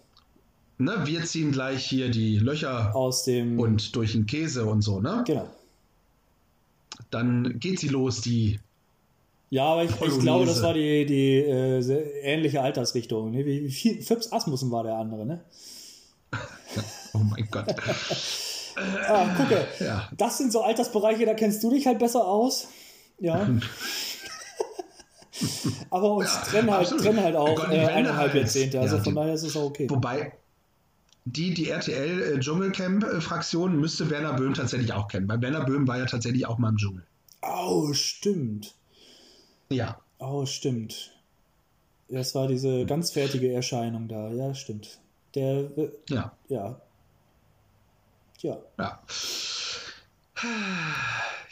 Ne, 0.78 0.94
wir 1.06 1.26
ziehen 1.26 1.52
gleich 1.52 1.86
hier 1.86 2.10
die 2.10 2.38
Löcher 2.38 2.96
Aus 2.96 3.24
dem. 3.24 3.60
und 3.60 3.96
durch 3.96 4.12
den 4.14 4.28
Käse 4.28 4.66
und 4.66 4.82
so, 4.84 5.02
ne? 5.02 5.24
Genau. 5.26 5.50
Dann 7.10 7.60
geht 7.60 7.80
sie 7.80 7.88
los, 7.90 8.22
die. 8.22 8.60
Ja, 9.52 9.66
aber 9.66 9.84
ich, 9.84 9.90
ich 9.92 10.20
glaube, 10.20 10.46
das 10.46 10.62
war 10.62 10.74
die, 10.76 11.06
die 11.06 11.38
äh, 11.38 11.80
ähnliche 12.22 12.62
Altersrichtung. 12.62 13.32
Ne? 13.32 13.46
Wie, 13.46 13.66
wie 13.68 14.02
Phipps 14.02 14.32
Asmussen 14.32 14.70
war 14.72 14.84
der 14.84 14.96
andere, 14.96 15.26
ne? 15.26 15.44
Oh 17.14 17.18
mein 17.20 17.48
Gott. 17.50 17.66
Ah, 19.08 19.34
gucke. 19.36 19.66
Ja. 19.80 20.08
Das 20.16 20.38
sind 20.38 20.52
so 20.52 20.62
Altersbereiche, 20.62 21.26
da 21.26 21.34
kennst 21.34 21.64
du 21.64 21.72
dich 21.72 21.88
halt 21.88 21.98
besser 21.98 22.28
aus. 22.28 22.68
Ja. 23.20 23.50
aber 25.90 26.14
uns 26.14 26.32
trennen, 26.44 26.70
halt, 26.72 26.88
trennen 26.90 27.24
halt 27.24 27.36
auch 27.36 27.56
Gott, 27.56 27.72
äh, 27.72 27.88
eineinhalb 27.88 28.34
halt. 28.34 28.44
Jahrzehnte. 28.44 28.80
Also 28.80 28.98
Ja, 28.98 29.04
von 29.04 29.14
die- 29.14 29.20
daher 29.20 29.34
ist 29.34 29.42
es 29.44 29.58
auch 29.58 29.64
okay. 29.64 29.90
Wobei, 29.90 30.34
die, 31.26 31.56
die 31.56 31.70
RTL-Dschungelcamp-Fraktion 31.70 33.76
müsste 33.80 34.12
Werner 34.12 34.34
Böhm 34.34 34.54
tatsächlich 34.54 34.94
auch 34.94 35.08
kennen, 35.08 35.28
weil 35.28 35.42
Werner 35.42 35.66
Böhm 35.66 35.88
war 35.88 35.98
ja 35.98 36.06
tatsächlich 36.06 36.46
auch 36.46 36.60
mal 36.60 36.70
im 36.70 36.78
Dschungel. 36.78 37.04
Oh, 37.42 37.92
stimmt. 37.94 38.76
Ja. 39.72 40.00
Oh, 40.18 40.46
stimmt. 40.46 41.12
Das 42.10 42.34
war 42.36 42.48
diese 42.48 42.86
ganz 42.86 43.12
fertige 43.12 43.54
Erscheinung 43.54 44.08
da. 44.08 44.30
Ja, 44.30 44.54
stimmt. 44.56 45.00
Der, 45.36 45.60
äh, 45.78 45.92
Ja. 46.10 46.32
ja. 46.50 46.82
Ja. 48.42 48.58
Ja. 48.78 49.00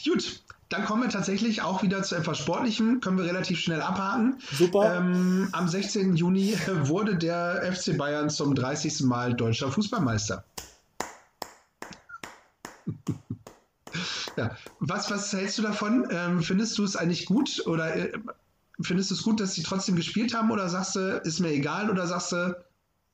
Gut, 0.05 0.41
dann 0.70 0.86
kommen 0.86 1.03
wir 1.03 1.09
tatsächlich 1.09 1.61
auch 1.61 1.84
wieder 1.84 2.01
zu 2.03 2.15
etwas 2.15 2.38
Sportlichem, 2.38 3.01
können 3.01 3.18
wir 3.18 3.26
relativ 3.26 3.59
schnell 3.59 3.82
abhaken. 3.82 4.39
Super. 4.53 4.97
Ähm, 4.97 5.49
am 5.51 5.68
16. 5.68 6.15
Juni 6.15 6.55
wurde 6.84 7.18
der 7.18 7.61
FC 7.74 7.97
Bayern 7.97 8.30
zum 8.30 8.55
30. 8.55 9.01
Mal 9.01 9.34
deutscher 9.34 9.72
Fußballmeister. 9.72 10.43
Ja. 14.38 14.55
was, 14.79 15.09
was 15.11 15.33
hältst 15.33 15.57
du 15.57 15.61
davon? 15.61 16.07
Ähm, 16.11 16.41
findest 16.41 16.77
du 16.77 16.83
es 16.83 16.95
eigentlich 16.95 17.25
gut 17.25 17.63
oder 17.65 17.95
äh, 17.95 18.11
findest 18.81 19.11
du 19.11 19.15
es 19.15 19.23
gut, 19.23 19.39
dass 19.39 19.55
sie 19.55 19.63
trotzdem 19.63 19.95
gespielt 19.95 20.33
haben 20.33 20.51
oder 20.51 20.69
sagst 20.69 20.95
du, 20.95 21.21
ist 21.23 21.39
mir 21.39 21.49
egal 21.49 21.89
oder 21.89 22.07
sagst 22.07 22.31
du, 22.31 22.55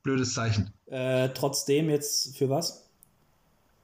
blödes 0.04 0.34
Zeichen? 0.34 0.74
Äh, 0.88 1.30
trotzdem 1.30 1.90
jetzt 1.90 2.38
für 2.38 2.50
was? 2.50 2.90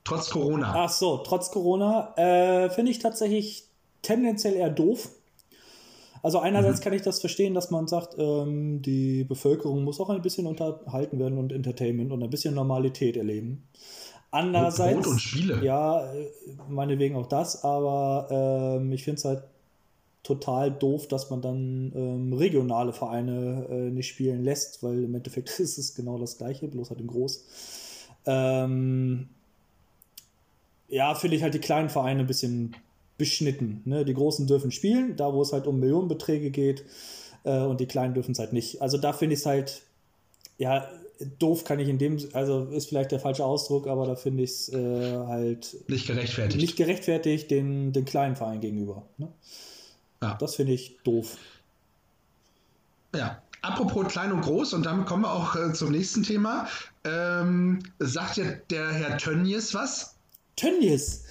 Trotz 0.04 0.30
Corona. 0.30 0.74
Ach 0.76 0.90
so, 0.90 1.18
trotz 1.18 1.52
Corona 1.52 2.14
äh, 2.18 2.70
finde 2.70 2.92
ich 2.92 3.00
tatsächlich 3.00 3.66
tendenziell 4.02 4.56
eher 4.56 4.70
doof. 4.70 5.10
Also 6.22 6.40
einerseits 6.40 6.82
kann 6.82 6.94
ich 6.94 7.02
das 7.02 7.20
verstehen, 7.20 7.54
dass 7.54 7.72
man 7.72 7.88
sagt, 7.88 8.16
ähm, 8.18 8.82
die 8.82 9.24
Bevölkerung 9.24 9.84
muss 9.84 10.02
auch 10.02 10.10
ein 10.10 10.22
bisschen 10.22 10.48
unterhalten 10.48 11.18
werden 11.20 11.38
und 11.38 11.52
Entertainment 11.52 12.12
und 12.12 12.22
ein 12.22 12.30
bisschen 12.30 12.56
Normalität 12.56 13.16
erleben. 13.16 13.64
Andererseits, 14.32 14.96
Brot 14.96 15.08
und 15.08 15.20
Spiele. 15.20 15.64
ja, 15.64 16.14
äh, 16.14 16.28
meinetwegen 16.70 17.16
auch 17.16 17.28
das, 17.28 17.64
aber 17.64 18.78
ähm, 18.80 18.92
ich 18.92 19.04
finde 19.04 19.18
es 19.18 19.26
halt 19.26 19.44
total 20.24 20.72
doof, 20.72 21.08
dass 21.08 21.30
man 21.30 21.42
dann 21.42 21.92
ähm, 21.96 22.34
regionale 22.34 22.94
Vereine 22.94 23.66
äh, 23.70 23.90
nicht 23.90 24.08
spielen 24.08 24.44
lässt, 24.44 24.84
weil 24.84 25.04
im 25.04 25.16
Endeffekt 25.16 25.50
ist 25.60 25.78
es 25.78 25.96
genau 25.96 26.18
das 26.18 26.38
gleiche, 26.38 26.68
bloß 26.68 26.90
halt 26.92 27.00
in 27.00 27.08
groß. 27.08 27.46
Ähm, 28.26 29.30
ja, 30.90 31.16
finde 31.16 31.38
ich 31.38 31.44
halt 31.44 31.54
die 31.54 31.60
kleinen 31.60 31.90
Vereine 31.90 32.22
ein 32.22 32.28
bisschen 32.28 32.76
beschnitten. 33.18 33.82
Ne? 33.86 34.06
Die 34.06 34.14
großen 34.14 34.48
dürfen 34.48 34.72
spielen, 34.72 35.16
da 35.16 35.34
wo 35.34 35.42
es 35.42 35.54
halt 35.54 35.68
um 35.68 35.80
Millionenbeträge 35.80 36.52
geht, 36.52 36.84
äh, 37.44 37.62
und 37.62 37.80
die 37.80 37.86
kleinen 37.86 38.14
dürfen 38.14 38.32
es 38.32 38.40
halt 38.40 38.54
nicht. 38.54 38.82
Also 38.82 38.98
da 38.98 39.14
finde 39.14 39.34
ich 39.34 39.42
es 39.42 39.46
halt, 39.46 39.82
ja, 40.58 40.88
doof 41.40 41.64
kann 41.64 41.80
ich 41.80 41.90
in 41.90 41.98
dem, 41.98 42.18
also 42.34 42.66
ist 42.66 42.90
vielleicht 42.90 43.12
der 43.12 43.20
falsche 43.20 43.44
Ausdruck, 43.44 43.88
aber 43.88 44.06
da 44.06 44.16
finde 44.16 44.44
ich 44.44 44.52
es 44.52 44.70
äh, 44.70 45.18
halt 45.28 45.76
Nicht 45.88 46.08
gerechtfertigt. 46.08 46.62
nicht 46.62 46.76
gerechtfertigt 46.78 47.52
den, 47.52 47.92
den 47.92 48.06
kleinen 48.06 48.36
Verein 48.36 48.62
gegenüber. 48.62 49.06
Ne? 49.18 49.28
Ja. 50.22 50.36
Das 50.40 50.56
finde 50.56 50.74
ich 50.74 50.98
doof. 51.04 51.38
Ja, 53.16 53.42
apropos 53.62 54.08
klein 54.08 54.32
und 54.32 54.42
groß, 54.42 54.74
und 54.74 54.86
damit 54.86 55.08
kommen 55.08 55.24
wir 55.24 55.34
auch 55.34 55.56
äh, 55.56 55.74
zum 55.74 55.92
nächsten 55.92 56.24
Thema. 56.24 56.68
Ähm, 57.04 57.80
sagt 58.00 58.38
ja 58.38 58.46
der 58.70 58.92
Herr 58.92 59.18
Tönnies 59.18 59.74
was? 59.74 60.16
Tönnies. 60.56 61.24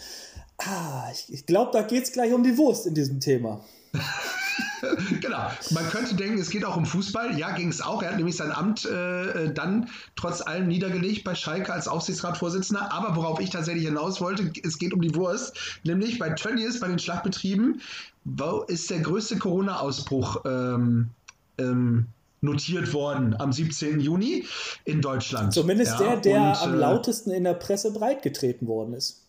Ah, 0.59 1.09
ich, 1.13 1.33
ich 1.33 1.47
glaube, 1.47 1.71
da 1.73 1.83
geht 1.83 2.05
es 2.05 2.13
gleich 2.13 2.33
um 2.33 2.43
die 2.43 2.57
Wurst 2.59 2.87
in 2.87 2.95
diesem 2.95 3.21
Thema. 3.21 3.65
genau. 5.21 5.51
Man 5.71 5.89
könnte 5.89 6.15
denken, 6.15 6.39
es 6.39 6.51
geht 6.51 6.65
auch 6.65 6.77
um 6.77 6.87
Fußball. 6.87 7.39
Ja, 7.39 7.51
ging 7.53 7.69
es 7.69 7.81
auch. 7.81 8.03
Er 8.03 8.11
hat 8.11 8.17
nämlich 8.17 8.37
sein 8.37 8.53
Amt 8.53 8.85
äh, 8.85 9.53
dann 9.53 9.89
trotz 10.17 10.41
allem 10.41 10.69
niedergelegt 10.69 11.25
bei 11.25 11.35
Schalke 11.35 11.73
als 11.73 11.89
Aufsichtsratsvorsitzender. 11.89 12.93
Aber 12.93 13.17
worauf 13.17 13.41
ich 13.41 13.51
tatsächlich 13.51 13.85
hinaus 13.85 14.21
wollte, 14.21 14.51
es 14.65 14.79
geht 14.79 14.93
um 14.93 15.01
die 15.01 15.15
Wurst. 15.15 15.81
Nämlich 15.85 16.19
bei 16.19 16.31
Tönnies, 16.31 16.81
bei 16.81 16.89
den 16.89 16.99
Schlachtbetrieben, 16.99 17.81
wo 18.25 18.63
ist 18.63 18.91
der 18.91 19.01
größte 19.01 19.39
Corona-Ausbruch 19.39 20.43
ähm, 20.45 21.11
ähm, 21.59 22.07
notiert 22.41 22.93
worden 22.93 23.35
am 23.39 23.53
17. 23.53 24.01
Juni 24.01 24.47
in 24.85 25.01
Deutschland. 25.01 25.53
Zumindest 25.53 25.93
Ja, 25.93 25.99
der, 25.99 26.17
der 26.21 26.41
und, 26.41 26.63
am 26.63 26.75
äh, 26.75 26.77
lautesten 26.77 27.31
in 27.31 27.45
der 27.45 27.55
Presse 27.55 27.93
breitgetreten 27.93 28.69
worden 28.69 28.95
ist. 28.95 29.23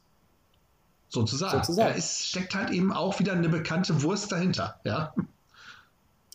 Sozusagen. 1.10 1.58
Sozusagen. 1.58 1.89
Ja, 1.89 1.97
es 1.97 2.28
steckt 2.28 2.54
halt 2.54 2.70
eben 2.70 2.93
auch 2.93 3.20
wieder 3.20 3.34
eine 3.34 3.50
bekannte 3.50 4.04
Wurst 4.04 4.32
dahinter. 4.32 4.80
Ja, 4.84 5.14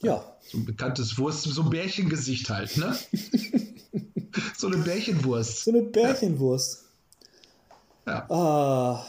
Ja, 0.05 0.37
so 0.47 0.59
ein 0.59 0.65
bekanntes 0.65 1.19
Wurst, 1.19 1.43
so 1.43 1.63
ein 1.63 1.71
Bärchengesicht 1.71 2.51
halt, 2.51 2.77
ne? 2.77 2.97
so 4.57 4.67
eine 4.67 4.79
Bärchenwurst. 4.79 5.65
so 5.65 5.71
eine 5.71 5.83
Bärchenwurst. 5.83 6.85
Ja. 8.07 8.31
Ah, 8.31 9.05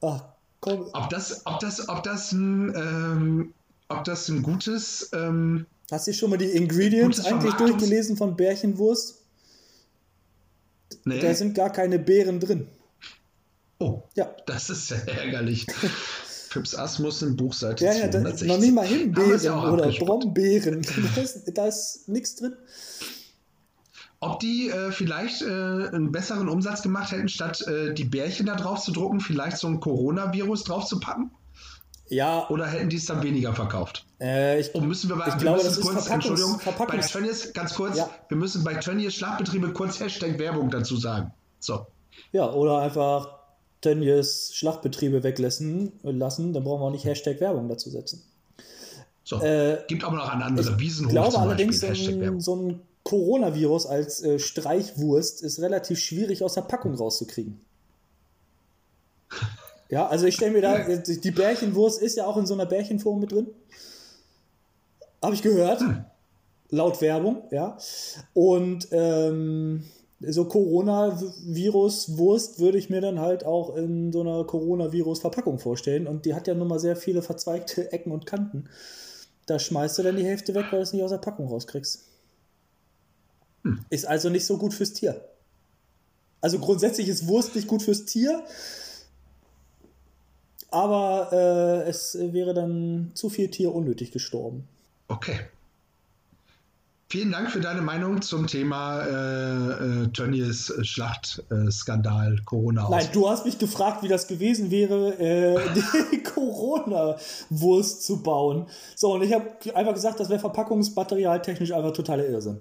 ach, 0.00 0.24
komm. 0.60 0.88
Ob 0.92 1.10
das, 1.10 1.44
ob 1.46 1.60
das, 1.60 1.88
ob 1.88 2.02
das 2.02 2.32
ein, 2.32 2.74
ähm, 2.74 3.54
ob 3.88 4.04
das 4.04 4.28
ein 4.28 4.42
gutes, 4.42 5.10
ähm, 5.12 5.66
Hast 5.90 6.08
du 6.08 6.12
schon 6.14 6.30
mal 6.30 6.36
die 6.36 6.46
Ingredients 6.46 7.24
eigentlich 7.24 7.54
durchgelesen 7.54 8.16
von 8.16 8.36
Bärchenwurst? 8.36 9.22
nee. 11.04 11.20
Da 11.20 11.32
sind 11.34 11.54
gar 11.54 11.70
keine 11.70 11.98
Beeren 11.98 12.40
drin. 12.40 12.66
oh, 13.78 14.02
Ja. 14.14 14.34
das 14.46 14.70
ist 14.70 14.90
ja 14.90 14.96
ärgerlich. 14.96 15.66
Fips 16.56 16.74
Asmussen, 16.74 17.36
Buchseite 17.36 17.84
Ja, 17.84 17.92
ja, 17.92 18.06
da, 18.06 18.12
260. 18.20 18.48
noch 18.48 18.58
nicht 18.58 18.74
mal 18.74 18.86
Himbeeren 18.86 19.58
oder. 19.72 19.88
Brombeeren. 19.90 20.82
Da 21.14 21.20
ist, 21.22 21.52
da 21.54 21.66
ist 21.66 22.08
nichts 22.08 22.36
drin. 22.36 22.54
Ob 24.20 24.40
die 24.40 24.70
äh, 24.70 24.90
vielleicht 24.92 25.42
äh, 25.42 25.46
einen 25.46 26.10
besseren 26.10 26.48
Umsatz 26.48 26.82
gemacht 26.82 27.12
hätten, 27.12 27.28
statt 27.28 27.60
äh, 27.68 27.92
die 27.92 28.04
Bärchen 28.04 28.46
da 28.46 28.54
drauf 28.56 28.80
zu 28.82 28.92
drucken, 28.92 29.20
vielleicht 29.20 29.58
so 29.58 29.68
ein 29.68 29.78
Coronavirus 29.80 30.64
drauf 30.64 30.86
zu 30.86 30.98
packen? 31.00 31.30
Ja, 32.08 32.48
Oder 32.50 32.66
hätten 32.66 32.88
die 32.88 32.96
es 32.96 33.04
dann 33.06 33.22
weniger 33.22 33.52
verkauft? 33.52 34.06
äh, 34.20 34.60
ich, 34.60 34.70
Oh, 34.74 34.80
müssen 34.80 35.10
wir 35.10 35.16
bei, 35.16 35.26
Ich 35.26 35.34
wir 35.34 35.40
glaube, 35.40 35.62
das 35.62 35.76
ist 35.76 35.80
kurz, 35.84 36.06
Verpackungs- 36.06 36.14
Entschuldigung, 36.14 36.56
Verpackungs- 36.60 36.86
bei 36.86 36.98
Tönnies, 37.20 37.52
ganz 37.52 37.74
kurz, 37.74 37.98
Ja. 37.98 38.08
wir 38.28 38.36
müssen 38.36 38.64
bei 38.64 38.74
Tönnies 38.74 39.14
Schlachtbetriebe 39.14 39.72
kurz 39.72 40.00
Hashtag 40.00 40.38
Werbung 40.38 40.70
dazu 40.70 40.96
sagen. 40.96 41.32
So. 41.58 41.86
ja, 42.32 42.48
oder 42.50 42.78
einfach 42.78 43.35
Tönnies 43.80 44.52
Schlachtbetriebe 44.54 45.22
weglassen, 45.22 45.92
lassen, 46.02 46.52
dann 46.52 46.64
brauchen 46.64 46.80
wir 46.80 46.86
auch 46.86 46.90
nicht 46.90 47.04
Hashtag 47.04 47.40
Werbung 47.40 47.68
dazu 47.68 47.90
setzen. 47.90 48.22
so. 49.24 49.40
Äh, 49.40 49.78
Gibt 49.88 50.04
aber 50.04 50.16
noch 50.16 50.32
an 50.32 50.42
andere 50.42 50.70
Ich 50.70 50.78
Wiesenhof 50.78 51.12
glaube 51.12 51.32
zum 51.32 51.42
allerdings, 51.42 51.84
ein, 51.84 52.20
Werbung. 52.20 52.40
so 52.40 52.56
ein 52.56 52.80
Coronavirus 53.04 53.86
als 53.86 54.22
äh, 54.22 54.38
Streichwurst 54.38 55.42
ist 55.42 55.60
relativ 55.60 55.98
schwierig 56.00 56.42
aus 56.42 56.54
der 56.54 56.62
Packung 56.62 56.94
rauszukriegen. 56.94 57.60
Ja, 59.88 60.08
also 60.08 60.26
ich 60.26 60.34
stelle 60.34 60.50
mir 60.50 60.62
da, 60.62 60.78
die 60.96 61.30
Bärchenwurst 61.30 62.02
ist 62.02 62.16
ja 62.16 62.26
auch 62.26 62.36
in 62.36 62.44
so 62.44 62.54
einer 62.54 62.66
Bärchenform 62.66 63.20
mit 63.20 63.30
drin. 63.30 63.46
Habe 65.22 65.36
ich 65.36 65.42
gehört. 65.42 65.80
Laut 66.70 67.00
Werbung, 67.00 67.44
ja. 67.52 67.78
Und 68.34 68.88
ähm, 68.90 69.84
so 70.20 70.46
Coronavirus-Wurst 70.46 72.58
würde 72.58 72.78
ich 72.78 72.88
mir 72.88 73.00
dann 73.00 73.20
halt 73.20 73.44
auch 73.44 73.76
in 73.76 74.12
so 74.12 74.22
einer 74.22 74.44
Coronavirus-Verpackung 74.44 75.58
vorstellen. 75.58 76.06
Und 76.06 76.24
die 76.24 76.34
hat 76.34 76.46
ja 76.46 76.54
nun 76.54 76.68
mal 76.68 76.78
sehr 76.78 76.96
viele 76.96 77.22
verzweigte 77.22 77.92
Ecken 77.92 78.12
und 78.12 78.26
Kanten. 78.26 78.68
Da 79.46 79.58
schmeißt 79.58 79.98
du 79.98 80.02
dann 80.02 80.16
die 80.16 80.24
Hälfte 80.24 80.54
weg, 80.54 80.66
weil 80.70 80.78
du 80.78 80.82
es 80.82 80.92
nicht 80.92 81.02
aus 81.02 81.10
der 81.10 81.18
Packung 81.18 81.48
rauskriegst. 81.48 82.04
Ist 83.90 84.06
also 84.06 84.30
nicht 84.30 84.46
so 84.46 84.58
gut 84.58 84.74
fürs 84.74 84.92
Tier. 84.92 85.20
Also 86.40 86.58
grundsätzlich 86.58 87.08
ist 87.08 87.26
Wurst 87.26 87.54
nicht 87.54 87.66
gut 87.66 87.82
fürs 87.82 88.04
Tier, 88.04 88.44
aber 90.70 91.30
äh, 91.32 91.88
es 91.88 92.16
wäre 92.20 92.54
dann 92.54 93.10
zu 93.14 93.28
viel 93.28 93.50
Tier 93.50 93.74
unnötig 93.74 94.12
gestorben. 94.12 94.68
Okay. 95.08 95.40
Vielen 97.08 97.30
Dank 97.30 97.52
für 97.52 97.60
deine 97.60 97.82
Meinung 97.82 98.20
zum 98.20 98.48
Thema 98.48 99.00
äh, 99.00 100.02
äh, 100.02 100.08
Tönnies 100.08 100.72
Schlachtskandal 100.82 102.40
Corona. 102.44 102.88
Nein, 102.90 103.08
du 103.12 103.30
hast 103.30 103.46
mich 103.46 103.58
gefragt, 103.58 104.02
wie 104.02 104.08
das 104.08 104.26
gewesen 104.26 104.72
wäre, 104.72 105.16
äh, 105.20 105.56
die 106.12 106.22
Corona-Wurst 106.24 108.04
zu 108.04 108.24
bauen. 108.24 108.66
So, 108.96 109.14
und 109.14 109.22
ich 109.22 109.32
habe 109.32 109.46
einfach 109.74 109.94
gesagt, 109.94 110.18
das 110.18 110.30
wäre 110.30 110.40
verpackungsmaterial 110.40 111.40
technisch 111.42 111.70
einfach 111.70 111.92
totaler 111.92 112.26
Irrsinn. 112.26 112.58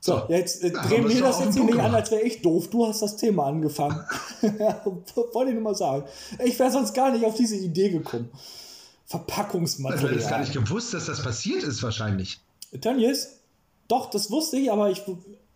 So, 0.00 0.18
so 0.18 0.26
jetzt 0.28 0.64
äh, 0.64 0.72
drehen 0.72 1.08
wir 1.08 1.20
das 1.20 1.38
jetzt 1.38 1.54
hier 1.54 1.62
nicht 1.62 1.78
an, 1.78 1.94
als 1.94 2.10
wäre 2.10 2.22
ich 2.22 2.42
doof. 2.42 2.70
Du 2.70 2.88
hast 2.88 3.02
das 3.02 3.16
Thema 3.16 3.46
angefangen. 3.46 4.00
Wollte 4.42 5.50
ich 5.50 5.54
nur 5.54 5.62
mal 5.62 5.76
sagen. 5.76 6.06
Ich 6.44 6.58
wäre 6.58 6.72
sonst 6.72 6.92
gar 6.92 7.12
nicht 7.12 7.24
auf 7.24 7.36
diese 7.36 7.54
Idee 7.54 7.90
gekommen. 7.90 8.30
Verpackungsmaterial. 9.06 10.08
Du 10.08 10.14
hättest 10.14 10.28
gar 10.28 10.40
nicht 10.40 10.54
gewusst, 10.54 10.92
dass 10.92 11.06
das 11.06 11.22
passiert 11.22 11.62
ist, 11.62 11.84
wahrscheinlich. 11.84 12.40
Tönnies, 12.80 13.40
doch, 13.88 14.08
das 14.10 14.30
wusste 14.30 14.56
ich, 14.56 14.72
aber 14.72 14.90
ich 14.90 15.02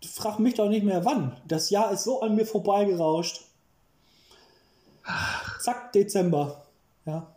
frage 0.05 0.41
mich 0.41 0.55
doch 0.55 0.69
nicht 0.69 0.83
mehr 0.83 1.05
wann. 1.05 1.35
Das 1.47 1.69
Jahr 1.69 1.91
ist 1.91 2.03
so 2.03 2.21
an 2.21 2.35
mir 2.35 2.45
vorbeigerauscht. 2.45 3.41
Zack, 5.59 5.93
Dezember. 5.93 6.63
Ja. 7.05 7.27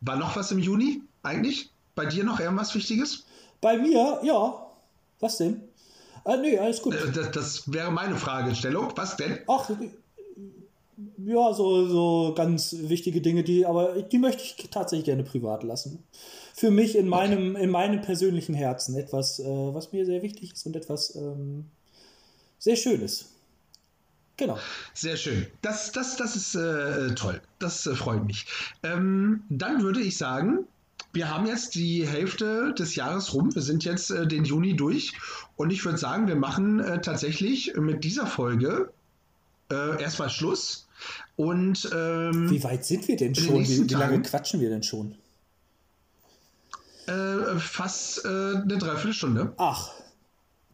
War 0.00 0.16
noch 0.16 0.36
was 0.36 0.50
im 0.50 0.58
Juni 0.58 1.02
eigentlich? 1.22 1.70
Bei 1.94 2.04
dir 2.04 2.24
noch 2.24 2.40
irgendwas 2.40 2.74
Wichtiges? 2.74 3.24
Bei 3.60 3.78
mir, 3.78 4.20
ja. 4.22 4.66
Was 5.20 5.38
denn? 5.38 5.62
Äh, 6.24 6.36
nee, 6.36 6.58
alles 6.58 6.82
gut. 6.82 6.94
Äh, 6.94 7.10
das, 7.12 7.30
das 7.30 7.72
wäre 7.72 7.90
meine 7.90 8.16
Fragestellung. 8.16 8.92
Was 8.96 9.16
denn? 9.16 9.38
Ach, 9.46 9.70
ja, 11.18 11.52
so, 11.54 11.86
so 11.86 12.34
ganz 12.34 12.74
wichtige 12.78 13.20
Dinge, 13.20 13.42
die, 13.42 13.64
aber 13.64 14.02
die 14.02 14.18
möchte 14.18 14.42
ich 14.42 14.56
tatsächlich 14.70 15.06
gerne 15.06 15.24
privat 15.24 15.62
lassen 15.62 16.04
für 16.56 16.70
mich 16.70 16.96
in 16.96 17.06
meinem, 17.06 17.54
in 17.54 17.70
meinem 17.70 18.00
persönlichen 18.00 18.54
Herzen 18.54 18.96
etwas, 18.96 19.38
äh, 19.38 19.44
was 19.44 19.92
mir 19.92 20.06
sehr 20.06 20.22
wichtig 20.22 20.54
ist 20.54 20.64
und 20.64 20.74
etwas 20.74 21.14
ähm, 21.14 21.66
sehr 22.58 22.76
Schönes. 22.76 23.26
Genau. 24.38 24.58
Sehr 24.94 25.16
schön. 25.16 25.46
Das, 25.60 25.92
das, 25.92 26.16
das 26.16 26.34
ist 26.34 26.54
äh, 26.54 27.14
toll. 27.14 27.40
Das 27.58 27.86
äh, 27.86 27.94
freut 27.94 28.24
mich. 28.24 28.46
Ähm, 28.82 29.42
dann 29.50 29.82
würde 29.82 30.00
ich 30.00 30.16
sagen, 30.16 30.66
wir 31.12 31.30
haben 31.30 31.46
jetzt 31.46 31.74
die 31.74 32.06
Hälfte 32.06 32.74
des 32.74 32.94
Jahres 32.94 33.34
rum. 33.34 33.54
Wir 33.54 33.62
sind 33.62 33.84
jetzt 33.84 34.10
äh, 34.10 34.26
den 34.26 34.44
Juni 34.44 34.76
durch. 34.76 35.12
Und 35.56 35.70
ich 35.70 35.84
würde 35.84 35.98
sagen, 35.98 36.26
wir 36.26 36.36
machen 36.36 36.80
äh, 36.80 37.00
tatsächlich 37.00 37.74
mit 37.76 38.04
dieser 38.04 38.26
Folge 38.26 38.92
äh, 39.70 40.02
erstmal 40.02 40.30
Schluss. 40.30 40.88
Und 41.36 41.88
ähm, 41.94 42.50
wie 42.50 42.64
weit 42.64 42.84
sind 42.86 43.08
wir 43.08 43.16
denn 43.16 43.34
schon? 43.34 43.62
Wie, 43.62 43.88
wie 43.88 43.94
lange 43.94 44.22
quatschen 44.22 44.60
wir 44.60 44.70
denn 44.70 44.82
schon? 44.82 45.14
Äh, 47.08 47.58
fast 47.58 48.24
äh, 48.24 48.28
eine 48.28 48.78
Dreiviertelstunde. 48.78 49.54
Ach, 49.56 49.90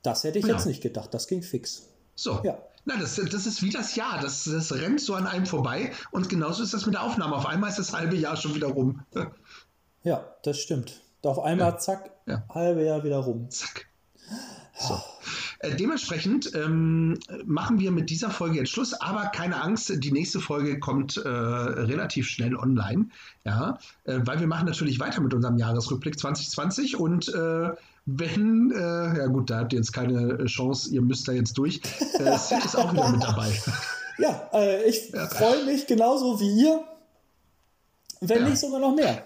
das 0.03 0.25
hätte 0.25 0.39
ich 0.39 0.47
ja. 0.47 0.55
jetzt 0.55 0.67
nicht 0.67 0.83
gedacht. 0.83 1.13
Das 1.15 1.27
ging 1.27 1.43
fix. 1.43 1.89
So. 2.15 2.41
Ja. 2.45 2.59
Na, 2.85 2.97
das, 2.97 3.15
das 3.15 3.47
ist 3.47 3.63
wie 3.63 3.71
das 3.71 3.95
Jahr. 3.95 4.21
Das, 4.21 4.45
das 4.45 4.73
rennt 4.73 5.01
so 5.01 5.15
an 5.15 5.27
einem 5.27 5.47
vorbei. 5.47 5.93
Und 6.11 6.29
genauso 6.29 6.63
ist 6.63 6.75
das 6.75 6.85
mit 6.85 6.95
der 6.95 7.03
Aufnahme. 7.03 7.37
Auf 7.37 7.47
einmal 7.47 7.71
ist 7.71 7.79
das 7.79 7.93
halbe 7.93 8.17
Jahr 8.17 8.37
schon 8.37 8.55
wieder 8.55 8.69
rum. 8.69 9.03
ja, 10.03 10.25
das 10.43 10.59
stimmt. 10.59 11.01
Auf 11.23 11.39
einmal, 11.39 11.71
ja. 11.71 11.79
zack, 11.79 12.11
ja. 12.27 12.45
halbe 12.49 12.85
Jahr 12.85 13.05
wieder 13.05 13.19
rum. 13.19 13.49
Zack. 13.51 13.87
So. 14.77 15.01
Äh, 15.63 15.77
dementsprechend 15.77 16.55
ähm, 16.57 17.19
machen 17.45 17.79
wir 17.79 17.93
mit 17.93 18.11
dieser 18.11 18.31
Folge 18.31 18.59
jetzt 18.59 18.71
Schluss, 18.71 18.95
aber 18.95 19.27
keine 19.27 19.63
Angst, 19.63 19.93
die 19.97 20.11
nächste 20.11 20.41
Folge 20.41 20.81
kommt 20.81 21.17
äh, 21.17 21.29
relativ 21.29 22.29
schnell 22.29 22.57
online, 22.57 23.07
ja, 23.45 23.79
äh, 24.05 24.19
weil 24.25 24.41
wir 24.41 24.49
machen 24.49 24.67
natürlich 24.67 24.99
weiter 24.99 25.21
mit 25.21 25.33
unserem 25.33 25.57
Jahresrückblick 25.57 26.19
2020 26.19 26.97
und 26.97 27.29
äh, 27.29 27.71
wenn, 28.07 28.73
äh, 28.73 29.19
ja 29.19 29.27
gut, 29.29 29.51
da 29.51 29.61
habt 29.61 29.73
ihr 29.73 29.79
jetzt 29.79 29.93
keine 29.93 30.45
Chance, 30.47 30.93
ihr 30.93 31.01
müsst 31.01 31.29
da 31.29 31.33
jetzt 31.33 31.57
durch, 31.57 31.81
äh, 32.19 32.37
Sid 32.37 32.65
ist 32.65 32.77
auch 32.77 32.93
wieder 32.93 33.09
mit 33.09 33.23
dabei. 33.23 33.53
Ja, 34.19 34.51
ich 34.87 35.09
ja. 35.11 35.27
freue 35.27 35.65
mich 35.65 35.87
genauso 35.87 36.39
wie 36.39 36.63
ihr, 36.63 36.85
wenn 38.21 38.43
ja. 38.43 38.49
nicht 38.51 38.59
sogar 38.59 38.79
noch 38.79 38.95
mehr. 38.95 39.25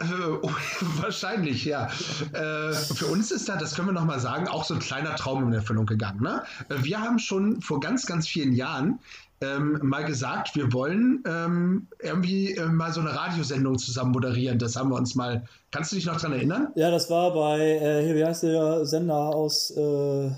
Äh, 0.00 0.06
wahrscheinlich, 1.02 1.64
ja. 1.64 1.88
Äh, 2.32 2.72
für 2.72 3.06
uns 3.06 3.30
ist 3.30 3.48
da, 3.48 3.56
das 3.56 3.74
können 3.74 3.88
wir 3.88 3.92
nochmal 3.92 4.20
sagen, 4.20 4.48
auch 4.48 4.64
so 4.64 4.74
ein 4.74 4.80
kleiner 4.80 5.14
Traum 5.16 5.46
in 5.46 5.52
Erfüllung 5.52 5.86
gegangen. 5.86 6.22
Ne? 6.22 6.42
Äh, 6.68 6.82
wir 6.82 7.00
haben 7.00 7.18
schon 7.18 7.60
vor 7.60 7.80
ganz, 7.80 8.06
ganz 8.06 8.26
vielen 8.26 8.52
Jahren 8.52 8.98
ähm, 9.40 9.78
mal 9.82 10.04
gesagt, 10.04 10.54
wir 10.56 10.72
wollen 10.72 11.22
ähm, 11.26 11.86
irgendwie 12.00 12.54
äh, 12.54 12.66
mal 12.66 12.92
so 12.92 13.00
eine 13.00 13.14
Radiosendung 13.14 13.78
zusammen 13.78 14.12
moderieren. 14.12 14.58
Das 14.58 14.76
haben 14.76 14.90
wir 14.90 14.96
uns 14.96 15.14
mal. 15.14 15.44
Kannst 15.70 15.92
du 15.92 15.96
dich 15.96 16.06
noch 16.06 16.16
daran 16.16 16.32
erinnern? 16.32 16.68
Ja, 16.76 16.90
das 16.90 17.10
war 17.10 17.32
bei, 17.34 17.60
äh, 17.60 18.04
hier, 18.04 18.14
wie 18.14 18.24
heißt 18.24 18.44
der 18.44 18.86
Sender 18.86 19.14
aus 19.14 19.70
äh, 19.76 20.30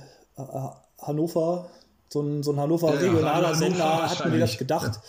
Hannover? 1.00 1.68
So 2.08 2.22
ein, 2.22 2.42
so 2.42 2.52
ein 2.52 2.60
Hannover 2.60 2.92
regionaler 2.92 3.54
Sender, 3.54 4.08
hat 4.08 4.30
mir 4.30 4.38
das 4.38 4.56
gedacht. 4.56 5.00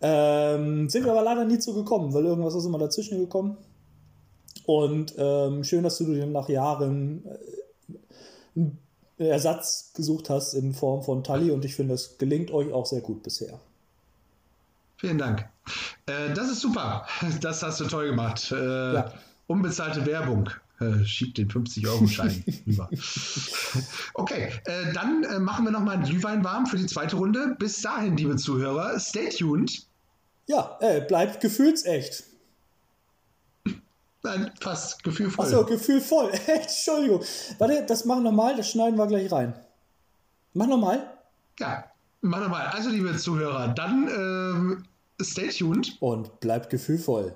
Ja. 0.00 0.54
Ähm, 0.54 0.88
sind 0.88 1.04
wir 1.04 1.12
aber 1.12 1.22
leider 1.22 1.44
nie 1.44 1.58
zu 1.58 1.74
gekommen, 1.74 2.12
weil 2.12 2.24
irgendwas 2.24 2.54
ist 2.54 2.64
immer 2.64 2.78
dazwischen 2.78 3.18
gekommen. 3.18 3.56
Und 4.66 5.14
ähm, 5.16 5.64
schön, 5.64 5.82
dass 5.82 5.98
du 5.98 6.04
dir 6.04 6.26
nach 6.26 6.48
Jahren 6.48 7.24
äh, 7.26 8.60
einen 8.60 8.78
Ersatz 9.18 9.92
gesucht 9.94 10.30
hast 10.30 10.54
in 10.54 10.74
Form 10.74 11.02
von 11.02 11.24
Tali 11.24 11.50
und 11.50 11.64
ich 11.64 11.74
finde, 11.74 11.94
es 11.94 12.18
gelingt 12.18 12.50
euch 12.50 12.72
auch 12.72 12.86
sehr 12.86 13.00
gut 13.00 13.22
bisher. 13.22 13.58
Vielen 14.96 15.18
Dank. 15.18 15.48
Äh, 16.06 16.32
das 16.34 16.50
ist 16.50 16.60
super. 16.60 17.06
Das 17.40 17.62
hast 17.62 17.80
du 17.80 17.84
toll 17.86 18.06
gemacht. 18.06 18.52
Äh, 18.52 18.94
ja. 18.94 19.12
Unbezahlte 19.48 20.06
Werbung. 20.06 20.48
Äh, 20.80 21.04
schiebt 21.04 21.38
den 21.38 21.48
50-Euro-Schein 21.48 22.44
rüber. 22.66 22.88
Okay, 24.14 24.52
äh, 24.64 24.92
dann 24.92 25.24
äh, 25.24 25.38
machen 25.38 25.64
wir 25.64 25.72
nochmal 25.72 25.96
einen 25.96 26.04
Glühwein 26.04 26.44
warm 26.44 26.66
für 26.66 26.76
die 26.76 26.86
zweite 26.86 27.16
Runde. 27.16 27.56
Bis 27.58 27.80
dahin, 27.82 28.16
liebe 28.16 28.36
Zuhörer, 28.36 28.98
stay 28.98 29.28
tuned. 29.28 29.86
Ja, 30.46 30.76
bleibt 31.06 31.40
gefühlsecht. 31.40 32.24
Nein, 34.22 34.50
fast. 34.60 35.02
Gefühlvoll. 35.02 35.44
Achso, 35.44 35.64
gefühlvoll. 35.64 36.30
Entschuldigung. 36.46 37.22
Warte, 37.58 37.84
das 37.86 38.04
machen 38.04 38.22
wir 38.22 38.30
nochmal, 38.30 38.56
das 38.56 38.70
schneiden 38.70 38.96
wir 38.96 39.06
gleich 39.06 39.30
rein. 39.32 39.54
Mach 40.54 40.66
nochmal. 40.66 41.10
Ja, 41.58 41.84
mach 42.20 42.40
nochmal. 42.40 42.66
Also, 42.68 42.90
liebe 42.90 43.16
Zuhörer, 43.16 43.68
dann 43.68 44.08
ähm, 44.08 44.84
stay 45.20 45.48
tuned. 45.48 45.96
Und 46.00 46.40
bleibt 46.40 46.70
gefühlvoll. 46.70 47.34